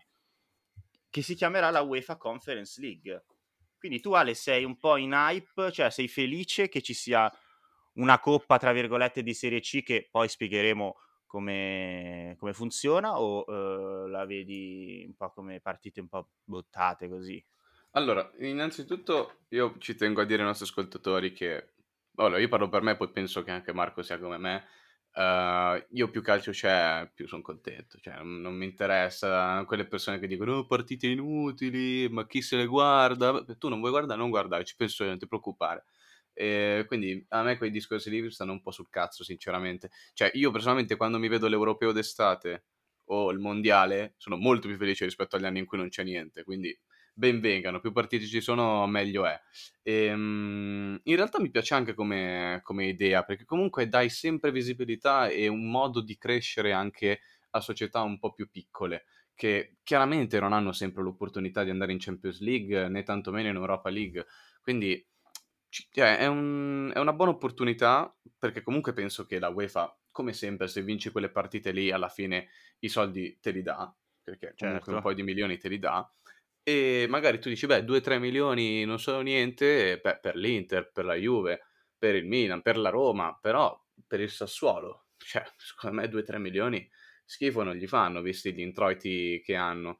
che 1.10 1.22
si 1.22 1.36
chiamerà 1.36 1.70
la 1.70 1.82
UEFA 1.82 2.18
Conference 2.18 2.80
League. 2.82 3.24
Quindi 3.78 4.00
tu, 4.00 4.14
Ale, 4.14 4.34
sei 4.34 4.64
un 4.64 4.78
po' 4.78 4.98
in 4.98 5.12
hype, 5.12 5.72
cioè 5.72 5.90
sei 5.90 6.08
felice 6.08 6.68
che 6.68 6.82
ci 6.82 6.94
sia 6.94 7.32
una 7.94 8.20
coppa, 8.20 8.58
tra 8.58 8.72
virgolette, 8.72 9.24
di 9.24 9.34
Serie 9.34 9.60
C 9.62 9.84
che 9.84 10.08
poi 10.12 10.28
spiegheremo 10.28 10.96
come, 11.26 12.36
come 12.38 12.54
funziona 12.54 13.20
o 13.20 13.44
uh, 13.46 14.08
la 14.08 14.26
vedi 14.26 15.04
un 15.06 15.16
po' 15.16 15.32
come 15.32 15.60
partite 15.60 16.02
un 16.02 16.08
po' 16.08 16.30
buttate 16.44 17.08
così? 17.08 17.44
Allora, 17.98 18.30
innanzitutto 18.40 19.46
io 19.50 19.78
ci 19.80 19.96
tengo 19.96 20.20
a 20.20 20.26
dire 20.26 20.42
ai 20.42 20.48
nostri 20.48 20.66
ascoltatori 20.66 21.32
che, 21.32 21.76
allora, 22.16 22.40
io 22.40 22.50
parlo 22.50 22.68
per 22.68 22.82
me, 22.82 22.98
poi 22.98 23.10
penso 23.10 23.42
che 23.44 23.52
anche 23.52 23.72
Marco 23.74 24.02
sia 24.02 24.20
come 24.20 24.38
me. 24.38 24.66
Uh, 25.14 25.82
io 25.92 26.10
più 26.10 26.22
calcio 26.22 26.52
c'è, 26.52 27.10
più 27.14 27.26
sono 27.26 27.42
contento. 27.42 27.98
Cioè, 27.98 28.16
non, 28.18 28.42
non, 28.42 28.54
mi 28.54 28.66
interessa 28.66 29.64
quelle 29.66 29.88
persone 29.88 30.20
che 30.20 30.28
dicono 30.28 30.58
oh, 30.58 30.66
partite 30.66 31.08
inutili, 31.08 32.10
ma 32.10 32.28
chi 32.28 32.42
se 32.42 32.58
le 32.58 32.66
guarda? 32.66 33.46
Tu 33.58 33.70
non 33.70 33.80
vuoi 33.80 33.92
guardare, 33.92 34.20
non 34.20 34.30
guardare, 34.30 34.66
ci 34.66 34.76
penso 34.76 35.04
io, 35.04 35.10
non 35.12 35.20
ti 35.20 35.28
preoccupare. 35.28 35.86
E 36.34 36.84
quindi 36.88 37.26
a 37.30 37.44
me 37.44 37.58
quei 37.58 37.72
discorsi 37.72 38.10
lì 38.10 38.30
stanno 38.30 38.52
un 38.52 38.62
po' 38.62 38.72
sul 38.72 38.90
cazzo, 38.90 39.24
sinceramente. 39.24 39.90
Cioè, 40.14 40.32
io 40.34 40.52
personalmente 40.52 40.98
quando 40.98 41.18
mi 41.18 41.30
vedo 41.30 41.48
l'europeo 41.48 41.94
d'estate 41.94 42.66
o 43.06 43.32
il 43.32 43.40
mondiale, 43.40 44.16
sono 44.18 44.36
molto 44.36 44.68
più 44.68 44.76
felice 44.76 45.06
rispetto 45.06 45.38
agli 45.38 45.46
anni 45.46 45.60
in 45.60 45.66
cui 45.66 45.78
non 45.78 45.88
c'è 45.88 46.04
niente. 46.04 46.44
Quindi 46.44 46.78
ben 47.18 47.40
vengano, 47.40 47.80
più 47.80 47.94
partiti 47.94 48.28
ci 48.28 48.42
sono 48.42 48.86
meglio 48.88 49.26
è. 49.26 49.42
E, 49.82 50.12
um, 50.12 51.00
in 51.02 51.16
realtà 51.16 51.40
mi 51.40 51.50
piace 51.50 51.74
anche 51.74 51.94
come, 51.94 52.60
come, 52.62 52.86
idea, 52.88 53.24
perché 53.24 53.46
comunque 53.46 53.88
dai 53.88 54.10
sempre 54.10 54.52
visibilità 54.52 55.30
e 55.30 55.48
un 55.48 55.70
modo 55.72 56.02
di 56.02 56.18
crescere 56.18 56.74
anche 56.74 57.22
a 57.52 57.62
società 57.62 58.02
un 58.02 58.20
po' 58.20 58.34
più 58.34 58.50
piccole, 58.52 59.06
che 59.34 59.78
chiaramente 59.84 60.40
non 60.40 60.52
hanno 60.52 60.74
sempre 60.74 61.04
l'opportunità 61.04 61.64
di 61.64 61.70
andare 61.70 61.94
in 61.94 62.00
Champions 62.00 62.42
League, 62.42 62.90
né 62.90 63.04
tantomeno 63.04 63.48
in 63.48 63.56
Europa 63.56 63.90
League. 63.90 64.26
Quindi 64.62 65.04
cioè, 65.70 66.18
è, 66.18 66.28
un, 66.28 66.92
è 66.94 67.00
una 67.00 67.14
buona 67.14 67.32
opportunità, 67.32 68.14
perché 68.38 68.62
comunque 68.62 68.92
penso 68.92 69.26
che 69.26 69.40
la 69.40 69.50
UEFA, 69.50 69.98
come 70.12 70.34
sempre, 70.34 70.68
se 70.68 70.82
vinci 70.82 71.12
quelle 71.12 71.30
partite 71.30 71.72
lì, 71.72 71.92
alla 71.92 72.10
fine 72.10 72.50
i 72.80 72.90
soldi 72.90 73.38
te 73.40 73.52
li 73.52 73.62
dà, 73.62 73.94
perché 74.22 74.54
comunque 74.58 74.84
certo. 74.84 74.96
un 74.96 75.02
po' 75.02 75.14
di 75.14 75.24
milioni 75.24 75.58
te 75.58 75.70
li 75.70 75.80
dà 75.80 76.10
e 76.68 77.06
magari 77.08 77.40
tu 77.40 77.48
dici, 77.48 77.68
beh, 77.68 77.84
2-3 77.84 78.18
milioni 78.18 78.86
non 78.86 78.98
sono 78.98 79.22
niente 79.22 80.00
beh, 80.02 80.18
per 80.20 80.36
l'Inter, 80.36 80.92
per 80.92 81.06
la 81.06 81.14
Juve, 81.14 81.62
per 81.96 82.16
il 82.16 82.26
Milan, 82.26 82.64
per 82.64 82.78
la 82.78 82.90
Roma, 82.90 83.38
però 83.40 83.80
per 84.08 84.20
il 84.20 84.32
Sassuolo, 84.32 85.10
cioè, 85.18 85.44
secondo 85.58 86.02
me 86.02 86.08
2-3 86.08 86.40
milioni 86.40 86.90
schifo 87.24 87.62
non 87.62 87.76
gli 87.76 87.86
fanno, 87.86 88.22
visti 88.24 88.52
gli 88.52 88.62
introiti 88.62 89.42
che 89.46 89.56
hanno. 89.56 90.00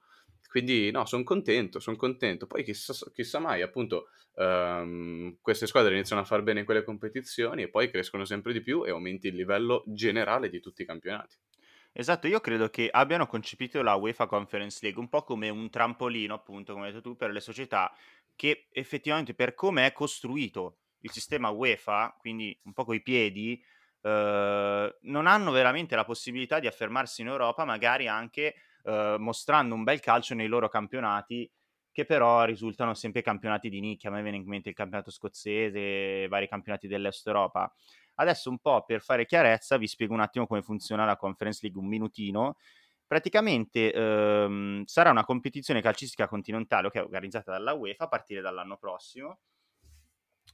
Quindi 0.50 0.90
no, 0.90 1.06
sono 1.06 1.24
contento, 1.24 1.80
sono 1.80 1.98
contento. 1.98 2.48
Poi 2.48 2.64
chissà, 2.64 2.94
chissà 3.14 3.38
mai, 3.38 3.62
appunto, 3.62 4.08
um, 4.36 5.38
queste 5.42 5.68
squadre 5.68 5.94
iniziano 5.94 6.24
a 6.24 6.26
far 6.26 6.42
bene 6.42 6.60
in 6.62 6.66
quelle 6.66 6.84
competizioni 6.84 7.64
e 7.64 7.70
poi 7.70 7.92
crescono 7.92 8.26
sempre 8.26 8.54
di 8.54 8.62
più 8.62 8.86
e 8.86 8.90
aumenti 8.90 9.28
il 9.28 9.36
livello 9.36 9.84
generale 9.86 10.50
di 10.50 10.60
tutti 10.62 10.82
i 10.82 10.86
campionati. 10.86 11.36
Esatto, 11.98 12.28
io 12.28 12.42
credo 12.42 12.70
che 12.70 12.90
abbiano 12.92 13.26
concepito 13.26 13.82
la 13.82 13.96
UEFA 13.96 14.26
Conference 14.26 14.80
League 14.82 15.00
un 15.00 15.08
po' 15.08 15.24
come 15.24 15.48
un 15.48 15.70
trampolino, 15.70 16.34
appunto, 16.34 16.74
come 16.74 16.88
hai 16.88 16.92
detto 16.92 17.02
tu, 17.12 17.16
per 17.16 17.32
le 17.32 17.40
società 17.40 17.90
che 18.36 18.68
effettivamente 18.74 19.34
per 19.34 19.54
come 19.54 19.86
è 19.86 19.94
costruito 19.94 20.80
il 21.00 21.12
sistema 21.12 21.50
UEFA, 21.52 22.18
quindi 22.20 22.60
un 22.66 22.74
po' 22.74 22.84
coi 22.84 23.02
piedi, 23.02 23.64
eh, 24.02 24.98
non 25.04 25.26
hanno 25.26 25.52
veramente 25.52 25.96
la 25.96 26.04
possibilità 26.04 26.60
di 26.60 26.68
affermarsi 26.68 27.22
in 27.22 27.28
Europa, 27.28 27.64
magari 27.64 28.10
anche 28.10 28.56
eh, 28.84 29.16
mostrando 29.18 29.74
un 29.74 29.84
bel 29.84 30.02
calcio 30.02 30.34
nei 30.34 30.48
loro 30.48 30.68
campionati, 30.68 31.50
che 31.94 32.04
però 32.04 32.44
risultano 32.44 32.94
sempre 32.94 33.22
campionati 33.22 33.70
di 33.70 33.80
nicchia. 33.80 34.10
A 34.10 34.14
me 34.14 34.22
viene 34.22 34.36
in 34.36 34.46
mente 34.46 34.68
il 34.68 34.76
campionato 34.76 35.12
scozzese, 35.12 36.28
vari 36.28 36.50
campionati 36.50 36.88
dell'Est 36.90 37.26
Europa. 37.26 37.74
Adesso 38.16 38.50
un 38.50 38.60
po' 38.60 38.84
per 38.86 39.02
fare 39.02 39.26
chiarezza 39.26 39.78
vi 39.78 39.88
spiego 39.88 40.14
un 40.14 40.22
attimo 40.22 40.48
come 40.48 40.62
funziona 40.62 41.06
la 41.06 41.18
Conference 41.18 41.60
League, 41.62 41.80
un 41.80 41.88
minutino. 41.88 42.56
Praticamente 43.08 43.94
ehm, 43.94 44.84
sarà 44.86 45.12
una 45.12 45.26
competizione 45.26 45.82
calcistica 45.82 46.28
continentale 46.28 46.90
che 46.90 47.00
è 47.00 47.04
organizzata 47.04 47.52
dalla 47.52 47.74
UEFA 47.74 48.06
a 48.06 48.08
partire 48.08 48.42
dall'anno 48.42 48.78
prossimo. 48.78 49.40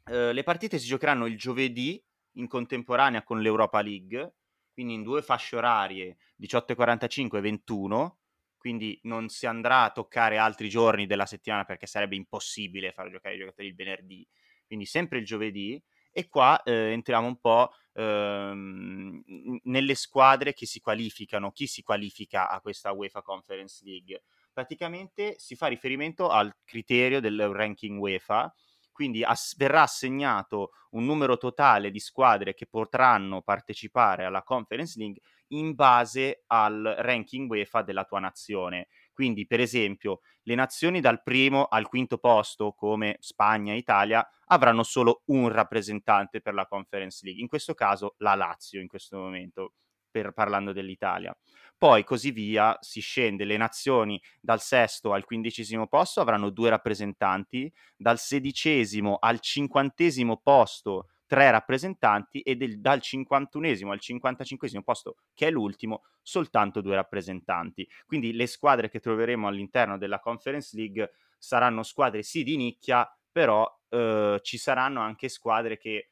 Eh, 0.06 0.34
le 0.34 0.44
partite 0.44 0.80
si 0.80 0.88
giocheranno 0.88 1.26
il 1.28 1.38
giovedì 1.38 2.04
in 2.34 2.48
contemporanea 2.48 3.24
con 3.24 3.42
l'Europa 3.42 3.82
League, 3.82 4.36
quindi 4.74 4.94
in 4.94 5.04
due 5.04 5.22
fasce 5.22 5.56
orarie 5.56 6.18
18.45 6.42 7.38
e 7.38 7.42
21, 7.42 8.20
quindi 8.58 9.00
non 9.04 9.30
si 9.30 9.46
andrà 9.46 9.84
a 9.84 9.92
toccare 9.92 10.38
altri 10.38 10.70
giorni 10.70 11.06
della 11.06 11.26
settimana 11.26 11.66
perché 11.66 11.88
sarebbe 11.88 12.16
impossibile 12.16 12.92
far 12.92 13.10
giocare 13.10 13.36
i 13.36 13.40
giocatori 13.40 13.68
il 13.68 13.76
venerdì, 13.76 14.28
quindi 14.66 14.86
sempre 14.86 15.20
il 15.20 15.26
giovedì 15.26 15.82
e 16.12 16.28
qua 16.28 16.62
eh, 16.64 16.92
entriamo 16.92 17.28
un 17.28 17.40
po' 17.40 17.72
ehm, 17.94 19.22
nelle 19.64 19.96
squadre 19.96 20.54
che 20.54 20.66
si 20.66 20.80
qualificano, 20.80 21.52
chi 21.52 21.68
si 21.68 21.82
qualifica 21.82 22.50
a 22.50 22.60
questa 22.62 22.92
UEFA 22.92 23.22
Conference 23.22 23.84
League. 23.84 24.24
Praticamente 24.54 25.36
si 25.40 25.56
fa 25.56 25.68
riferimento 25.68 26.30
al 26.30 26.54
criterio 26.64 27.22
del 27.22 27.48
ranking 27.48 28.00
UEFA, 28.00 28.54
quindi 28.92 29.24
ass- 29.24 29.56
verrà 29.56 29.84
assegnato 29.84 30.72
un 30.92 31.06
numero 31.06 31.38
totale 31.38 31.90
di 31.90 32.00
squadre 32.00 32.54
che 32.54 32.68
potranno 32.68 33.42
partecipare 33.42 34.26
alla 34.26 34.44
Conference 34.44 35.00
League 35.00 35.22
in 35.48 35.74
base 35.74 36.44
al 36.48 36.96
ranking 37.00 37.50
UEFA 37.50 37.82
della 37.82 38.04
tua 38.04 38.20
nazione. 38.20 38.88
Quindi, 39.14 39.46
per 39.46 39.60
esempio, 39.60 40.22
le 40.44 40.56
nazioni 40.56 41.02
dal 41.02 41.22
primo 41.22 41.66
al 41.66 41.88
quinto 41.88 42.18
posto, 42.18 42.74
come 42.74 43.18
Spagna 43.20 43.74
e 43.74 43.78
Italia, 43.78 44.28
avranno 44.48 44.84
solo 44.84 45.22
un 45.26 45.50
rappresentante 45.50 46.42
per 46.42 46.54
la 46.54 46.66
Conference 46.66 47.24
League, 47.24 47.42
in 47.42 47.48
questo 47.48 47.74
caso 47.74 48.16
la 48.18 48.36
Lazio 48.36 48.82
in 48.82 48.88
questo 48.88 49.18
momento, 49.18 49.74
per, 50.10 50.32
parlando 50.32 50.74
dell'Italia. 50.74 51.36
Poi 51.78 52.04
così 52.04 52.32
via 52.32 52.78
si 52.82 53.00
scende, 53.00 53.44
le 53.44 53.58
nazioni 53.58 54.22
dal 54.40 54.62
sesto 54.62 55.14
al 55.14 55.26
quindicesimo 55.26 55.88
posto 55.88 56.22
avranno 56.22 56.50
due 56.50 56.70
rappresentanti, 56.70 57.72
dal 57.96 58.20
sedicesimo 58.20 59.18
al 59.20 59.40
cinquantesimo 59.40 60.38
posto 60.44 61.08
tre 61.32 61.50
rappresentanti 61.50 62.42
e 62.42 62.58
del, 62.58 62.82
dal 62.82 63.00
51esimo 63.02 63.92
al 63.92 64.02
55esimo 64.02 64.82
posto, 64.84 65.16
che 65.34 65.48
è 65.48 65.50
l'ultimo, 65.50 66.04
soltanto 66.22 66.82
due 66.82 66.96
rappresentanti. 66.96 67.88
Quindi 68.06 68.34
le 68.34 68.48
squadre 68.48 68.90
che 68.90 69.00
troveremo 69.00 69.48
all'interno 69.48 69.98
della 69.98 70.20
Conference 70.20 70.76
League 70.76 71.14
saranno 71.38 71.84
squadre 71.84 72.22
sì 72.22 72.44
di 72.44 72.58
nicchia, 72.58 73.10
però 73.32 73.66
eh, 73.88 74.42
ci 74.42 74.58
saranno 74.58 75.00
anche 75.00 75.30
squadre 75.30 75.78
che 75.78 76.12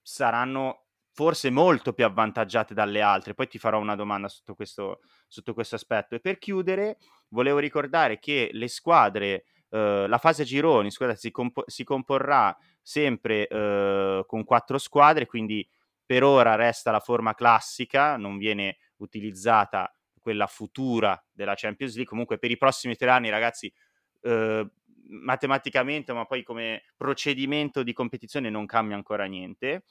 saranno 0.00 0.84
forse 1.10 1.50
molto 1.50 1.92
più 1.92 2.04
avvantaggiate 2.04 2.74
dalle 2.74 3.00
altre. 3.00 3.34
Poi 3.34 3.48
ti 3.48 3.58
farò 3.58 3.80
una 3.80 3.96
domanda 3.96 4.28
sotto 4.28 4.54
questo, 4.54 5.00
sotto 5.26 5.52
questo 5.52 5.74
aspetto. 5.74 6.14
E 6.14 6.20
per 6.20 6.38
chiudere, 6.38 6.98
volevo 7.30 7.58
ricordare 7.58 8.20
che 8.20 8.50
le 8.52 8.68
squadre, 8.68 9.46
eh, 9.70 10.06
la 10.06 10.18
fase 10.18 10.44
gironi, 10.44 10.92
scusate, 10.92 11.16
si, 11.16 11.32
comp- 11.32 11.68
si 11.68 11.82
comporrà 11.82 12.56
sempre 12.88 13.46
eh, 13.46 14.24
con 14.26 14.44
quattro 14.44 14.78
squadre, 14.78 15.26
quindi 15.26 15.68
per 16.06 16.24
ora 16.24 16.54
resta 16.54 16.90
la 16.90 17.00
forma 17.00 17.34
classica, 17.34 18.16
non 18.16 18.38
viene 18.38 18.78
utilizzata 18.96 19.94
quella 20.18 20.46
futura 20.46 21.22
della 21.30 21.52
Champions 21.54 21.92
League. 21.92 22.08
Comunque 22.08 22.38
per 22.38 22.50
i 22.50 22.56
prossimi 22.56 22.96
tre 22.96 23.10
anni, 23.10 23.28
ragazzi, 23.28 23.70
eh, 24.22 24.66
matematicamente, 25.10 26.14
ma 26.14 26.24
poi 26.24 26.42
come 26.42 26.84
procedimento 26.96 27.82
di 27.82 27.92
competizione 27.92 28.48
non 28.48 28.64
cambia 28.64 28.96
ancora 28.96 29.26
niente. 29.26 29.84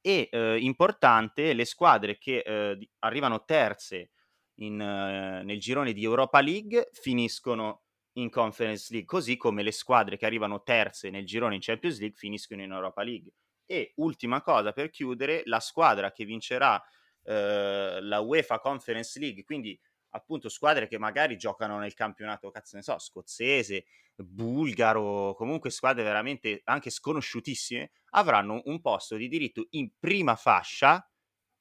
E 0.00 0.28
eh, 0.32 0.58
importante, 0.58 1.52
le 1.52 1.64
squadre 1.64 2.18
che 2.18 2.38
eh, 2.38 2.90
arrivano 2.98 3.44
terze 3.44 4.10
in, 4.54 4.78
nel 4.78 5.60
girone 5.60 5.92
di 5.92 6.02
Europa 6.02 6.40
League 6.40 6.88
finiscono 6.90 7.82
in 8.18 8.30
Conference 8.30 8.88
League, 8.90 9.06
così 9.06 9.36
come 9.36 9.62
le 9.62 9.72
squadre 9.72 10.16
che 10.16 10.26
arrivano 10.26 10.62
terze 10.62 11.10
nel 11.10 11.26
girone 11.26 11.54
in 11.54 11.60
Champions 11.60 11.98
League 11.98 12.16
finiscono 12.16 12.62
in 12.62 12.72
Europa 12.72 13.02
League. 13.02 13.32
E 13.64 13.92
ultima 13.96 14.42
cosa 14.42 14.72
per 14.72 14.90
chiudere, 14.90 15.42
la 15.44 15.60
squadra 15.60 16.10
che 16.10 16.24
vincerà 16.24 16.82
eh, 17.24 17.98
la 18.00 18.20
UEFA 18.20 18.58
Conference 18.58 19.18
League, 19.18 19.44
quindi 19.44 19.78
appunto 20.10 20.48
squadre 20.48 20.88
che 20.88 20.98
magari 20.98 21.36
giocano 21.36 21.78
nel 21.78 21.94
campionato, 21.94 22.50
cazzo 22.50 22.76
ne 22.76 22.82
so, 22.82 22.98
scozzese, 22.98 23.84
bulgaro, 24.14 25.34
comunque 25.34 25.70
squadre 25.70 26.02
veramente 26.02 26.62
anche 26.64 26.90
sconosciutissime, 26.90 27.92
avranno 28.10 28.62
un 28.64 28.80
posto 28.80 29.16
di 29.16 29.28
diritto 29.28 29.66
in 29.70 29.90
prima 29.98 30.34
fascia 30.34 31.06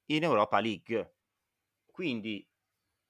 in 0.05 0.24
Europa 0.24 0.60
League. 0.60 1.16
Quindi, 1.91 2.47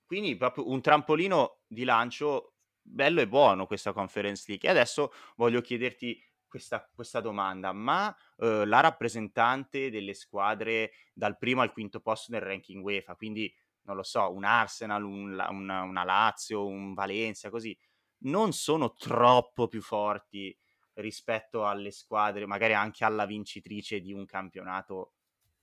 quindi 0.05 0.35
proprio 0.35 0.69
un 0.69 0.81
trampolino 0.81 1.59
di 1.67 1.83
lancio 1.83 2.56
bello 2.87 3.21
e 3.21 3.27
buono 3.27 3.67
questa 3.67 3.93
Conference 3.93 4.45
League. 4.47 4.67
E 4.67 4.71
adesso 4.71 5.11
voglio 5.35 5.61
chiederti 5.61 6.21
questa, 6.47 6.89
questa 6.93 7.19
domanda, 7.19 7.73
ma 7.73 8.15
eh, 8.37 8.65
la 8.65 8.79
rappresentante 8.79 9.89
delle 9.89 10.13
squadre 10.13 10.91
dal 11.13 11.37
primo 11.37 11.61
al 11.61 11.71
quinto 11.71 11.99
posto 11.99 12.31
nel 12.31 12.41
ranking 12.41 12.83
UEFA, 12.83 13.15
quindi 13.15 13.53
non 13.83 13.95
lo 13.95 14.03
so, 14.03 14.31
un 14.33 14.43
Arsenal, 14.43 15.03
un, 15.03 15.31
una, 15.49 15.81
una 15.83 16.03
Lazio, 16.03 16.65
un 16.65 16.93
Valencia, 16.93 17.49
così, 17.49 17.77
non 18.19 18.51
sono 18.51 18.93
troppo 18.93 19.67
più 19.67 19.81
forti 19.81 20.57
rispetto 20.93 21.65
alle 21.65 21.91
squadre, 21.91 22.45
magari 22.45 22.73
anche 22.73 23.05
alla 23.05 23.25
vincitrice 23.25 24.01
di 24.01 24.11
un 24.11 24.25
campionato 24.25 25.13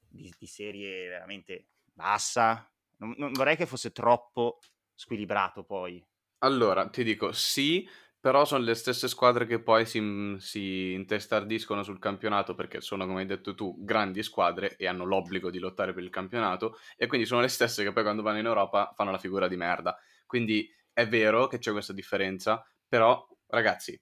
di, 0.08 0.32
di 0.38 0.46
serie 0.46 1.08
veramente 1.08 1.68
bassa. 1.92 2.70
Non, 2.98 3.14
non 3.18 3.32
vorrei 3.32 3.56
che 3.56 3.66
fosse 3.66 3.92
troppo 3.92 4.60
squilibrato 4.94 5.64
poi. 5.64 6.04
Allora, 6.45 6.88
ti 6.90 7.03
dico 7.05 7.32
sì, 7.32 7.88
però 8.20 8.45
sono 8.45 8.62
le 8.64 8.74
stesse 8.74 9.09
squadre 9.09 9.47
che 9.47 9.61
poi 9.62 9.86
si, 9.86 9.99
mhmm, 10.01 10.36
si 10.36 10.92
intestardiscono 10.92 11.82
sul 11.82 11.99
campionato 11.99 12.55
perché 12.55 12.80
sono, 12.82 13.07
come 13.07 13.20
hai 13.20 13.26
detto 13.26 13.55
tu, 13.55 13.74
grandi 13.82 14.22
squadre 14.22 14.76
e 14.76 14.86
hanno 14.86 15.05
l'obbligo 15.05 15.51
di 15.51 15.59
lottare 15.59 15.92
per 15.95 16.03
il 16.03 16.11
campionato 16.11 16.78
e 16.97 17.07
quindi 17.07 17.26
sono 17.26 17.40
le 17.40 17.49
stesse 17.49 17.82
che 17.82 17.92
poi 17.92 18.03
quando 18.03 18.22
vanno 18.22 18.38
in 18.40 18.47
Europa 18.47 18.92
fanno 18.95 19.11
la 19.11 19.18
figura 19.18 19.49
di 19.49 19.57
merda. 19.57 19.97
Quindi 20.26 20.70
è 20.92 21.09
vero 21.09 21.47
che 21.47 21.59
c'è 21.59 21.72
questa 21.72 21.92
differenza, 21.95 22.62
però 22.86 23.26
ragazzi, 23.47 23.99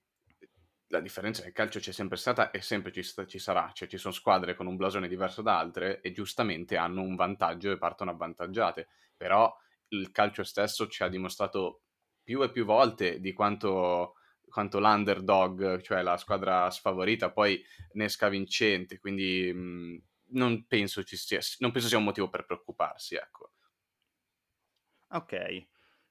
la 0.89 1.01
differenza 1.01 1.43
nel 1.43 1.53
calcio 1.53 1.79
c'è 1.79 1.93
sempre 1.93 2.17
stata 2.19 2.51
e 2.51 2.61
sempre 2.61 2.93
ci, 2.93 3.03
sta, 3.03 3.25
ci, 3.27 3.39
sarà, 3.39 3.71
cioè 3.73 3.89
ci 3.89 3.97
sono 3.99 4.13
squadre 4.13 4.55
con 4.55 4.67
un 4.67 4.77
blasone 4.77 5.09
diverso 5.09 5.41
da 5.43 5.59
altre 5.59 6.01
e 6.01 6.13
giustamente 6.13 6.77
hanno 6.77 7.03
un 7.03 7.15
vantaggio 7.15 7.71
e 7.71 7.79
partono 7.79 8.11
avvantaggiate, 8.11 8.89
però 9.17 9.55
il 9.89 10.11
calcio 10.11 10.43
stesso 10.43 10.87
ci 10.89 11.03
ha 11.03 11.09
dimostrato 11.09 11.83
più 12.23 12.43
e 12.43 12.51
più 12.51 12.65
volte 12.65 13.21
di 13.21 13.33
quanto, 13.33 14.15
quanto 14.49 14.79
l'underdog, 14.81 15.81
cioè 15.81 16.03
la 16.03 16.17
squadra 16.17 16.71
sfavorita, 16.71 17.33
poi 17.33 17.63
ne 17.93 18.05
esca 18.05 18.29
vincente, 18.29 18.99
quindi 18.99 19.53
mh, 19.53 19.59
mhmm, 19.59 20.03
non, 20.35 20.67
penso 20.67 21.03
sia, 21.05 21.41
non 21.59 21.73
penso 21.73 21.89
sia 21.89 21.99
un 21.99 22.05
motivo 22.05 22.29
per 22.31 22.47
preoccuparsi, 22.47 23.15
ecco. 23.17 23.53
Ok, 25.15 25.67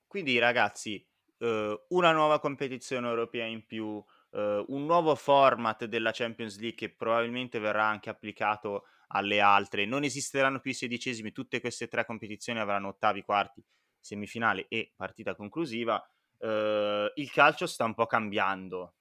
quindi 0.05 0.38
ragazzi, 0.38 1.03
eh, 1.39 1.86
una 1.89 2.12
nuova 2.12 2.39
competizione 2.39 3.07
europea 3.07 3.45
in 3.45 3.66
più, 3.66 4.03
eh, 4.32 4.64
un 4.68 4.86
nuovo 4.86 5.16
format 5.16 5.86
della 5.86 6.12
Champions 6.12 6.59
League 6.59 6.78
che 6.78 6.93
probabilmente 6.95 7.57
verrà 7.59 7.86
anche 7.86 8.09
applicato 8.12 8.86
alle 9.07 9.39
altre, 9.41 9.86
non 9.86 10.03
esisteranno 10.03 10.59
più 10.59 10.72
i 10.72 10.76
sedicesimi, 10.76 11.32
tutte 11.32 11.59
queste 11.59 11.88
tre 11.88 12.05
competizioni 12.05 12.59
avranno 12.59 12.89
ottavi, 12.89 13.24
quarti, 13.24 13.64
semifinale 14.02 14.66
e 14.68 14.91
partita 14.95 15.36
conclusiva, 15.36 16.04
eh, 16.39 17.12
il 17.16 17.32
calcio 17.32 17.68
sta 17.68 17.86
un 17.86 17.93
po' 17.93 18.08
cambiando. 18.08 18.95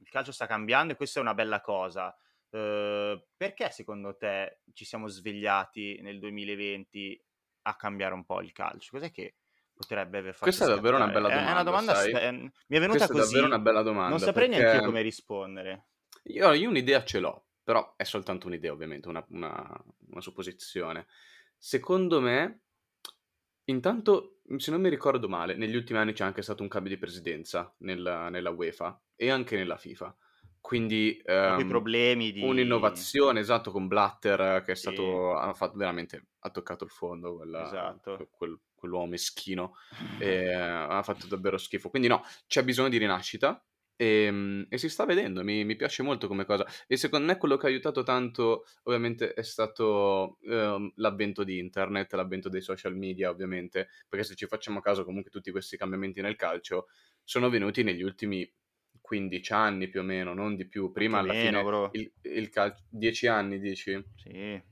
Il 0.00 0.08
calcio 0.08 0.32
sta 0.32 0.46
cambiando 0.46 0.92
e 0.92 0.96
questa 0.96 1.18
è 1.18 1.22
una 1.22 1.34
bella 1.34 1.60
cosa. 1.60 2.16
Eh, 2.50 3.26
perché 3.36 3.70
secondo 3.70 4.16
te 4.16 4.60
ci 4.72 4.84
siamo 4.84 5.08
svegliati 5.08 6.00
nel 6.00 6.18
2020 6.18 7.22
a 7.62 7.76
cambiare 7.76 8.14
un 8.14 8.24
po' 8.24 8.40
il 8.40 8.52
calcio? 8.52 8.90
Cos'è 8.92 9.10
che 9.10 9.34
potrebbe 9.74 10.18
aver 10.18 10.32
fatto 10.32 10.44
Questa 10.44 10.64
è 10.64 10.68
davvero 10.68 10.96
una 10.96 11.08
bella 11.08 11.28
domanda. 11.28 11.48
È 11.48 11.52
una 11.52 11.62
domanda? 11.62 11.94
Sta- 11.94 12.32
mi 12.32 12.50
è 12.68 12.80
venuta 12.80 13.06
Questa 13.06 13.12
così. 13.12 13.22
è 13.22 13.24
davvero 13.26 13.46
una 13.46 13.58
bella 13.58 13.82
domanda. 13.82 14.08
Non 14.08 14.18
saprei 14.18 14.48
neanche 14.48 14.76
io 14.76 14.84
come 14.84 15.02
rispondere. 15.02 15.86
Io, 16.24 16.52
io, 16.52 16.68
un'idea 16.68 17.04
ce 17.04 17.20
l'ho, 17.20 17.46
però 17.62 17.94
è 17.96 18.04
soltanto 18.04 18.46
un'idea, 18.46 18.72
ovviamente, 18.72 19.08
una, 19.08 19.24
una, 19.30 19.84
una 20.10 20.20
supposizione. 20.20 21.06
Secondo 21.56 22.20
me, 22.20 22.62
Intanto, 23.68 24.40
se 24.56 24.70
non 24.70 24.80
mi 24.80 24.88
ricordo 24.88 25.28
male, 25.28 25.54
negli 25.54 25.76
ultimi 25.76 25.98
anni 25.98 26.12
c'è 26.12 26.24
anche 26.24 26.42
stato 26.42 26.62
un 26.62 26.68
cambio 26.68 26.90
di 26.90 26.98
presidenza 26.98 27.74
nella, 27.78 28.28
nella 28.28 28.50
UEFA 28.50 29.00
e 29.14 29.30
anche 29.30 29.56
nella 29.56 29.76
FIFA. 29.76 30.14
Quindi 30.60 31.20
problemi 31.24 32.32
di... 32.32 32.42
un'innovazione, 32.42 33.40
esatto, 33.40 33.70
con 33.70 33.86
Blatter 33.86 34.62
che 34.62 34.72
è 34.72 34.74
stato, 34.74 35.32
sì. 35.32 35.46
ha 35.46 35.54
fatto 35.54 35.76
veramente, 35.76 36.26
ha 36.40 36.50
toccato 36.50 36.84
il 36.84 36.90
fondo, 36.90 37.36
quella, 37.36 37.64
esatto. 37.64 38.28
quel, 38.30 38.58
quell'uomo 38.74 39.06
meschino, 39.06 39.76
e, 40.18 40.52
ha 40.52 41.02
fatto 41.02 41.26
davvero 41.26 41.58
schifo. 41.58 41.90
Quindi 41.90 42.08
no, 42.08 42.22
c'è 42.46 42.64
bisogno 42.64 42.88
di 42.88 42.98
rinascita, 42.98 43.64
e, 44.00 44.06
ehm, 44.06 44.66
e, 44.68 44.78
si 44.78 44.88
sta 44.88 45.04
vedendo, 45.04 45.42
mi, 45.42 45.64
mi, 45.64 45.74
piace 45.74 46.04
molto 46.04 46.28
come 46.28 46.44
cosa. 46.44 46.64
E 46.86 46.96
secondo 46.96 47.26
me 47.26 47.36
quello 47.36 47.56
che 47.56 47.66
ha 47.66 47.68
aiutato 47.68 48.04
tanto, 48.04 48.64
ovviamente, 48.84 49.34
è 49.34 49.42
stato 49.42 50.38
eh, 50.42 50.92
l'avvento 50.94 51.42
di 51.42 51.58
internet, 51.58 52.12
l'avvento 52.14 52.48
dei 52.48 52.60
social 52.60 52.96
media, 52.96 53.28
ovviamente, 53.28 53.88
perché 54.08 54.24
se 54.24 54.36
ci 54.36 54.46
facciamo 54.46 54.80
caso, 54.80 55.04
comunque 55.04 55.32
tutti 55.32 55.50
questi 55.50 55.76
cambiamenti 55.76 56.20
nel 56.20 56.36
calcio 56.36 56.86
sono 57.24 57.50
venuti 57.50 57.82
negli 57.82 58.02
ultimi 58.02 58.48
15 59.00 59.52
anni 59.52 59.88
più 59.88 60.00
o 60.00 60.04
meno, 60.04 60.32
non 60.32 60.54
di 60.54 60.66
più. 60.68 60.92
Prima 60.92 61.18
alla 61.18 61.32
meno, 61.32 61.58
fine, 61.58 61.62
bro. 61.64 61.88
il, 61.92 62.12
il 62.22 62.48
calcio, 62.50 62.84
10 62.90 63.26
anni 63.26 63.58
dici? 63.58 64.00
Sì. 64.14 64.62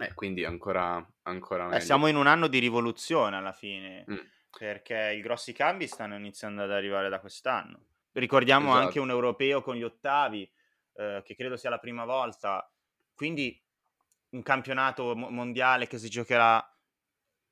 Eh, 0.00 0.14
quindi 0.14 0.44
ancora, 0.44 1.04
ancora 1.22 1.74
Eh, 1.74 1.80
siamo 1.80 2.06
in 2.06 2.16
un 2.16 2.28
anno 2.28 2.46
di 2.46 2.60
rivoluzione 2.60 3.36
alla 3.36 3.52
fine, 3.52 4.04
Mm. 4.08 4.16
perché 4.56 5.12
i 5.16 5.20
grossi 5.20 5.52
cambi 5.52 5.88
stanno 5.88 6.14
iniziando 6.16 6.62
ad 6.62 6.70
arrivare 6.70 7.08
da 7.08 7.18
quest'anno. 7.18 7.89
Ricordiamo 8.12 8.72
anche 8.72 8.88
Esatto. 8.90 9.02
un 9.02 9.10
europeo 9.10 9.62
con 9.62 9.76
gli 9.76 9.82
ottavi, 9.82 10.50
eh, 10.94 11.22
che 11.24 11.34
credo 11.34 11.56
sia 11.56 11.70
la 11.70 11.78
prima 11.78 12.04
volta, 12.04 12.70
quindi 13.14 13.62
un 14.30 14.42
campionato 14.42 15.14
mo- 15.14 15.30
mondiale 15.30 15.86
che 15.86 15.98
si 15.98 16.08
giocherà 16.08 16.64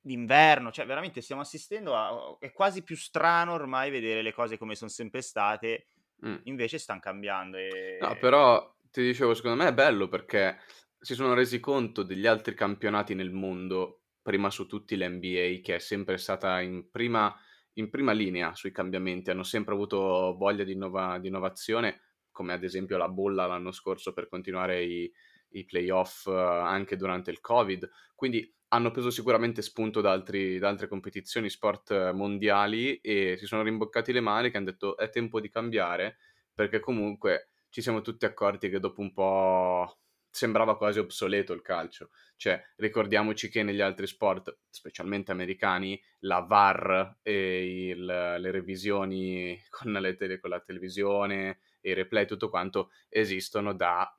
d'inverno, 0.01 0.71
cioè 0.71 0.87
veramente 0.87 1.21
stiamo 1.21 1.43
assistendo 1.43 1.97
a... 1.97 2.37
è 2.39 2.53
quasi 2.53 2.83
più 2.83 2.97
strano 2.97 3.53
ormai 3.53 3.91
vedere 3.91 4.23
le 4.23 4.33
cose 4.33 4.57
come 4.59 4.75
sono 4.75 4.91
sempre 4.91 5.21
state, 5.23 5.89
Mm. 6.27 6.35
invece 6.45 6.79
stanno 6.79 6.99
cambiando 6.99 7.59
e... 7.59 7.99
No, 8.01 8.17
però 8.19 8.75
ti 8.91 9.03
dicevo, 9.03 9.35
secondo 9.35 9.63
me 9.63 9.69
è 9.69 9.73
bello 9.73 10.09
perché 10.09 10.59
si 10.99 11.15
sono 11.15 11.33
resi 11.33 11.61
conto 11.61 12.03
degli 12.03 12.27
altri 12.27 12.55
campionati 12.57 13.15
nel 13.15 13.31
mondo, 13.31 14.01
prima 14.21 14.51
su 14.51 14.67
tutti 14.67 14.97
l'NBA, 14.97 15.61
che 15.63 15.77
è 15.77 15.79
sempre 15.79 16.19
stata 16.19 16.61
in 16.61 16.91
prima, 16.91 17.33
in 17.79 17.91
prima 17.91 18.13
linea 18.13 18.55
sui 18.55 18.73
cambiamenti, 18.73 19.31
hanno 19.31 19.43
sempre 19.43 19.75
avuto 19.75 20.35
voglia 20.37 20.65
di, 20.65 20.73
innova- 20.73 21.19
di 21.19 21.29
innovazione, 21.29 22.01
come 22.31 22.53
ad 22.53 22.63
esempio 22.65 22.97
la 22.97 23.09
bolla 23.09 23.47
l'anno 23.47 23.73
scorso 23.73 24.13
per 24.13 24.29
continuare 24.29 24.83
i, 24.85 25.11
i 25.51 25.65
playoff 25.65 26.27
eh, 26.27 26.33
anche 26.33 26.97
durante 26.97 27.31
il 27.31 27.41
Covid. 27.41 27.89
Quindi 28.15 28.53
hanno 28.69 28.91
preso 28.91 29.11
sicuramente 29.11 29.63
spunto 29.63 30.01
da, 30.01 30.13
altri- 30.13 30.59
da 30.59 30.69
altre 30.69 30.89
competizioni 30.89 31.49
sport 31.49 31.91
eh, 31.91 32.13
mondiali 32.13 32.97
e 32.97 33.37
si 33.39 33.47
sono 33.47 33.63
rimboccati 33.63 34.13
le 34.13 34.21
mani 34.21 34.51
che 34.51 34.57
hanno 34.57 34.71
detto 34.71 34.97
è 34.97 35.09
tempo 35.09 35.41
di 35.41 35.49
cambiare 35.49 36.19
perché 36.53 36.81
comunque 36.81 37.51
ci 37.71 37.81
siamo 37.81 38.03
tutti 38.03 38.25
accorti 38.25 38.69
che 38.69 38.81
dopo 38.81 39.01
un 39.01 39.13
po' 39.13 39.99
sembrava 40.31 40.77
quasi 40.77 40.99
obsoleto 40.99 41.53
il 41.53 41.63
calcio. 41.63 42.11
Cioè, 42.37 42.63
ricordiamoci 42.77 43.49
che 43.49 43.63
negli 43.63 43.81
altri 43.81 44.07
sport, 44.07 44.59
specialmente 44.69 45.33
americani, 45.33 46.01
la 46.21 46.41
VAR 46.41 47.19
e 47.23 47.89
il, 47.89 48.05
le 48.05 48.51
revisioni 48.51 49.61
con, 49.71 49.93
le 49.93 50.15
tele, 50.15 50.39
con 50.41 50.51
la 50.51 50.61
televisione 50.61 51.61
e 51.81 51.91
i 51.91 51.95
replay, 51.95 52.27
tutto 52.27 52.49
quanto, 52.51 52.91
esistono 53.09 53.75
da 53.75 54.13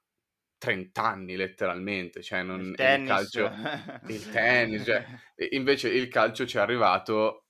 30 0.58 1.02
anni 1.04 1.36
letteralmente. 1.36 2.22
Cioè, 2.22 2.44
non, 2.44 2.62
il 2.62 2.76
il 2.76 2.76
tennis, 2.76 3.08
calcio, 3.08 3.52
il 4.08 4.30
tennis, 4.30 4.84
cioè, 4.84 5.06
invece 5.52 5.90
il 5.90 6.08
calcio 6.10 6.46
ci 6.46 6.58
è 6.58 6.60
arrivato 6.60 7.46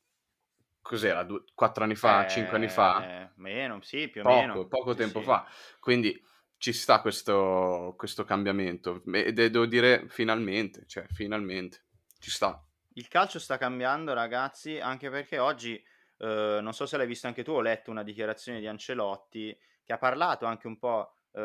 cos'era, 0.81 1.23
due, 1.23 1.43
quattro 1.53 1.83
anni 1.83 1.95
fa, 1.95 2.25
Eh, 2.25 2.27
cinque 2.27 2.57
anni 2.57 2.69
fa? 2.69 3.31
Meno, 3.35 3.81
sì, 3.81 4.07
più 4.09 4.21
o 4.21 4.23
Poco, 4.23 4.37
meno. 4.47 4.67
poco 4.67 4.93
tempo 4.95 5.19
sì. 5.19 5.25
fa. 5.25 5.47
Quindi 5.79 6.19
ci 6.59 6.73
sta 6.73 6.99
questo, 6.99 7.95
questo 7.97 8.25
cambiamento. 8.25 9.01
E 9.13 9.31
devo 9.31 9.65
dire 9.65 10.07
finalmente, 10.09 10.83
cioè 10.85 11.05
finalmente, 11.07 11.85
ci 12.19 12.29
sta. 12.29 12.61
Il 12.93 13.07
calcio 13.07 13.39
sta 13.39 13.57
cambiando, 13.57 14.13
ragazzi, 14.13 14.77
anche 14.77 15.09
perché 15.09 15.39
oggi, 15.39 15.75
eh, 16.17 16.59
non 16.61 16.73
so 16.73 16.85
se 16.85 16.97
l'hai 16.97 17.07
visto 17.07 17.27
anche 17.27 17.43
tu, 17.43 17.51
ho 17.51 17.61
letto 17.61 17.91
una 17.91 18.03
dichiarazione 18.03 18.59
di 18.59 18.67
Ancelotti 18.67 19.57
che 19.81 19.93
ha 19.93 19.97
parlato 19.97 20.45
anche 20.45 20.67
un 20.67 20.77
po' 20.77 21.15
eh, 21.31 21.39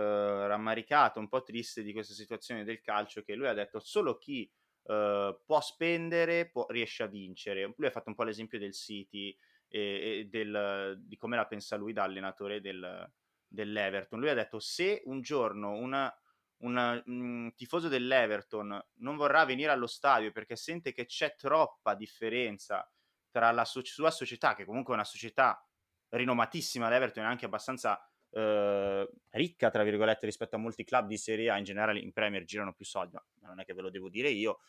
rammaricato, 0.48 1.20
un 1.20 1.28
po' 1.28 1.44
triste 1.44 1.84
di 1.84 1.92
questa 1.92 2.12
situazione 2.12 2.64
del 2.64 2.80
calcio, 2.80 3.22
che 3.22 3.36
lui 3.36 3.46
ha 3.46 3.54
detto 3.54 3.78
solo 3.78 4.18
chi 4.18 4.50
eh, 4.86 5.40
può 5.46 5.60
spendere 5.60 6.50
può- 6.50 6.66
riesce 6.68 7.04
a 7.04 7.06
vincere. 7.06 7.72
Lui 7.76 7.86
ha 7.86 7.92
fatto 7.92 8.08
un 8.08 8.16
po' 8.16 8.24
l'esempio 8.24 8.58
del 8.58 8.72
City 8.74 9.34
e, 9.68 10.18
e 10.20 10.28
del- 10.28 10.96
di 10.98 11.16
come 11.16 11.36
la 11.36 11.46
pensa 11.46 11.76
lui 11.76 11.92
da 11.92 12.02
allenatore 12.02 12.60
del, 12.60 13.08
dell'Everton. 13.54 14.20
Lui 14.20 14.28
ha 14.28 14.34
detto 14.34 14.58
se 14.58 15.02
un 15.06 15.22
giorno 15.22 15.72
un 15.76 17.52
tifoso 17.56 17.88
dell'Everton 17.88 18.84
non 18.96 19.16
vorrà 19.16 19.44
venire 19.44 19.70
allo 19.70 19.86
stadio 19.86 20.32
perché 20.32 20.56
sente 20.56 20.92
che 20.92 21.06
c'è 21.06 21.34
troppa 21.36 21.94
differenza 21.94 22.88
tra 23.30 23.50
la 23.50 23.64
so- 23.64 23.84
sua 23.84 24.10
società, 24.10 24.54
che 24.54 24.64
comunque 24.64 24.92
è 24.92 24.96
una 24.96 25.04
società 25.04 25.66
rinomatissima, 26.10 26.88
l'Everton 26.88 27.24
è 27.24 27.26
anche 27.26 27.46
abbastanza 27.46 28.00
eh, 28.30 29.08
ricca, 29.30 29.70
tra 29.70 29.82
virgolette, 29.82 30.26
rispetto 30.26 30.56
a 30.56 30.58
molti 30.58 30.84
club 30.84 31.06
di 31.06 31.16
Serie 31.16 31.50
A, 31.50 31.58
in 31.58 31.64
generale 31.64 31.98
in 31.98 32.12
Premier 32.12 32.44
girano 32.44 32.72
più 32.72 32.84
soldi, 32.84 33.16
ma 33.40 33.48
non 33.48 33.60
è 33.60 33.64
che 33.64 33.74
ve 33.74 33.82
lo 33.82 33.90
devo 33.90 34.08
dire 34.08 34.28
io. 34.28 34.60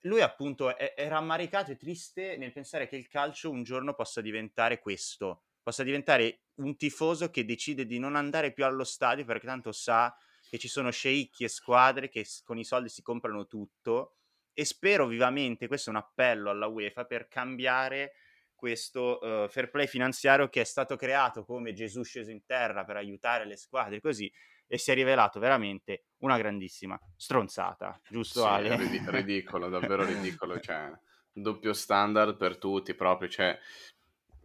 Lui 0.00 0.20
appunto 0.20 0.76
è, 0.76 0.94
è 0.94 1.08
rammaricato 1.08 1.72
e 1.72 1.76
triste 1.76 2.36
nel 2.36 2.52
pensare 2.52 2.86
che 2.86 2.96
il 2.96 3.08
calcio 3.08 3.50
un 3.50 3.62
giorno 3.62 3.94
possa 3.94 4.20
diventare 4.20 4.78
questo, 4.78 5.44
possa 5.66 5.82
diventare 5.82 6.42
un 6.60 6.76
tifoso 6.76 7.28
che 7.28 7.44
decide 7.44 7.86
di 7.86 7.98
non 7.98 8.14
andare 8.14 8.52
più 8.52 8.64
allo 8.64 8.84
stadio 8.84 9.24
perché 9.24 9.48
tanto 9.48 9.72
sa 9.72 10.16
che 10.48 10.58
ci 10.58 10.68
sono 10.68 10.92
sceicchi 10.92 11.42
e 11.42 11.48
squadre 11.48 12.08
che 12.08 12.24
con 12.44 12.56
i 12.56 12.64
soldi 12.64 12.88
si 12.88 13.02
comprano 13.02 13.48
tutto 13.48 14.18
e 14.52 14.64
spero 14.64 15.08
vivamente, 15.08 15.66
questo 15.66 15.90
è 15.90 15.92
un 15.92 15.98
appello 15.98 16.50
alla 16.50 16.68
UEFA 16.68 17.04
per 17.04 17.26
cambiare 17.26 18.12
questo 18.54 19.18
uh, 19.18 19.48
fair 19.48 19.68
play 19.70 19.88
finanziario 19.88 20.48
che 20.48 20.60
è 20.60 20.64
stato 20.64 20.94
creato 20.94 21.44
come 21.44 21.72
Gesù 21.72 22.04
sceso 22.04 22.30
in 22.30 22.44
terra 22.44 22.84
per 22.84 22.94
aiutare 22.94 23.44
le 23.44 23.56
squadre 23.56 24.00
così 24.00 24.32
e 24.68 24.78
si 24.78 24.92
è 24.92 24.94
rivelato 24.94 25.40
veramente 25.40 26.04
una 26.18 26.38
grandissima 26.38 26.96
stronzata, 27.16 28.00
giusto 28.08 28.42
sì, 28.42 28.46
Ale? 28.46 28.76
Rid- 28.76 29.08
ridicolo, 29.10 29.68
davvero 29.68 30.04
ridicolo, 30.04 30.60
cioè 30.60 30.92
doppio 31.32 31.72
standard 31.72 32.36
per 32.36 32.56
tutti 32.56 32.94
proprio, 32.94 33.28
cioè 33.28 33.58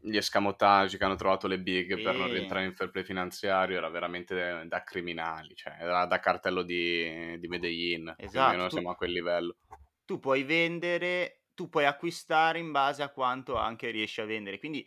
gli 0.01 0.17
escamotage 0.17 0.97
che 0.97 1.03
hanno 1.03 1.15
trovato 1.15 1.47
le 1.47 1.59
big 1.59 1.95
sì. 1.95 2.01
per 2.01 2.15
non 2.15 2.29
rientrare 2.29 2.65
in 2.65 2.73
fair 2.73 2.89
play 2.89 3.03
finanziario 3.03 3.77
era 3.77 3.89
veramente 3.89 4.65
da 4.67 4.83
criminali, 4.83 5.55
cioè 5.55 5.77
era 5.79 6.05
da 6.05 6.19
cartello 6.19 6.63
di, 6.63 7.37
di 7.39 7.47
Medellin, 7.47 8.13
esatto, 8.17 8.29
più 8.31 8.39
o 8.39 8.49
meno 8.49 8.67
tu, 8.67 8.75
siamo 8.75 8.91
a 8.91 8.95
quel 8.95 9.11
livello. 9.11 9.55
Tu 10.05 10.19
puoi 10.19 10.43
vendere, 10.43 11.43
tu 11.53 11.69
puoi 11.69 11.85
acquistare 11.85 12.59
in 12.59 12.71
base 12.71 13.03
a 13.03 13.09
quanto 13.09 13.55
anche 13.55 13.89
riesci 13.89 14.21
a 14.21 14.25
vendere, 14.25 14.59
quindi 14.59 14.85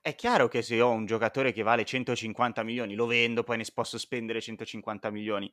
è 0.00 0.14
chiaro 0.14 0.48
che 0.48 0.62
se 0.62 0.80
ho 0.80 0.90
un 0.90 1.06
giocatore 1.06 1.52
che 1.52 1.62
vale 1.62 1.84
150 1.84 2.62
milioni 2.62 2.94
lo 2.94 3.06
vendo, 3.06 3.42
poi 3.42 3.58
ne 3.58 3.64
posso 3.74 3.98
spendere 3.98 4.40
150 4.40 5.10
milioni, 5.10 5.52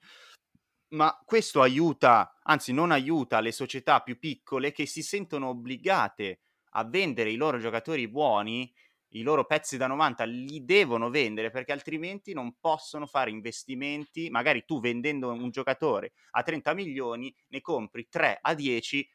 ma 0.89 1.19
questo 1.25 1.61
aiuta, 1.61 2.39
anzi 2.43 2.71
non 2.71 2.91
aiuta 2.91 3.39
le 3.39 3.51
società 3.51 4.01
più 4.01 4.19
piccole 4.19 4.71
che 4.71 4.85
si 4.85 5.01
sentono 5.01 5.49
obbligate 5.49 6.41
a 6.77 6.83
vendere 6.85 7.31
i 7.31 7.35
loro 7.35 7.57
giocatori 7.57 8.07
buoni, 8.07 8.71
i 9.09 9.21
loro 9.21 9.45
pezzi 9.45 9.77
da 9.77 9.87
90 9.87 10.23
li 10.25 10.63
devono 10.65 11.09
vendere 11.09 11.49
perché 11.49 11.71
altrimenti 11.71 12.33
non 12.33 12.55
possono 12.59 13.05
fare 13.05 13.29
investimenti, 13.29 14.29
magari 14.29 14.65
tu 14.65 14.79
vendendo 14.79 15.31
un 15.31 15.49
giocatore 15.49 16.13
a 16.31 16.43
30 16.43 16.73
milioni 16.73 17.33
ne 17.47 17.61
compri 17.61 18.07
3 18.09 18.39
a 18.41 18.53
10 18.53 19.09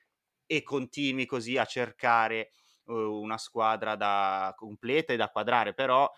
e 0.47 0.63
continui 0.63 1.27
così 1.27 1.59
a 1.59 1.65
cercare 1.65 2.53
uh, 2.85 2.95
una 2.95 3.39
squadra 3.39 3.95
da 3.95 4.53
completa 4.57 5.13
e 5.13 5.17
da 5.17 5.29
quadrare, 5.29 5.75
però 5.75 6.11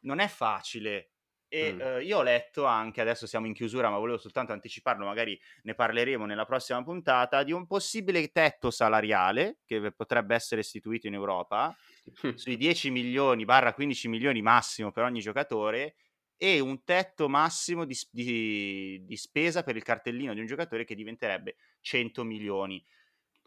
non 0.00 0.18
è 0.18 0.28
facile. 0.28 1.12
E 1.48 1.72
mm. 1.72 1.80
uh, 1.80 1.98
io 2.00 2.18
ho 2.18 2.22
letto 2.22 2.64
anche, 2.66 3.00
adesso 3.00 3.26
siamo 3.26 3.46
in 3.46 3.54
chiusura, 3.54 3.88
ma 3.88 3.96
volevo 3.96 4.18
soltanto 4.18 4.52
anticiparlo, 4.52 5.06
magari 5.06 5.38
ne 5.62 5.74
parleremo 5.74 6.26
nella 6.26 6.44
prossima 6.44 6.82
puntata, 6.82 7.42
di 7.42 7.52
un 7.52 7.66
possibile 7.66 8.28
tetto 8.28 8.70
salariale 8.70 9.58
che 9.64 9.92
potrebbe 9.92 10.34
essere 10.34 10.60
istituito 10.60 11.06
in 11.06 11.14
Europa 11.14 11.74
sui 12.34 12.56
10 12.56 12.90
milioni 12.90 13.44
barra 13.44 13.72
15 13.72 14.08
milioni 14.08 14.42
massimo 14.42 14.92
per 14.92 15.04
ogni 15.04 15.20
giocatore 15.20 15.94
e 16.36 16.60
un 16.60 16.84
tetto 16.84 17.28
massimo 17.28 17.84
di, 17.84 17.98
di, 18.10 19.02
di 19.04 19.16
spesa 19.16 19.62
per 19.64 19.74
il 19.74 19.82
cartellino 19.82 20.34
di 20.34 20.40
un 20.40 20.46
giocatore 20.46 20.84
che 20.84 20.94
diventerebbe 20.94 21.56
100 21.80 22.24
milioni. 22.24 22.84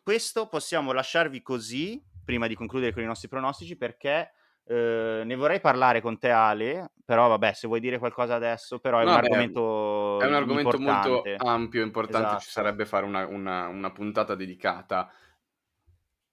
Questo 0.03 0.47
possiamo 0.47 0.91
lasciarvi 0.91 1.41
così 1.41 2.03
prima 2.25 2.47
di 2.47 2.55
concludere 2.55 2.91
con 2.91 3.03
i 3.03 3.05
nostri 3.05 3.27
pronostici 3.27 3.77
perché 3.77 4.31
eh, 4.71 5.23
ne 5.25 5.35
vorrei 5.35 5.59
parlare 5.59 5.99
con 5.99 6.17
te 6.17 6.29
Ale, 6.29 6.91
però 7.03 7.27
vabbè 7.27 7.51
se 7.51 7.67
vuoi 7.67 7.81
dire 7.81 7.97
qualcosa 7.97 8.35
adesso, 8.35 8.79
però 8.79 8.99
è 8.99 9.03
no, 9.03 9.09
un 9.09 9.19
beh, 9.19 9.25
argomento 9.25 10.21
È 10.21 10.25
un 10.25 10.33
argomento 10.33 10.75
importante. 10.77 11.09
molto 11.09 11.45
ampio, 11.45 11.83
importante, 11.83 12.27
esatto. 12.27 12.43
ci 12.43 12.49
sarebbe 12.49 12.85
fare 12.85 13.05
una, 13.05 13.27
una, 13.27 13.67
una, 13.67 13.91
puntata 13.91 14.33
dedicata. 14.33 15.11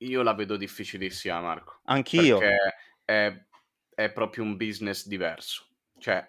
Io 0.02 0.22
la 0.22 0.34
vedo 0.34 0.56
difficilissima 0.56 1.40
Marco. 1.40 1.80
Anch'io. 1.86 2.38
Perché 2.38 2.74
è, 3.04 3.44
è 3.92 4.12
proprio 4.12 4.44
un 4.44 4.56
business 4.56 5.08
diverso. 5.08 5.66
Cioè, 5.98 6.24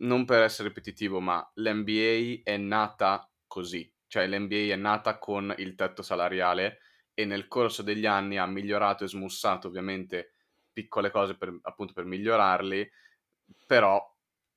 non 0.00 0.26
per 0.26 0.42
essere 0.42 0.68
ripetitivo, 0.68 1.18
ma 1.18 1.50
l'NBA 1.54 2.42
è 2.42 2.58
nata 2.58 3.26
così. 3.46 3.90
Cioè, 4.06 4.26
l'NBA 4.26 4.74
è 4.74 4.76
nata 4.76 5.16
con 5.16 5.54
il 5.56 5.74
tetto 5.74 6.02
salariale 6.02 6.80
e 7.14 7.24
nel 7.24 7.48
corso 7.48 7.82
degli 7.82 8.04
anni 8.04 8.36
ha 8.36 8.44
migliorato 8.44 9.04
e 9.04 9.08
smussato 9.08 9.66
ovviamente 9.68 10.34
piccole 10.78 11.10
cose 11.10 11.36
per, 11.36 11.58
appunto 11.62 11.92
per 11.92 12.04
migliorarli, 12.04 12.88
però 13.66 14.00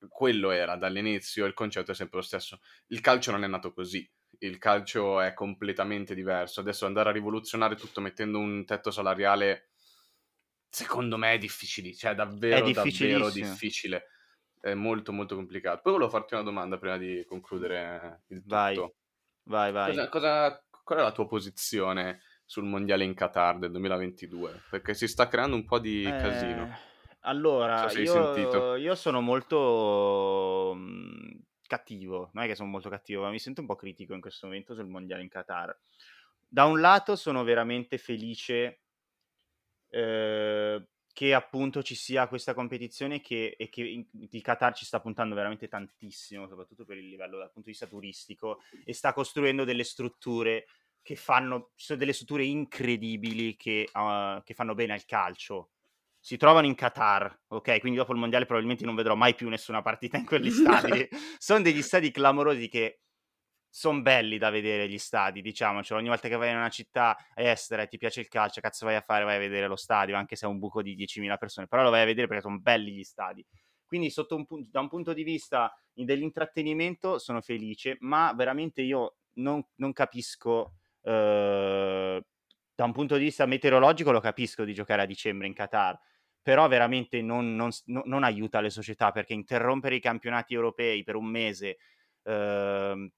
quello 0.07 0.51
era 0.51 0.75
dall'inizio, 0.75 1.47
il 1.47 1.55
concetto 1.55 1.91
è 1.91 1.95
sempre 1.95 2.19
lo 2.19 2.23
stesso. 2.23 2.59
Il 2.87 3.01
calcio 3.01 3.31
non 3.31 3.43
è 3.43 3.47
nato 3.47 3.73
così, 3.73 4.07
il 4.39 4.59
calcio 4.59 5.19
è 5.19 5.33
completamente 5.33 6.13
diverso. 6.13 6.59
Adesso 6.59 6.85
andare 6.85 7.09
a 7.09 7.11
rivoluzionare 7.11 7.75
tutto 7.75 8.01
mettendo 8.01 8.37
un 8.37 8.63
tetto 8.65 8.91
salariale, 8.91 9.69
secondo 10.69 11.17
me 11.17 11.33
è 11.33 11.37
difficile, 11.39 11.91
cioè 11.95 12.13
davvero, 12.13 12.67
è 12.67 12.71
davvero 12.71 13.31
difficile. 13.31 14.09
È 14.59 14.75
molto 14.75 15.11
molto 15.11 15.33
complicato. 15.33 15.81
Poi 15.81 15.93
volevo 15.93 16.11
farti 16.11 16.35
una 16.35 16.43
domanda 16.43 16.77
prima 16.77 16.99
di 16.99 17.25
concludere 17.27 18.25
il 18.27 18.41
tutto. 18.41 18.53
Vai, 18.53 18.91
vai, 19.45 19.71
vai. 19.71 19.87
Cosa, 19.87 20.09
cosa, 20.09 20.65
qual 20.83 20.99
è 20.99 21.01
la 21.01 21.11
tua 21.11 21.27
posizione 21.27 22.21
sul 22.51 22.65
mondiale 22.65 23.05
in 23.05 23.13
Qatar 23.13 23.59
del 23.59 23.71
2022? 23.71 24.63
Perché 24.67 24.93
si 24.93 25.07
sta 25.07 25.27
creando 25.29 25.55
un 25.55 25.63
po' 25.65 25.79
di 25.79 26.13
Eh, 26.13 26.13
casino. 26.17 26.81
allora, 27.21 27.91
So 27.91 27.91
io, 27.91 28.75
io 28.75 28.95
sono 28.95 29.21
molto 29.21 30.73
mh, 30.75 31.43
cattivo, 31.67 32.31
non 32.33 32.43
è 32.43 32.47
che 32.47 32.55
sono 32.55 32.69
molto 32.69 32.89
cattivo, 32.89 33.21
ma 33.21 33.29
mi 33.29 33.39
sento 33.39 33.61
un 33.61 33.67
po' 33.67 33.75
critico 33.75 34.13
in 34.13 34.21
questo 34.21 34.47
momento 34.47 34.73
sul 34.73 34.87
mondiale 34.87 35.21
in 35.21 35.29
Qatar. 35.29 35.79
Da 36.47 36.65
un 36.65 36.79
lato 36.81 37.15
sono 37.15 37.43
veramente 37.43 37.97
felice 37.97 38.81
eh, 39.89 40.87
che 41.13 41.33
appunto 41.33 41.83
ci 41.83 41.93
sia 41.95 42.27
questa 42.27 42.53
competizione 42.53 43.19
che, 43.19 43.55
e 43.57 43.69
che 43.69 43.83
in- 43.83 44.07
il 44.31 44.41
Qatar 44.41 44.73
ci 44.73 44.85
sta 44.85 45.01
puntando 45.01 45.35
veramente 45.35 45.67
tantissimo, 45.67 46.47
soprattutto 46.47 46.85
per 46.85 46.97
il 46.97 47.07
livello 47.09 47.37
dal 47.37 47.47
punto 47.51 47.65
di 47.65 47.71
vista 47.71 47.87
turistico, 47.87 48.59
e 48.83 48.93
sta 48.93 49.13
costruendo 49.13 49.65
delle 49.65 49.83
strutture 49.83 50.65
che 51.01 51.15
fanno, 51.15 51.71
ci 51.75 51.85
sono 51.85 51.99
delle 51.99 52.13
strutture 52.13 52.43
incredibili 52.43 53.55
che, 53.55 53.89
uh, 53.93 54.41
che 54.43 54.53
fanno 54.53 54.75
bene 54.75 54.93
al 54.93 55.05
calcio. 55.05 55.71
Si 56.19 56.37
trovano 56.37 56.67
in 56.67 56.75
Qatar, 56.75 57.39
ok? 57.47 57.79
Quindi 57.79 57.97
dopo 57.97 58.11
il 58.13 58.19
mondiale 58.19 58.45
probabilmente 58.45 58.85
non 58.85 58.93
vedrò 58.93 59.15
mai 59.15 59.33
più 59.33 59.49
nessuna 59.49 59.81
partita 59.81 60.17
in 60.17 60.25
quegli 60.25 60.51
stadi. 60.51 61.07
sono 61.39 61.61
degli 61.61 61.81
stadi 61.81 62.11
clamorosi 62.11 62.67
che 62.67 63.01
sono 63.73 64.01
belli 64.01 64.37
da 64.37 64.49
vedere 64.49 64.87
gli 64.87 64.99
stadi, 64.99 65.41
diciamocelo. 65.41 65.97
Ogni 65.97 66.09
volta 66.09 66.27
che 66.27 66.35
vai 66.35 66.51
in 66.51 66.57
una 66.57 66.69
città 66.69 67.17
estera 67.33 67.83
e 67.83 67.87
ti 67.87 67.97
piace 67.97 68.19
il 68.19 68.27
calcio, 68.27 68.61
cazzo 68.61 68.85
vai 68.85 68.95
a 68.95 69.01
fare? 69.01 69.23
Vai 69.23 69.37
a 69.37 69.39
vedere 69.39 69.67
lo 69.67 69.77
stadio, 69.77 70.15
anche 70.15 70.35
se 70.35 70.45
è 70.45 70.49
un 70.49 70.59
buco 70.59 70.83
di 70.83 70.95
10.000 70.95 71.37
persone, 71.37 71.67
però 71.67 71.81
lo 71.81 71.89
vai 71.89 72.01
a 72.01 72.05
vedere 72.05 72.27
perché 72.27 72.43
sono 72.43 72.59
belli 72.59 72.91
gli 72.91 73.03
stadi. 73.03 73.43
Quindi 73.85 74.13
un 74.15 74.45
punto, 74.45 74.69
da 74.69 74.79
un 74.79 74.89
punto 74.89 75.13
di 75.13 75.23
vista 75.23 75.73
dell'intrattenimento 75.91 77.17
sono 77.17 77.41
felice, 77.41 77.97
ma 78.01 78.33
veramente 78.33 78.81
io 78.81 79.15
non, 79.35 79.65
non 79.75 79.93
capisco 79.93 80.80
eh, 81.03 82.23
da 82.73 82.83
un 82.83 82.91
punto 82.91 83.17
di 83.17 83.23
vista 83.23 83.45
meteorologico 83.45 84.11
lo 84.11 84.19
capisco 84.19 84.63
di 84.63 84.73
giocare 84.73 85.03
a 85.03 85.05
dicembre 85.05 85.47
in 85.47 85.53
Qatar, 85.53 85.99
però 86.41 86.67
veramente 86.67 87.21
non, 87.21 87.55
non, 87.55 87.69
non 87.85 88.23
aiuta 88.23 88.61
le 88.61 88.69
società 88.69 89.11
perché 89.11 89.33
interrompere 89.33 89.95
i 89.95 89.99
campionati 89.99 90.53
europei 90.53 91.03
per 91.03 91.15
un 91.15 91.25
mese 91.25 91.77
eh, 92.23 93.11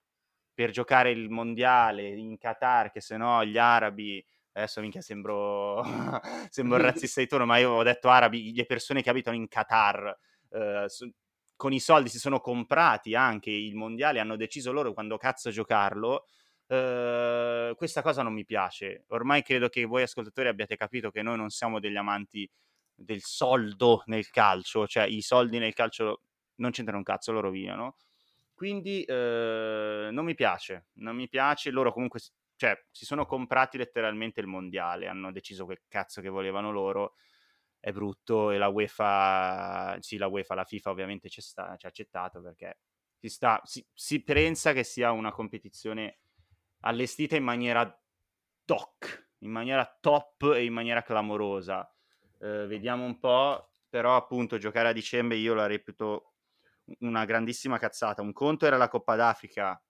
per 0.54 0.70
giocare 0.70 1.12
il 1.12 1.30
mondiale 1.30 2.08
in 2.10 2.38
Qatar, 2.38 2.92
che 2.92 3.02
se 3.02 3.18
no 3.18 3.44
gli 3.44 3.58
arabi 3.58 4.24
adesso 4.54 4.82
minchia 4.82 5.02
sembro, 5.02 5.84
sembro 6.50 6.78
un 6.78 6.84
razzista 6.84 7.22
di 7.22 7.28
tono, 7.28 7.46
ma 7.46 7.58
io 7.58 7.72
ho 7.72 7.84
detto 7.84 8.10
arabi, 8.10 8.54
le 8.54 8.66
persone 8.66 9.02
che 9.02 9.10
abitano 9.10 9.36
in 9.36 9.48
Qatar 9.48 10.18
eh, 10.50 10.86
con 11.56 11.74
i 11.74 11.80
soldi 11.80 12.10
si 12.10 12.20
sono 12.20 12.40
comprati 12.40 13.16
anche 13.16 13.50
il 13.50 13.76
mondiale, 13.76 14.20
hanno 14.20 14.36
deciso 14.36 14.72
loro 14.72 14.94
quando 14.94 15.18
cazzo 15.18 15.50
giocarlo 15.50 16.26
Uhm, 16.68 17.76
questa 17.76 18.02
cosa 18.02 18.24
non 18.24 18.34
mi 18.34 18.46
piace. 18.46 19.04
Ormai 19.08 19.44
credo 19.44 19.70
che 19.70 19.86
voi 19.86 20.04
ascoltatori 20.04 20.48
abbiate 20.48 20.76
capito 20.76 21.12
che 21.12 21.22
noi 21.22 21.38
non 21.38 21.50
siamo 21.50 21.80
degli 21.80 21.98
amanti 21.98 22.50
del 22.96 23.22
soldo 23.22 24.04
nel 24.06 24.30
calcio, 24.30 24.88
cioè 24.88 25.06
i 25.06 25.22
soldi 25.22 25.58
nel 25.60 25.74
calcio 25.74 26.22
non 26.56 26.72
c'entrano 26.72 27.00
un 27.00 27.04
cazzo, 27.04 27.32
lo 27.32 27.42
rovinano. 27.42 27.98
Quindi 28.54 29.04
uh, 29.08 29.14
non 30.12 30.24
mi 30.24 30.36
piace, 30.36 30.88
non 30.94 31.16
mi 31.16 31.28
piace. 31.28 31.72
Loro 31.72 31.92
comunque, 31.92 32.20
cioè, 32.56 32.86
si 32.92 33.06
sono 33.06 33.26
comprati 33.26 33.78
letteralmente 33.78 34.40
il 34.40 34.48
mondiale, 34.48 35.08
hanno 35.08 35.32
deciso 35.32 35.66
quel 35.66 35.82
cazzo 35.88 36.22
che 36.22 36.30
volevano 36.30 36.72
loro. 36.72 37.16
È 37.80 37.92
brutto 37.92 38.52
e 38.52 38.58
la 38.58 38.70
UEFA, 38.70 39.98
sì, 40.00 40.18
la 40.18 40.28
UEFA, 40.28 40.56
la 40.56 40.64
FIFA 40.64 40.90
ovviamente 40.92 41.28
ci 41.30 41.42
ha 41.56 41.78
accettato 41.82 42.42
perché 42.42 42.78
si, 43.20 43.28
sta, 43.28 43.62
si, 43.66 43.86
si 43.94 44.24
pensa 44.24 44.72
che 44.72 44.86
sia 44.86 45.12
una 45.12 45.32
competizione 45.34 46.20
allestita 46.84 47.36
in 47.36 47.44
maniera 47.44 47.84
doc, 48.66 49.32
in 49.40 49.52
maniera 49.52 49.86
top 50.00 50.54
e 50.56 50.64
in 50.64 50.74
maniera 50.74 51.02
clamorosa. 51.02 51.90
Eh, 52.40 52.66
vediamo 52.68 53.04
un 53.04 53.20
po', 53.20 53.70
però 53.90 54.16
appunto 54.16 54.58
giocare 54.58 54.90
a 54.90 54.94
dicembre 54.94 55.38
io 55.38 55.54
la 55.54 55.68
reputo 55.68 56.34
una 57.00 57.26
grandissima 57.26 57.78
cazzata. 57.78 58.22
Un 58.22 58.34
conto 58.34 58.66
era 58.66 58.78
la 58.78 58.88
Coppa 58.88 59.16
d'Africa, 59.16 59.82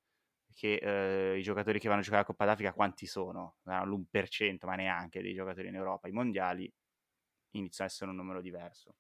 che 0.54 0.76
eh, 0.76 1.38
i 1.38 1.42
giocatori 1.42 1.80
che 1.80 1.88
vanno 1.88 2.02
a 2.02 2.04
giocare 2.04 2.24
a 2.24 2.26
Coppa 2.26 2.46
d'Africa 2.46 2.74
quanti 2.74 3.06
sono? 3.08 3.58
L'1%, 3.64 4.66
ma 4.66 4.76
neanche 4.76 5.22
dei 5.22 5.34
giocatori 5.34 5.70
in 5.70 5.76
Europa. 5.76 6.08
I 6.08 6.12
mondiali 6.12 6.72
iniziano 7.52 7.90
a 7.90 7.94
essere 7.94 8.10
un 8.12 8.18
numero 8.18 8.42
diverso. 8.42 8.96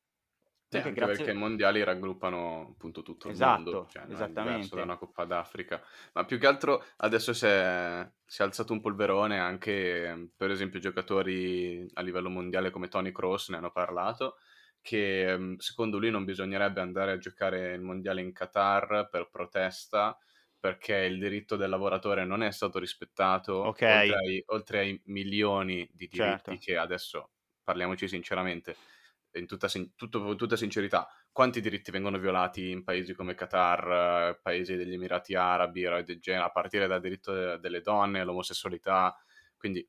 Sì, 0.81 0.87
anche 0.87 0.99
grazie... 0.99 1.17
perché 1.17 1.31
i 1.31 1.39
mondiali 1.39 1.83
raggruppano 1.83 2.73
appunto 2.73 3.01
tutto 3.01 3.27
il 3.27 3.33
esatto, 3.33 3.61
mondo, 3.61 3.87
cioè, 3.89 4.05
esattamente. 4.09 4.75
da 4.75 4.83
una 4.83 4.97
Coppa 4.97 5.25
d'Africa. 5.25 5.81
Ma 6.13 6.25
più 6.25 6.37
che 6.37 6.47
altro 6.47 6.83
adesso 6.97 7.33
si 7.33 7.45
è, 7.45 8.09
si 8.25 8.41
è, 8.41 8.45
alzato 8.45 8.73
un 8.73 8.81
polverone 8.81 9.39
anche, 9.39 10.31
per 10.35 10.51
esempio, 10.51 10.79
giocatori 10.79 11.87
a 11.93 12.01
livello 12.01 12.29
mondiale 12.29 12.71
come 12.71 12.87
Tony 12.87 13.11
Cross 13.11 13.49
ne 13.49 13.57
hanno 13.57 13.71
parlato, 13.71 14.37
che 14.81 15.37
mm, 15.37 15.55
secondo 15.57 15.97
lui 15.97 16.11
non 16.11 16.25
bisognerebbe 16.25 16.81
andare 16.81 17.11
a 17.11 17.17
giocare 17.17 17.73
il 17.73 17.81
mondiale 17.81 18.21
in 18.21 18.33
Qatar 18.33 19.07
per 19.09 19.29
protesta, 19.31 20.17
perché 20.63 20.95
il 20.95 21.19
diritto 21.19 21.57
del 21.57 21.69
lavoratore 21.69 22.23
non 22.23 22.41
è 22.41 22.49
stato 22.51 22.79
rispettato, 22.79 23.65
okay. 23.65 24.09
oltre, 24.09 24.17
ai, 24.17 24.43
oltre, 24.47 24.79
ai, 24.79 25.01
milioni 25.05 25.89
di 25.91 26.07
diritti 26.07 26.15
certo. 26.15 26.57
che 26.57 26.77
adesso, 26.77 27.31
parliamoci 27.63 28.07
sinceramente, 28.07 28.77
in 29.33 29.47
tutta, 29.47 29.67
tutto, 29.95 30.35
tutta, 30.35 30.55
sincerità, 30.55 31.07
quanti 31.31 31.61
diritti 31.61 31.91
vengono 31.91 32.19
violati 32.19 32.69
in 32.69 32.83
paesi 32.83 33.13
come 33.13 33.35
Qatar, 33.35 34.39
paesi 34.41 34.75
degli 34.75 34.93
Emirati 34.93 35.35
Arabi, 35.35 35.85
a 35.85 36.49
partire 36.51 36.87
dal 36.87 37.01
diritto 37.01 37.57
delle 37.57 37.81
donne, 37.81 38.23
l'omosessualità, 38.23 39.15
quindi, 39.57 39.87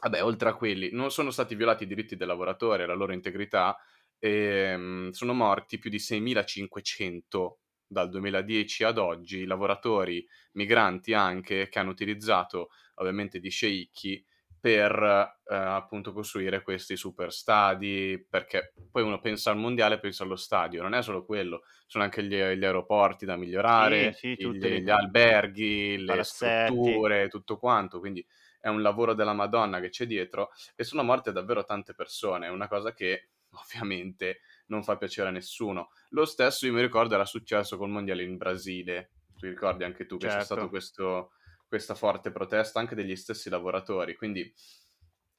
vabbè, 0.00 0.22
oltre 0.24 0.48
a 0.48 0.54
quelli, 0.54 0.90
non 0.92 1.10
sono 1.10 1.30
stati 1.30 1.54
violati 1.54 1.84
i 1.84 1.86
diritti 1.86 2.16
del 2.16 2.28
lavoratore, 2.28 2.86
la 2.86 2.94
loro 2.94 3.12
integrità, 3.12 3.76
e 4.18 4.74
um, 4.74 5.10
sono 5.10 5.34
morti 5.34 5.78
più 5.78 5.90
di 5.90 5.98
6.500 5.98 7.56
dal 7.86 8.08
2010 8.08 8.84
ad 8.84 8.98
oggi 8.98 9.44
lavoratori 9.44 10.26
migranti 10.52 11.12
anche 11.12 11.68
che 11.68 11.78
hanno 11.78 11.90
utilizzato 11.90 12.70
ovviamente 12.94 13.38
di 13.38 13.48
sceicchi 13.48 14.24
per 14.60 15.36
eh, 15.48 15.54
appunto 15.54 16.12
costruire 16.12 16.62
questi 16.62 16.96
super 16.96 17.32
stadi, 17.32 18.24
perché 18.28 18.72
poi 18.90 19.02
uno 19.02 19.20
pensa 19.20 19.50
al 19.50 19.56
mondiale, 19.56 19.98
pensa 19.98 20.24
allo 20.24 20.36
stadio, 20.36 20.82
non 20.82 20.94
è 20.94 21.02
solo 21.02 21.24
quello, 21.24 21.62
sono 21.86 22.04
anche 22.04 22.22
gli, 22.22 22.34
gli 22.34 22.64
aeroporti 22.64 23.24
da 23.24 23.36
migliorare, 23.36 24.12
sì, 24.12 24.34
sì, 24.38 24.52
gli, 24.52 24.80
gli, 24.80 24.90
alberghi, 24.90 25.98
le 25.98 26.22
strutture, 26.22 27.28
tutto 27.28 27.58
quanto, 27.58 28.00
quindi 28.00 28.26
è 28.60 28.68
un 28.68 28.82
lavoro 28.82 29.14
della 29.14 29.32
Madonna 29.32 29.78
che 29.78 29.90
c'è 29.90 30.06
dietro 30.06 30.50
e 30.74 30.82
sono 30.82 31.04
morte 31.04 31.30
davvero 31.30 31.64
tante 31.64 31.94
persone, 31.94 32.46
è 32.46 32.50
una 32.50 32.66
cosa 32.66 32.92
che 32.92 33.28
ovviamente 33.56 34.40
non 34.66 34.82
fa 34.82 34.96
piacere 34.96 35.28
a 35.28 35.32
nessuno. 35.32 35.90
Lo 36.10 36.24
stesso 36.24 36.66
io 36.66 36.72
mi 36.72 36.80
ricordo 36.80 37.14
era 37.14 37.24
successo 37.24 37.76
col 37.76 37.90
mondiale 37.90 38.24
in 38.24 38.36
Brasile, 38.36 39.10
tu 39.38 39.46
ricordi 39.46 39.84
anche 39.84 40.06
tu 40.06 40.16
che 40.16 40.28
certo. 40.28 40.38
c'è 40.38 40.44
stato 40.44 40.68
questo 40.68 41.30
questa 41.76 41.94
forte 41.94 42.32
protesta 42.32 42.80
anche 42.80 42.94
degli 42.94 43.14
stessi 43.16 43.50
lavoratori. 43.50 44.14
Quindi 44.14 44.52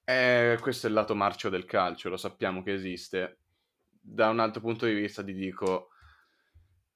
eh, 0.04 0.58
questo 0.62 0.86
è 0.86 0.90
il 0.90 0.96
lato 0.96 1.16
marcio 1.16 1.50
del 1.50 1.66
calcio, 1.66 2.10
lo 2.10 2.18
sappiamo 2.18 2.62
che 2.62 2.74
esiste. 2.74 3.40
Da 3.90 4.30
un 4.30 4.40
altro 4.40 4.62
punto 4.62 4.86
di 4.86 4.94
vista 4.94 5.24
ti 5.24 5.34
dico, 5.34 5.90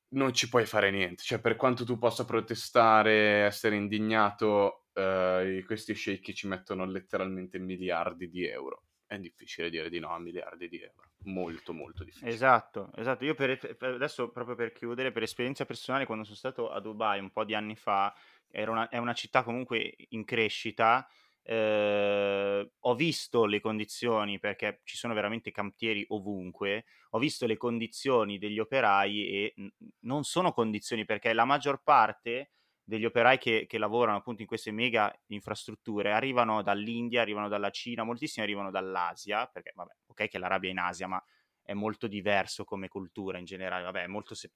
non 0.09 0.33
ci 0.33 0.47
puoi 0.47 0.65
fare 0.65 0.91
niente. 0.91 1.23
Cioè, 1.23 1.41
per 1.41 1.55
quanto 1.55 1.83
tu 1.83 1.97
possa 1.97 2.23
protestare, 2.23 3.43
essere 3.45 3.75
indignato, 3.75 4.85
eh, 4.93 5.63
questi 5.65 5.93
sceicchi 5.93 6.35
ci 6.35 6.47
mettono 6.47 6.85
letteralmente 6.85 7.57
miliardi 7.57 8.29
di 8.29 8.45
euro. 8.45 8.83
È 9.05 9.17
difficile 9.17 9.69
dire 9.69 9.89
di 9.89 9.99
no 9.99 10.13
a 10.13 10.19
miliardi 10.19 10.69
di 10.69 10.79
euro. 10.81 11.09
Molto, 11.23 11.73
molto 11.73 12.03
difficile. 12.03 12.29
Esatto, 12.29 12.91
esatto. 12.95 13.25
Io 13.25 13.33
per, 13.35 13.57
per 13.75 13.95
adesso, 13.95 14.29
proprio 14.29 14.55
per 14.55 14.71
chiudere, 14.71 15.11
per 15.11 15.23
esperienza 15.23 15.65
personale, 15.65 16.05
quando 16.05 16.23
sono 16.23 16.37
stato 16.37 16.71
a 16.71 16.79
Dubai 16.79 17.19
un 17.19 17.31
po' 17.31 17.43
di 17.43 17.53
anni 17.53 17.75
fa, 17.75 18.15
una, 18.53 18.89
è 18.89 18.97
una 18.97 19.13
città 19.13 19.43
comunque 19.43 19.95
in 20.09 20.23
crescita. 20.23 21.07
Eh, 21.43 22.71
ho 22.77 22.95
visto 22.95 23.45
le 23.45 23.59
condizioni 23.59 24.39
perché 24.39 24.81
ci 24.83 24.95
sono 24.97 25.13
veramente 25.13 25.51
cantieri 25.51 26.05
ovunque. 26.09 26.85
Ho 27.11 27.19
visto 27.19 27.45
le 27.45 27.57
condizioni 27.57 28.37
degli 28.37 28.59
operai 28.59 29.27
e 29.27 29.53
n- 29.57 29.69
non 30.01 30.23
sono 30.23 30.51
condizioni 30.51 31.05
perché 31.05 31.33
la 31.33 31.45
maggior 31.45 31.81
parte 31.83 32.51
degli 32.83 33.05
operai 33.05 33.37
che, 33.37 33.65
che, 33.67 33.77
lavorano 33.77 34.17
appunto 34.17 34.41
in 34.41 34.47
queste 34.47 34.71
mega 34.71 35.13
infrastrutture 35.27 36.11
arrivano 36.11 36.61
dall'India, 36.61 37.21
arrivano 37.21 37.47
dalla 37.47 37.69
Cina, 37.69 38.03
moltissimi 38.03 38.43
arrivano 38.43 38.69
dall'Asia, 38.69 39.45
perché 39.47 39.71
vabbè, 39.75 39.91
ok 40.07 40.27
che 40.27 40.37
l'Arabia 40.37 40.69
è 40.69 40.73
in 40.73 40.79
Asia, 40.79 41.07
ma 41.07 41.23
è 41.61 41.73
molto 41.73 42.07
diverso 42.07 42.65
come 42.65 42.87
cultura 42.87 43.37
in 43.37 43.45
generale, 43.45 43.83
vabbè, 43.83 44.03
è 44.03 44.07
molto 44.07 44.35
se- 44.35 44.51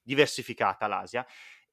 diversificata 0.00 0.86
l'Asia 0.86 1.26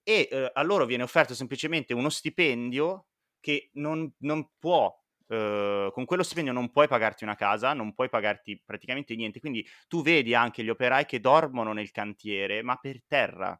e 0.04 0.28
eh, 0.32 0.51
a 0.54 0.62
loro 0.64 0.86
viene 0.86 1.04
offerto 1.04 1.34
semplicemente 1.34 1.93
uno 1.93 2.10
stipendio 2.10 3.08
che 3.39 3.70
non, 3.74 4.12
non 4.20 4.49
può 4.60 4.95
Uh, 5.26 5.89
con 5.93 6.06
quello 6.06 6.22
stipendio 6.22 6.51
non 6.54 6.70
puoi 6.70 6.88
pagarti 6.88 7.24
una 7.24 7.34
casa, 7.34 7.74
non 7.74 7.93
puoi 7.93 8.08
pagarti 8.10 8.62
praticamente 8.64 9.16
niente. 9.16 9.39
Quindi 9.39 9.66
tu 9.88 10.04
vedi 10.04 10.36
anche 10.36 10.64
gli 10.64 10.70
operai 10.70 11.06
che 11.06 11.22
dormono 11.22 11.72
nel 11.74 11.89
cantiere, 11.91 12.62
ma 12.62 12.76
per 12.76 13.01
terra. 13.08 13.60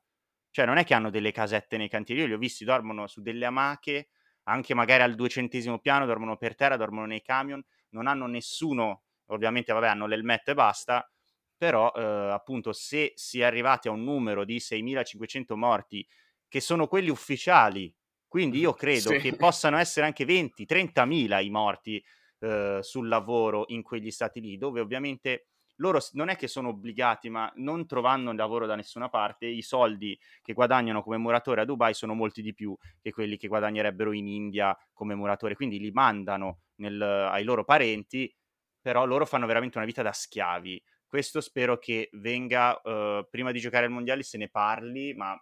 Cioè, 0.52 0.66
non 0.66 0.78
è 0.78 0.84
che 0.84 0.94
hanno 0.94 1.10
delle 1.10 1.32
casette 1.32 1.78
nei 1.78 1.90
cantieri, 1.90 2.22
io 2.22 2.28
li 2.28 2.34
ho 2.34 2.38
visti, 2.38 2.66
dormono 2.66 3.08
su 3.08 3.22
delle 3.22 3.46
amache 3.46 4.10
anche 4.44 4.74
magari 4.74 5.04
al 5.04 5.16
duecentesimo 5.16 5.80
piano, 5.80 6.06
dormono 6.06 6.38
per 6.38 6.56
terra, 6.56 6.76
dormono 6.78 7.06
nei 7.06 7.22
camion, 7.22 7.64
non 7.90 8.08
hanno 8.08 8.28
nessuno, 8.28 9.04
ovviamente 9.28 9.72
vabbè 9.74 9.88
hanno 9.88 10.08
l'elmetto 10.08 10.52
e 10.52 10.54
basta, 10.54 11.10
però 11.58 11.92
eh, 11.96 12.02
appunto 12.02 12.74
se 12.74 13.14
si 13.16 13.40
è 13.40 13.44
arrivati 13.44 13.88
a 13.88 13.92
un 13.92 14.04
numero 14.04 14.44
di 14.44 14.60
6.500 14.60 15.56
morti, 15.56 16.06
che 16.54 16.62
sono 16.62 16.86
quelli 16.86 17.10
ufficiali, 17.10 17.92
quindi 18.28 18.60
io 18.60 18.74
credo 18.74 19.10
sì. 19.10 19.18
che 19.18 19.36
possano 19.36 19.76
essere 19.78 20.06
anche 20.06 20.24
20, 20.24 20.68
30.000 20.70 21.44
i 21.44 21.50
morti 21.50 22.06
eh, 22.42 22.78
sul 22.80 23.08
lavoro 23.08 23.64
in 23.70 23.82
quegli 23.82 24.12
stati 24.12 24.40
lì, 24.40 24.56
dove 24.60 24.80
ovviamente 24.80 25.48
loro 25.78 25.98
non 26.12 26.30
è 26.30 26.36
che 26.36 26.48
sono 26.48 26.68
obbligati, 26.68 27.32
ma 27.32 27.52
non 27.56 27.88
trovando 27.88 28.32
lavoro 28.34 28.68
da 28.68 28.76
nessuna 28.76 29.10
parte, 29.10 29.48
i 29.48 29.64
soldi 29.64 30.16
che 30.44 30.54
guadagnano 30.54 31.02
come 31.02 31.18
muratore 31.18 31.62
a 31.62 31.66
Dubai 31.66 31.96
sono 31.96 32.14
molti 32.14 32.44
di 32.44 32.54
più 32.54 32.78
che 33.02 33.12
quelli 33.12 33.36
che 33.36 33.48
guadagnerebbero 33.48 34.12
in 34.12 34.28
India 34.28 34.78
come 34.94 35.16
muratore, 35.16 35.56
quindi 35.56 35.80
li 35.80 35.90
mandano 35.90 36.60
nel, 36.76 37.02
ai 37.02 37.44
loro 37.44 37.64
parenti, 37.64 38.32
però 38.80 39.06
loro 39.06 39.26
fanno 39.26 39.48
veramente 39.48 39.78
una 39.78 39.88
vita 39.88 40.04
da 40.04 40.12
schiavi. 40.12 40.80
Questo 41.08 41.42
spero 41.42 41.80
che 41.80 42.10
venga, 42.12 42.80
uh, 42.84 43.28
prima 43.28 43.52
di 43.52 43.60
giocare 43.60 43.86
al 43.88 43.92
mondiale 43.92 44.22
se 44.22 44.38
ne 44.38 44.50
parli, 44.50 45.16
ma 45.16 45.36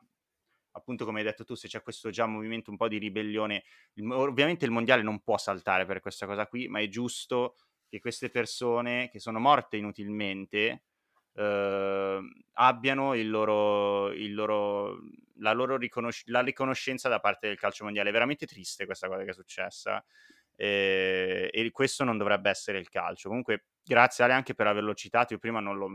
appunto 0.71 1.05
come 1.05 1.19
hai 1.19 1.25
detto 1.25 1.43
tu, 1.43 1.55
se 1.55 1.67
c'è 1.67 1.81
questo 1.81 2.09
già 2.09 2.25
movimento 2.25 2.71
un 2.71 2.77
po' 2.77 2.87
di 2.87 2.97
ribellione, 2.97 3.63
ovviamente 4.09 4.65
il 4.65 4.71
mondiale 4.71 5.01
non 5.01 5.21
può 5.21 5.37
saltare 5.37 5.85
per 5.85 5.99
questa 5.99 6.25
cosa 6.25 6.47
qui, 6.47 6.67
ma 6.67 6.79
è 6.79 6.87
giusto 6.87 7.55
che 7.87 7.99
queste 7.99 8.29
persone 8.29 9.09
che 9.09 9.19
sono 9.19 9.39
morte 9.39 9.77
inutilmente 9.77 10.83
eh, 11.33 12.19
abbiano 12.53 13.13
il 13.15 13.29
loro, 13.29 14.11
il 14.11 14.33
loro, 14.33 14.99
la 15.39 15.51
loro 15.51 15.77
riconosc- 15.77 16.27
la 16.29 16.41
riconoscenza 16.41 17.09
da 17.09 17.19
parte 17.19 17.47
del 17.47 17.57
calcio 17.57 17.83
mondiale. 17.83 18.09
È 18.09 18.13
veramente 18.13 18.45
triste 18.45 18.85
questa 18.85 19.07
cosa 19.07 19.23
che 19.23 19.31
è 19.31 19.33
successa 19.33 20.03
eh, 20.55 21.49
e 21.51 21.71
questo 21.71 22.03
non 22.03 22.17
dovrebbe 22.17 22.49
essere 22.49 22.79
il 22.79 22.89
calcio. 22.89 23.29
Comunque, 23.29 23.65
grazie 23.83 24.23
Ale 24.23 24.33
anche 24.33 24.53
per 24.53 24.67
averlo 24.67 24.93
citato. 24.93 25.33
Io 25.33 25.39
prima 25.39 25.59
non 25.59 25.77
l'ho, 25.77 25.89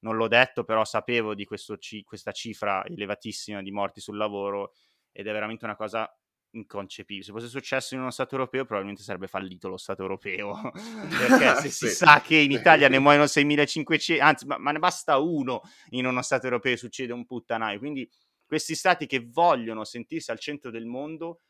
non 0.00 0.16
l'ho 0.16 0.28
detto, 0.28 0.64
però 0.64 0.84
sapevo 0.84 1.34
di 1.34 1.46
ci- 1.78 2.02
questa 2.04 2.32
cifra 2.32 2.84
elevatissima 2.84 3.62
di 3.62 3.70
morti 3.70 4.00
sul 4.00 4.16
lavoro 4.16 4.72
ed 5.12 5.26
è 5.26 5.32
veramente 5.32 5.64
una 5.64 5.76
cosa 5.76 6.08
inconcepibile. 6.50 7.24
Se 7.24 7.32
fosse 7.32 7.48
successo 7.48 7.94
in 7.94 8.00
uno 8.00 8.10
Stato 8.10 8.34
europeo, 8.34 8.64
probabilmente 8.64 9.02
sarebbe 9.02 9.26
fallito 9.26 9.68
lo 9.68 9.76
Stato 9.76 10.02
europeo. 10.02 10.70
Perché 10.72 11.54
se 11.62 11.70
sì. 11.70 11.88
si 11.88 11.94
sa 11.94 12.20
che 12.20 12.36
in 12.36 12.52
Italia 12.52 12.88
ne 12.88 12.98
muoiono 13.00 13.24
6.500, 13.24 14.20
anzi, 14.20 14.46
ma, 14.46 14.58
ma, 14.58 14.72
ne 14.72 14.78
basta 14.78 15.18
uno 15.18 15.62
in 15.90 16.06
uno 16.06 16.22
Stato 16.22 16.46
europeo 16.46 16.72
e 16.72 16.76
succede 16.76 17.12
un 17.12 17.26
puttanaio. 17.26 17.78
Quindi 17.78 18.08
questi 18.46 18.74
Stati 18.74 19.06
che 19.06 19.26
vogliono 19.30 19.84
sentirsi 19.84 20.30
al 20.30 20.38
centro 20.38 20.70
del 20.70 20.86
mondo, 20.86 21.42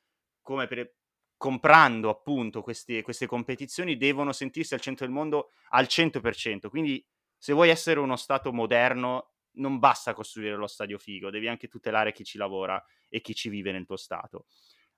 come 0.42 0.66
per, 0.66 0.94
comprando 1.36 2.10
appunto 2.10 2.62
queste, 2.62 3.02
queste 3.02 3.26
competizioni, 3.26 3.96
devono 3.96 4.32
sentirsi 4.32 4.74
al 4.74 4.80
centro 4.80 5.06
del 5.06 5.14
mondo 5.14 5.50
al 5.70 5.84
100%. 5.84 6.68
Quindi 6.68 7.04
se 7.38 7.52
vuoi 7.52 7.70
essere 7.70 8.00
uno 8.00 8.16
Stato 8.16 8.52
moderno, 8.52 9.34
non 9.52 9.78
basta 9.78 10.12
costruire 10.12 10.56
lo 10.56 10.66
stadio 10.66 10.98
figo, 10.98 11.30
devi 11.30 11.48
anche 11.48 11.68
tutelare 11.68 12.12
chi 12.12 12.24
ci 12.24 12.38
lavora 12.38 12.82
e 13.08 13.20
chi 13.20 13.34
ci 13.34 13.48
vive 13.48 13.72
nel 13.72 13.86
tuo 13.86 13.96
Stato. 13.96 14.46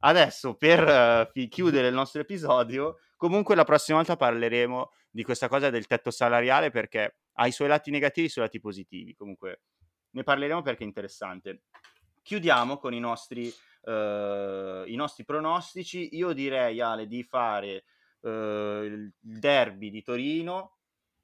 Adesso, 0.03 0.55
per 0.57 1.31
uh, 1.35 1.49
chiudere 1.49 1.89
il 1.89 1.95
nostro 1.95 2.23
episodio, 2.23 3.01
comunque 3.17 3.55
la 3.55 3.65
prossima 3.65 3.99
volta 3.99 4.17
parleremo 4.17 4.91
di 5.11 5.23
questa 5.23 5.49
cosa 5.49 5.69
del 5.69 5.87
tetto 5.87 6.11
salariale 6.11 6.71
perché 6.71 7.19
ha 7.35 7.47
i 7.47 7.53
suoi 7.53 7.69
lati 7.69 7.91
negativi 7.91 8.27
e 8.27 8.29
i 8.29 8.33
suoi 8.33 8.45
lati 8.45 8.61
positivi. 8.61 9.15
Comunque 9.15 9.63
ne 10.11 10.23
parleremo 10.23 10.63
perché 10.63 10.85
è 10.85 10.87
interessante. 10.87 11.65
Chiudiamo 12.23 12.79
con 12.79 12.95
i 12.95 13.01
nostri, 13.01 13.53
uh, 13.83 14.87
i 14.87 14.95
nostri 14.95 15.25
pronostici. 15.25 16.17
Io 16.17 16.33
direi, 16.33 16.81
Ale, 16.81 17.07
di 17.07 17.23
fare 17.23 17.85
uh, 18.21 18.29
il 18.29 19.13
derby 19.19 19.91
di 19.91 20.03
Torino 20.03 20.80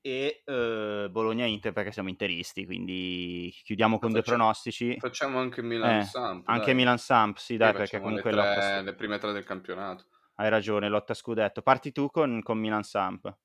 e 0.06 0.42
uh, 0.44 1.10
Bologna-Inter 1.10 1.72
perché 1.72 1.90
siamo 1.90 2.08
interisti, 2.08 2.64
quindi 2.64 3.52
chiudiamo 3.64 3.98
con 3.98 4.12
facciamo, 4.12 4.22
due 4.22 4.36
pronostici. 4.36 4.96
Facciamo 5.00 5.40
anche 5.40 5.62
Milan-Samp. 5.62 6.48
Eh, 6.48 6.52
anche 6.52 6.74
Milan-Samp, 6.74 7.36
sì 7.38 7.56
dai, 7.56 7.72
perché 7.72 7.98
comunque... 7.98 8.30
Le, 8.30 8.54
tre, 8.54 8.82
le 8.82 8.94
prime 8.94 9.18
tre 9.18 9.32
del 9.32 9.42
campionato. 9.42 10.04
Hai 10.36 10.48
ragione, 10.48 10.88
lotta 10.88 11.12
scudetto. 11.12 11.60
Parti 11.60 11.90
tu 11.90 12.08
con, 12.08 12.40
con 12.44 12.56
Milan-Samp. 12.56 13.36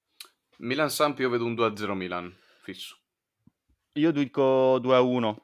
Milan-Samp 0.57 1.18
io 1.18 1.30
vedo 1.30 1.45
un 1.45 1.55
2-0 1.55 1.93
Milan, 1.93 2.32
fisso. 2.62 2.95
Io 3.93 4.12
dico 4.12 4.78
2-1, 4.78 5.36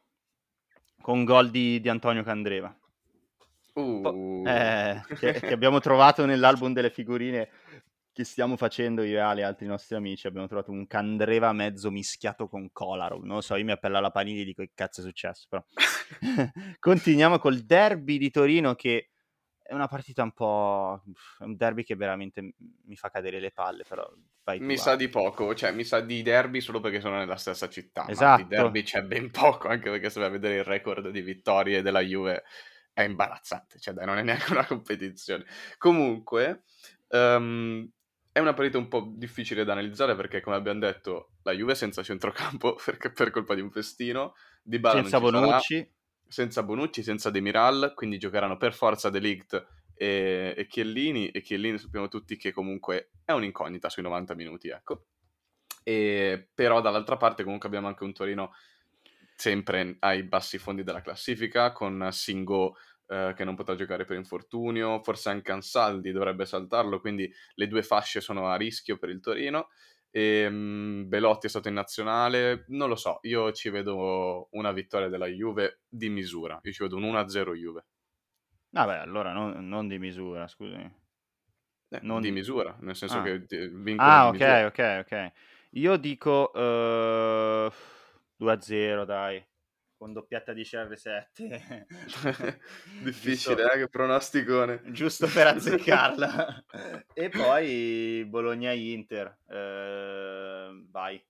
con 1.02 1.24
gol 1.24 1.50
di, 1.50 1.82
di 1.82 1.90
Antonio 1.90 2.22
Candreva. 2.22 2.78
Uh. 3.74 4.44
Eh, 4.46 5.02
che, 5.16 5.34
che 5.34 5.48
abbiamo 5.54 5.80
trovato 5.80 6.28
nell'album 6.28 6.74
delle 6.74 6.92
figurine 6.92 7.50
che 8.18 8.24
stiamo 8.24 8.58
facendo 8.58 9.04
io 9.04 9.18
e 9.18 9.20
Ale 9.20 9.42
e 9.42 9.44
altri 9.44 9.68
nostri 9.68 9.96
amici 9.96 10.26
abbiamo 10.26 10.48
trovato 10.48 10.72
un 10.72 10.88
Candreva 10.88 11.54
mezzo 11.54 11.92
mischiato 11.92 12.48
con 12.48 12.72
Kolarov 12.72 13.22
non 13.22 13.36
lo 13.36 13.42
so, 13.42 13.56
io 13.56 13.64
mi 13.64 13.72
appello 13.72 13.98
alla 13.98 14.10
Panini 14.10 14.42
e 14.42 14.44
dico 14.44 14.64
che 14.64 14.72
cazzo 14.74 15.02
è 15.02 15.04
successo? 15.04 15.46
Però 15.48 15.64
continuiamo 16.80 17.38
col 17.38 17.60
derby 17.60 18.18
di 18.18 18.32
Torino 18.32 18.74
che 18.74 19.10
è 19.62 19.72
una 19.76 19.88
partita 19.88 20.24
un 20.24 20.32
po' 20.32 21.04
un 21.42 21.56
derby 21.56 21.84
che 21.84 21.96
veramente 21.96 22.54
mi 22.86 22.96
fa 22.96 23.12
cadere 23.12 23.40
le 23.40 23.52
palle 23.52 23.84
però 23.88 24.10
mi 24.62 24.78
sa 24.78 24.96
di 24.96 25.10
poco 25.10 25.54
cioè 25.54 25.72
mi 25.72 25.84
sa 25.84 26.00
di 26.00 26.24
derby 26.24 26.60
solo 26.60 26.80
perché 26.80 27.00
sono 27.00 27.18
nella 27.18 27.36
stessa 27.36 27.70
città 27.70 28.08
esatto. 28.08 28.42
di 28.42 28.48
derby 28.48 28.82
c'è 28.82 29.04
ben 29.04 29.30
poco 29.30 29.68
anche 29.68 29.92
perché 29.92 30.10
se 30.10 30.20
vai 30.20 30.30
a 30.30 30.32
vedere 30.32 30.56
il 30.56 30.64
record 30.64 31.10
di 31.10 31.22
vittorie 31.22 31.84
della 31.84 32.00
Juve 32.00 32.46
è 32.94 33.04
imbarazzante 33.04 33.78
cioè 33.78 33.94
dai 33.94 34.08
non 34.08 34.18
è 34.18 34.24
neanche 34.24 34.52
una 34.54 34.66
competizione. 34.66 35.46
Comunque 35.78 36.64
um, 37.10 37.88
è 38.38 38.40
una 38.40 38.54
partita 38.54 38.78
un 38.78 38.88
po' 38.88 39.14
difficile 39.16 39.64
da 39.64 39.72
analizzare 39.72 40.16
perché, 40.16 40.42
come 40.42 40.56
abbiamo 40.56 40.80
detto, 40.80 41.32
la 41.42 41.54
Juve 41.54 41.72
è 41.72 41.76
senza 41.76 42.04
centrocampo 42.04 42.78
perché 42.86 43.12
per 43.12 43.32
colpa 43.32 43.56
di 43.56 43.62
un 43.62 43.72
festino. 43.72 44.36
Di 44.62 44.78
Bala 44.78 45.02
senza 45.02 45.20
Bonucci. 45.20 45.76
Sarà, 45.76 45.90
senza 46.28 46.62
Bonucci, 46.62 47.02
senza 47.02 47.32
Demiral, 47.32 47.94
quindi 47.96 48.20
giocheranno 48.20 48.56
per 48.56 48.76
forza 48.76 49.10
De 49.10 49.18
Ligt 49.18 49.68
e, 49.96 50.54
e 50.56 50.68
Chiellini. 50.68 51.30
E 51.30 51.42
Chiellini 51.42 51.80
sappiamo 51.80 52.10
tutti 52.10 52.38
che 52.38 52.52
comunque 52.52 53.10
è 53.26 53.32
un'incognita 53.32 53.90
sui 53.90 54.04
90 54.04 54.36
minuti, 54.36 54.70
ecco. 54.70 55.06
E, 55.82 56.48
però 56.54 56.80
dall'altra 56.80 57.18
parte 57.18 57.44
comunque 57.44 57.68
abbiamo 57.68 57.88
anche 57.88 58.04
un 58.04 58.14
Torino 58.14 58.54
sempre 59.36 59.96
ai 59.98 60.22
bassi 60.22 60.60
fondi 60.60 60.84
della 60.84 61.02
classifica, 61.02 61.72
con 61.72 62.08
Singo 62.12 62.76
eh, 63.08 63.34
che 63.36 63.44
non 63.44 63.56
potrà 63.56 63.76
giocare 63.76 64.06
per 64.06 64.18
infortunio, 64.18 65.02
forse 65.02 65.30
anche 65.30 65.52
Ansaldi 65.52 66.12
dovrebbe 66.12 66.46
saltarlo, 66.46 67.00
quindi 67.00 67.32
le 67.56 67.68
due 67.68 67.82
fasce 67.82 68.20
sono 68.20 68.50
a 68.50 68.56
rischio 68.56 68.98
per 68.98 69.10
il 69.10 69.22
Torino. 69.22 69.70
E, 70.10 70.46
um, 70.46 71.08
Belotti 71.08 71.48
è 71.48 71.50
stato 71.50 71.68
in 71.68 71.74
nazionale, 71.74 72.66
non 72.68 72.90
lo 72.90 72.96
so, 72.96 73.20
io 73.22 73.52
ci 73.52 73.70
vedo 73.70 74.48
una 74.52 74.72
vittoria 74.72 75.08
della 75.10 75.28
Juve 75.28 75.82
di 75.88 76.10
misura, 76.10 76.60
io 76.62 76.72
ci 76.72 76.84
vedo 76.84 76.98
un 76.98 77.04
1-0 77.04 77.54
Juve. 77.54 77.86
Vabbè, 78.70 78.98
allora 78.98 79.32
non, 79.32 79.68
non 79.68 79.88
di 79.88 79.98
misura, 80.00 80.48
scusami. 80.48 81.06
Eh, 81.90 82.00
non 82.02 82.22
di 82.22 82.32
misura, 82.32 82.76
nel 82.82 82.96
senso 82.96 83.20
ah. 83.20 83.22
che 83.22 83.40
vincono 83.48 84.10
Ah, 84.10 84.28
ok, 84.28 84.34
misura. 84.34 84.66
ok, 84.66 85.06
ok. 85.06 85.32
Io 85.72 85.96
dico 85.96 86.52
uh, 86.54 86.60
eh, 86.60 87.72
2-0, 88.44 89.06
dai 89.06 89.46
con 89.98 90.14
doppietta 90.14 90.54
di 90.54 90.62
CR7. 90.62 91.86
Difficile, 93.04 93.56
giusto, 93.56 93.72
eh, 93.72 93.78
che 93.80 93.88
pronosticone. 93.90 94.82
Giusto 94.92 95.28
per 95.28 95.48
azzeccarla. 95.48 96.66
e 97.14 97.30
poi 97.30 98.24
Bologna-Inter. 98.28 99.40
Eh, 99.50 100.86
vai. 100.90 101.22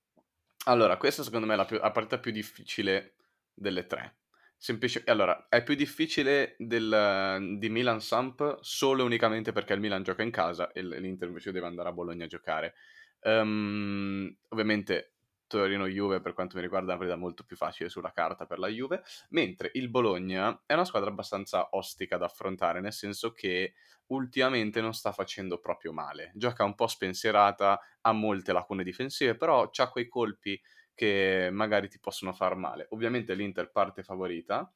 Allora, 0.66 0.98
questa 0.98 1.24
secondo 1.24 1.48
me 1.48 1.54
è 1.54 1.58
la, 1.58 1.66
più, 1.66 1.78
la 1.78 1.92
partita 1.92 2.20
più 2.20 2.32
difficile 2.32 3.16
delle 3.54 3.86
tre. 3.86 4.18
Semplice... 4.58 5.04
Allora, 5.06 5.48
è 5.50 5.64
più 5.64 5.76
difficile 5.76 6.56
del, 6.58 7.56
di 7.58 7.70
Milan-Samp 7.70 8.58
solo 8.62 9.04
e 9.04 9.06
unicamente 9.06 9.52
perché 9.54 9.74
il 9.74 9.80
Milan 9.80 10.04
gioca 10.04 10.24
in 10.24 10.32
casa 10.32 10.72
e 10.72 10.84
l'Inter 10.84 11.30
invece 11.30 11.52
deve 11.52 11.68
andare 11.68 11.90
a 11.90 11.94
Bologna 11.94 12.26
a 12.26 12.28
giocare. 12.28 12.74
Um, 13.22 14.36
ovviamente 14.50 15.17
Torino-Juve 15.48 16.22
per 16.22 16.34
quanto 16.34 16.56
mi 16.58 16.62
riguarda 16.62 16.88
è 16.92 16.96
una 16.96 17.00
partita 17.06 17.20
molto 17.20 17.44
più 17.44 17.56
facile 17.56 17.90
sulla 17.90 18.12
carta 18.12 18.46
per 18.46 18.60
la 18.60 18.68
Juve, 18.68 19.02
mentre 19.30 19.72
il 19.74 19.90
Bologna 19.90 20.62
è 20.66 20.74
una 20.74 20.86
squadra 20.86 21.10
abbastanza 21.10 21.70
ostica 21.72 22.18
da 22.18 22.26
affrontare, 22.26 22.80
nel 22.82 22.94
senso 22.94 23.32
che 23.32 23.74
ultimamente 24.08 24.82
non 24.82 24.94
sta 24.94 25.12
facendo 25.12 25.60
proprio 25.60 25.92
male. 25.94 26.32
Gioca 26.36 26.64
un 26.64 26.76
po' 26.76 26.88
spensierata, 26.88 27.80
ha 28.02 28.12
molte 28.12 28.54
lacune 28.54 28.84
difensive, 28.84 29.36
però 29.36 29.70
ha 29.74 29.90
quei 29.90 30.08
colpi 30.08 30.60
che 30.94 31.50
magari 31.52 31.90
ti 31.90 32.00
possono 32.00 32.34
far 32.34 32.56
male. 32.56 32.88
Ovviamente 32.92 33.34
l'Inter 33.36 33.72
parte 33.72 34.04
favorita, 34.04 34.72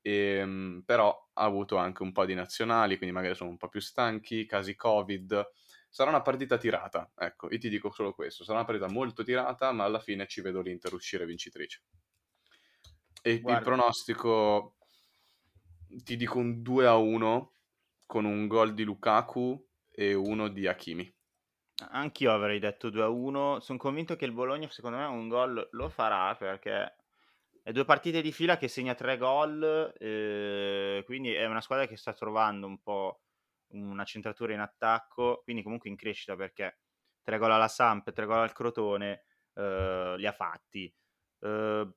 ehm, 0.00 0.82
però 0.84 1.30
ha 1.34 1.44
avuto 1.44 1.76
anche 1.76 2.02
un 2.02 2.12
po' 2.12 2.24
di 2.24 2.34
nazionali, 2.34 2.96
quindi 2.96 3.14
magari 3.14 3.34
sono 3.34 3.50
un 3.50 3.56
po' 3.56 3.68
più 3.68 3.80
stanchi, 3.80 4.46
casi 4.46 4.74
Covid 4.74 5.46
Sarà 5.96 6.10
una 6.10 6.20
partita 6.20 6.58
tirata, 6.58 7.10
ecco, 7.16 7.50
io 7.50 7.56
ti 7.56 7.70
dico 7.70 7.90
solo 7.90 8.12
questo, 8.12 8.44
sarà 8.44 8.58
una 8.58 8.66
partita 8.66 8.86
molto 8.86 9.24
tirata, 9.24 9.72
ma 9.72 9.84
alla 9.84 9.98
fine 9.98 10.26
ci 10.26 10.42
vedo 10.42 10.60
l'Inter 10.60 10.92
uscire 10.92 11.24
vincitrice. 11.24 11.84
E 13.22 13.40
Guarda. 13.40 13.58
il 13.58 13.64
pronostico, 13.64 14.76
ti 15.88 16.16
dico 16.16 16.36
un 16.36 16.60
2 16.60 16.86
a 16.86 16.96
1 16.96 17.52
con 18.04 18.26
un 18.26 18.46
gol 18.46 18.74
di 18.74 18.82
Lukaku 18.82 19.66
e 19.90 20.12
uno 20.12 20.48
di 20.48 20.66
Hakimi. 20.66 21.10
Anch'io 21.88 22.30
avrei 22.30 22.58
detto 22.58 22.90
2-1. 22.90 23.60
Sono 23.60 23.78
convinto 23.78 24.16
che 24.16 24.26
il 24.26 24.32
Bologna, 24.32 24.68
secondo 24.70 24.98
me, 24.98 25.06
un 25.06 25.28
gol 25.28 25.66
lo 25.70 25.88
farà 25.88 26.36
perché 26.36 26.94
è 27.62 27.72
due 27.72 27.86
partite 27.86 28.20
di 28.20 28.32
fila 28.32 28.58
che 28.58 28.68
segna 28.68 28.94
tre 28.94 29.16
gol. 29.16 29.94
Eh, 29.98 31.02
quindi 31.06 31.32
è 31.32 31.46
una 31.46 31.62
squadra 31.62 31.86
che 31.86 31.96
sta 31.96 32.12
trovando 32.12 32.66
un 32.66 32.82
po' 32.82 33.22
una 33.70 34.04
centratura 34.04 34.52
in 34.52 34.60
attacco. 34.60 35.40
Quindi, 35.44 35.62
comunque, 35.62 35.90
in 35.90 35.96
crescita 35.96 36.36
perché 36.36 36.80
tre 37.22 37.38
gol 37.38 37.52
alla 37.52 37.68
Samp, 37.68 38.12
tre 38.12 38.26
gol 38.26 38.38
al 38.38 38.52
Crotone 38.52 39.24
eh, 39.54 40.14
li 40.16 40.26
ha 40.26 40.32
fatti. 40.32 40.92
Eh, 41.40 41.88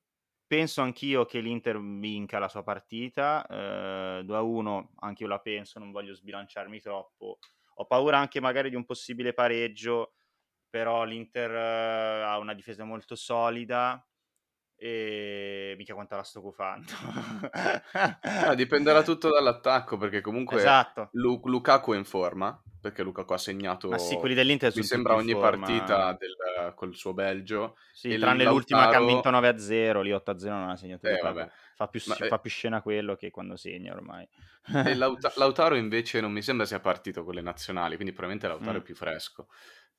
penso 0.47 0.81
anch'io 0.81 1.25
che 1.25 1.39
l'Inter 1.39 1.79
vinca 1.79 2.39
la 2.39 2.49
sua 2.49 2.63
partita. 2.63 3.45
Eh, 3.47 4.23
2-1, 4.23 4.89
anche 4.99 5.23
io 5.23 5.29
la 5.29 5.39
penso, 5.39 5.79
non 5.79 5.91
voglio 5.91 6.13
sbilanciarmi 6.13 6.79
troppo 6.79 7.39
ho 7.79 7.85
paura 7.85 8.17
anche 8.17 8.41
magari 8.41 8.69
di 8.69 8.75
un 8.75 8.85
possibile 8.85 9.33
pareggio, 9.33 10.15
però 10.69 11.05
l'Inter 11.05 11.51
uh, 11.51 12.25
ha 12.27 12.37
una 12.37 12.53
difesa 12.53 12.83
molto 12.83 13.15
solida 13.15 14.05
e 14.79 15.75
mica 15.77 15.93
quanto 15.93 16.15
la 16.15 16.23
sto 16.23 16.41
cufando. 16.41 16.91
ah, 18.23 18.55
dipenderà 18.55 19.03
tutto 19.03 19.29
dall'attacco 19.29 19.97
perché 19.97 20.21
comunque 20.21 20.57
esatto. 20.57 21.09
Lu- 21.13 21.41
Lukaku 21.43 21.93
è 21.93 21.97
in 21.97 22.05
forma 22.05 22.61
perché 22.79 23.03
Lukaku 23.03 23.33
ha 23.33 23.37
segnato 23.37 23.89
Ma 23.89 23.97
sì, 23.97 24.15
quelli 24.15 24.33
dell'Inter 24.33 24.71
mi 24.73 24.83
sembra 24.83 25.15
ogni 25.15 25.33
forma. 25.33 25.65
partita 25.65 26.17
del, 26.17 26.73
col 26.75 26.95
suo 26.95 27.13
Belgio 27.13 27.75
sì, 27.91 28.17
tranne 28.17 28.43
Lautaro... 28.45 28.51
l'ultima 28.51 28.89
che 28.89 28.95
ha 28.95 29.03
vinto 29.03 29.29
9-0 29.29 30.01
lì 30.01 30.11
8-0 30.11 30.47
non 30.47 30.69
ha 30.69 30.75
segnato 30.77 31.07
eh, 31.07 31.17
fa, 31.75 31.87
più, 31.87 32.01
Ma, 32.05 32.15
fa 32.15 32.39
più 32.39 32.49
scena 32.49 32.81
quello 32.81 33.15
che 33.15 33.31
quando 33.31 33.57
segna 33.57 33.93
ormai 33.93 34.27
e 34.85 34.95
Laut- 34.95 35.35
Lautaro 35.35 35.75
invece 35.75 36.21
non 36.21 36.31
mi 36.31 36.41
sembra 36.41 36.65
sia 36.65 36.79
partito 36.79 37.25
con 37.25 37.33
le 37.33 37.41
nazionali 37.41 37.95
quindi 37.95 38.13
probabilmente 38.13 38.47
Lautaro 38.47 38.77
mm. 38.77 38.81
è 38.81 38.83
più 38.83 38.95
fresco 38.95 39.47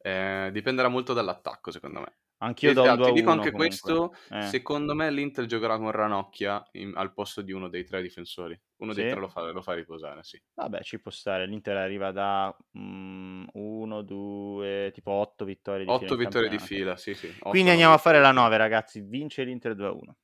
eh, 0.01 0.49
dipenderà 0.51 0.89
molto 0.89 1.13
dall'attacco 1.13 1.71
secondo 1.71 2.01
me 2.01 2.17
Anch'io 2.43 2.73
do 2.73 2.83
un 2.83 2.97
2 2.97 3.07
Ti 3.07 3.13
dico 3.13 3.31
anche 3.31 3.51
comunque. 3.51 3.67
questo, 3.69 4.15
eh. 4.31 4.43
secondo 4.43 4.95
me 4.95 5.11
l'Inter 5.11 5.45
giocherà 5.45 5.77
con 5.77 5.91
Ranocchia 5.91 6.67
in, 6.73 6.93
al 6.95 7.13
posto 7.13 7.43
di 7.43 7.53
uno 7.53 7.69
dei 7.69 7.85
tre 7.85 8.01
difensori. 8.01 8.59
Uno 8.77 8.93
sì? 8.93 9.03
dei 9.03 9.11
tre 9.11 9.21
lo 9.21 9.29
fa, 9.29 9.51
lo 9.51 9.61
fa, 9.61 9.75
riposare, 9.75 10.23
sì. 10.23 10.41
Vabbè, 10.55 10.81
ci 10.83 11.01
può 11.01 11.11
stare. 11.11 11.47
L'Inter 11.47 11.77
arriva 11.77 12.13
da 12.13 12.55
1, 12.73 14.03
2, 14.03 14.91
tipo 14.95 15.11
8 15.11 15.45
vittorie 15.45 15.85
di 15.85 15.91
8 15.91 15.99
fila. 15.99 16.15
8 16.15 16.23
vittorie 16.23 16.49
di 16.49 16.59
fila, 16.59 16.97
sì, 16.97 17.15
sì. 17.15 17.31
Quindi 17.39 17.71
andiamo 17.71 17.93
a 17.93 17.99
fare 17.99 18.21
la 18.21 18.33
9, 18.33 18.57
ragazzi. 18.57 19.03
Vince 19.03 19.45
l'Inter 19.45 19.75
2 19.75 19.89
1. 19.89 20.17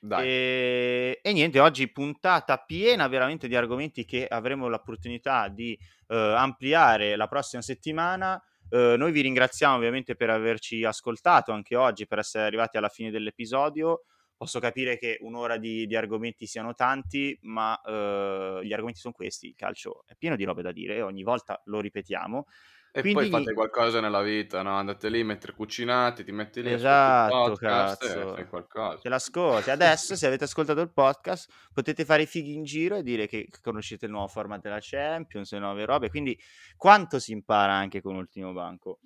Dai. 0.00 0.26
E, 0.26 1.20
e, 1.22 1.32
niente, 1.32 1.58
oggi 1.60 1.90
puntata 1.90 2.58
piena 2.58 3.08
veramente 3.08 3.48
di 3.48 3.56
argomenti 3.56 4.04
che 4.04 4.26
avremo 4.26 4.68
l'opportunità 4.68 5.48
di 5.48 5.76
uh, 6.08 6.14
ampliare 6.14 7.16
la 7.16 7.26
prossima 7.26 7.62
settimana. 7.62 8.40
Uh, 8.70 8.96
noi 8.96 9.12
vi 9.12 9.22
ringraziamo 9.22 9.76
ovviamente 9.76 10.14
per 10.14 10.30
averci 10.30 10.84
ascoltato 10.84 11.52
anche 11.52 11.76
oggi, 11.76 12.06
per 12.06 12.18
essere 12.18 12.44
arrivati 12.44 12.76
alla 12.76 12.88
fine 12.88 13.10
dell'episodio. 13.10 14.02
Posso 14.36 14.60
capire 14.60 14.98
che 14.98 15.18
un'ora 15.20 15.56
di, 15.56 15.86
di 15.86 15.96
argomenti 15.96 16.46
siano 16.46 16.74
tanti, 16.74 17.36
ma 17.42 17.72
uh, 17.82 18.62
gli 18.62 18.72
argomenti 18.72 19.00
sono 19.00 19.14
questi. 19.14 19.48
Il 19.48 19.54
calcio 19.56 20.04
è 20.06 20.14
pieno 20.16 20.36
di 20.36 20.44
robe 20.44 20.62
da 20.62 20.70
dire, 20.70 21.02
ogni 21.02 21.22
volta 21.22 21.60
lo 21.64 21.80
ripetiamo. 21.80 22.46
E 22.90 23.00
Quindi... 23.02 23.28
poi 23.28 23.30
fate 23.30 23.52
qualcosa 23.52 24.00
nella 24.00 24.22
vita, 24.22 24.62
no? 24.62 24.74
Andate 24.74 25.08
lì 25.08 25.22
mentre 25.22 25.52
cucinate, 25.52 26.24
ti 26.24 26.32
metti 26.32 26.62
lì 26.62 26.72
esatto, 26.72 27.54
cazzo. 27.54 28.34
fai 28.34 28.46
qualcosa. 28.46 28.98
Te 28.98 29.08
l'ascolti. 29.08 29.70
Adesso, 29.70 30.16
se 30.16 30.26
avete 30.26 30.44
ascoltato 30.44 30.80
il 30.80 30.90
podcast, 30.90 31.50
potete 31.72 32.04
fare 32.04 32.22
i 32.22 32.26
fighi 32.26 32.54
in 32.54 32.64
giro 32.64 32.96
e 32.96 33.02
dire 33.02 33.26
che 33.26 33.48
conoscete 33.62 34.06
il 34.06 34.12
nuovo 34.12 34.28
format 34.28 34.60
della 34.62 34.78
Champions, 34.80 35.52
le 35.52 35.58
nuove 35.58 35.84
robe. 35.84 36.08
Quindi, 36.08 36.38
quanto 36.76 37.18
si 37.18 37.32
impara 37.32 37.74
anche 37.74 38.00
con 38.00 38.16
Ultimo 38.16 38.52
Banco, 38.52 39.00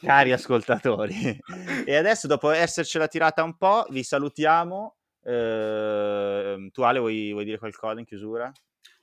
cari 0.00 0.32
ascoltatori. 0.32 1.38
e 1.84 1.96
adesso, 1.96 2.28
dopo 2.28 2.50
essercela 2.50 3.08
tirata 3.08 3.42
un 3.42 3.56
po', 3.56 3.84
vi 3.90 4.04
salutiamo. 4.04 4.96
Eh, 5.22 6.68
tu, 6.70 6.82
Ale, 6.82 6.98
vuoi, 7.00 7.32
vuoi 7.32 7.44
dire 7.44 7.58
qualcosa 7.58 7.98
in 7.98 8.06
chiusura? 8.06 8.52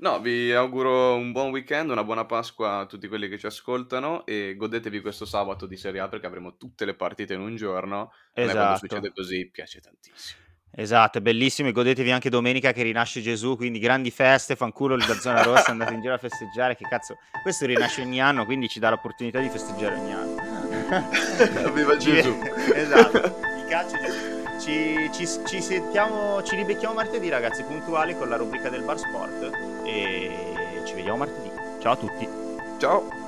No, 0.02 0.20
vi 0.20 0.52
auguro 0.52 1.14
un 1.14 1.32
buon 1.32 1.52
weekend, 1.52 1.92
una 1.92 2.04
buona 2.04 2.26
Pasqua 2.26 2.80
a 2.80 2.86
tutti 2.88 3.08
quelli 3.08 3.30
che 3.30 3.38
ci 3.38 3.46
ascoltano 3.46 4.26
e 4.26 4.56
godetevi 4.58 5.00
questo 5.00 5.26
sabato 5.26 5.68
di 5.68 5.78
Serie 5.78 6.00
A 6.00 6.08
perché 6.08 6.26
avremo 6.26 6.58
tutte 6.58 6.86
le 6.86 6.96
partite 6.96 7.36
in 7.36 7.40
un 7.40 7.56
giorno. 7.56 8.12
Esatto. 8.34 8.58
Quando 8.58 8.78
succede 8.78 9.12
così 9.14 9.50
piace 9.52 9.80
tantissimo. 9.80 10.40
Esatto, 10.74 11.20
è 11.20 11.22
bellissimo 11.22 11.70
e 11.70 11.72
godetevi 11.72 12.10
anche 12.10 12.32
domenica 12.32 12.72
che 12.72 12.82
rinasce 12.82 13.22
Gesù, 13.22 13.56
quindi 13.56 13.78
grandi 13.78 14.10
feste, 14.10 14.56
fanculo 14.56 14.98
da 14.98 15.14
zona 15.20 15.44
rossa, 15.44 15.70
andate 15.70 15.94
in 15.94 16.02
giro 16.02 16.16
a 16.16 16.18
festeggiare, 16.18 16.76
che 16.76 16.86
cazzo, 16.90 17.18
questo 17.44 17.68
rinasce 17.68 18.02
ogni 18.02 18.20
anno, 18.20 18.46
quindi 18.46 18.68
ci 18.70 18.80
dà 18.80 18.90
l'opportunità 18.90 19.40
di 19.40 19.50
festeggiare 19.50 19.96
ogni 19.98 20.14
anno. 20.14 21.70
Viva 21.74 21.96
Gesù! 21.98 22.40
esatto, 22.74 23.18
il 23.18 23.66
calcio 23.70 23.98
Gesù. 23.98 24.31
Ci, 24.62 25.10
ci, 25.12 25.28
ci, 25.48 25.60
sentiamo, 25.60 26.44
ci 26.44 26.56
ribecchiamo 26.56 26.94
martedì, 26.94 27.30
ragazzi, 27.30 27.64
puntuali 27.64 28.16
con 28.16 28.30
la 28.30 28.36
rubrica 28.36 28.70
del 28.70 28.84
Bar 28.84 29.00
Sport. 29.00 29.50
E 29.86 30.84
ci 30.86 30.94
vediamo 30.94 31.18
martedì. 31.18 31.52
Ciao 31.80 31.94
a 31.94 31.98
tutti. 31.98 32.30
Ciao. 32.78 33.21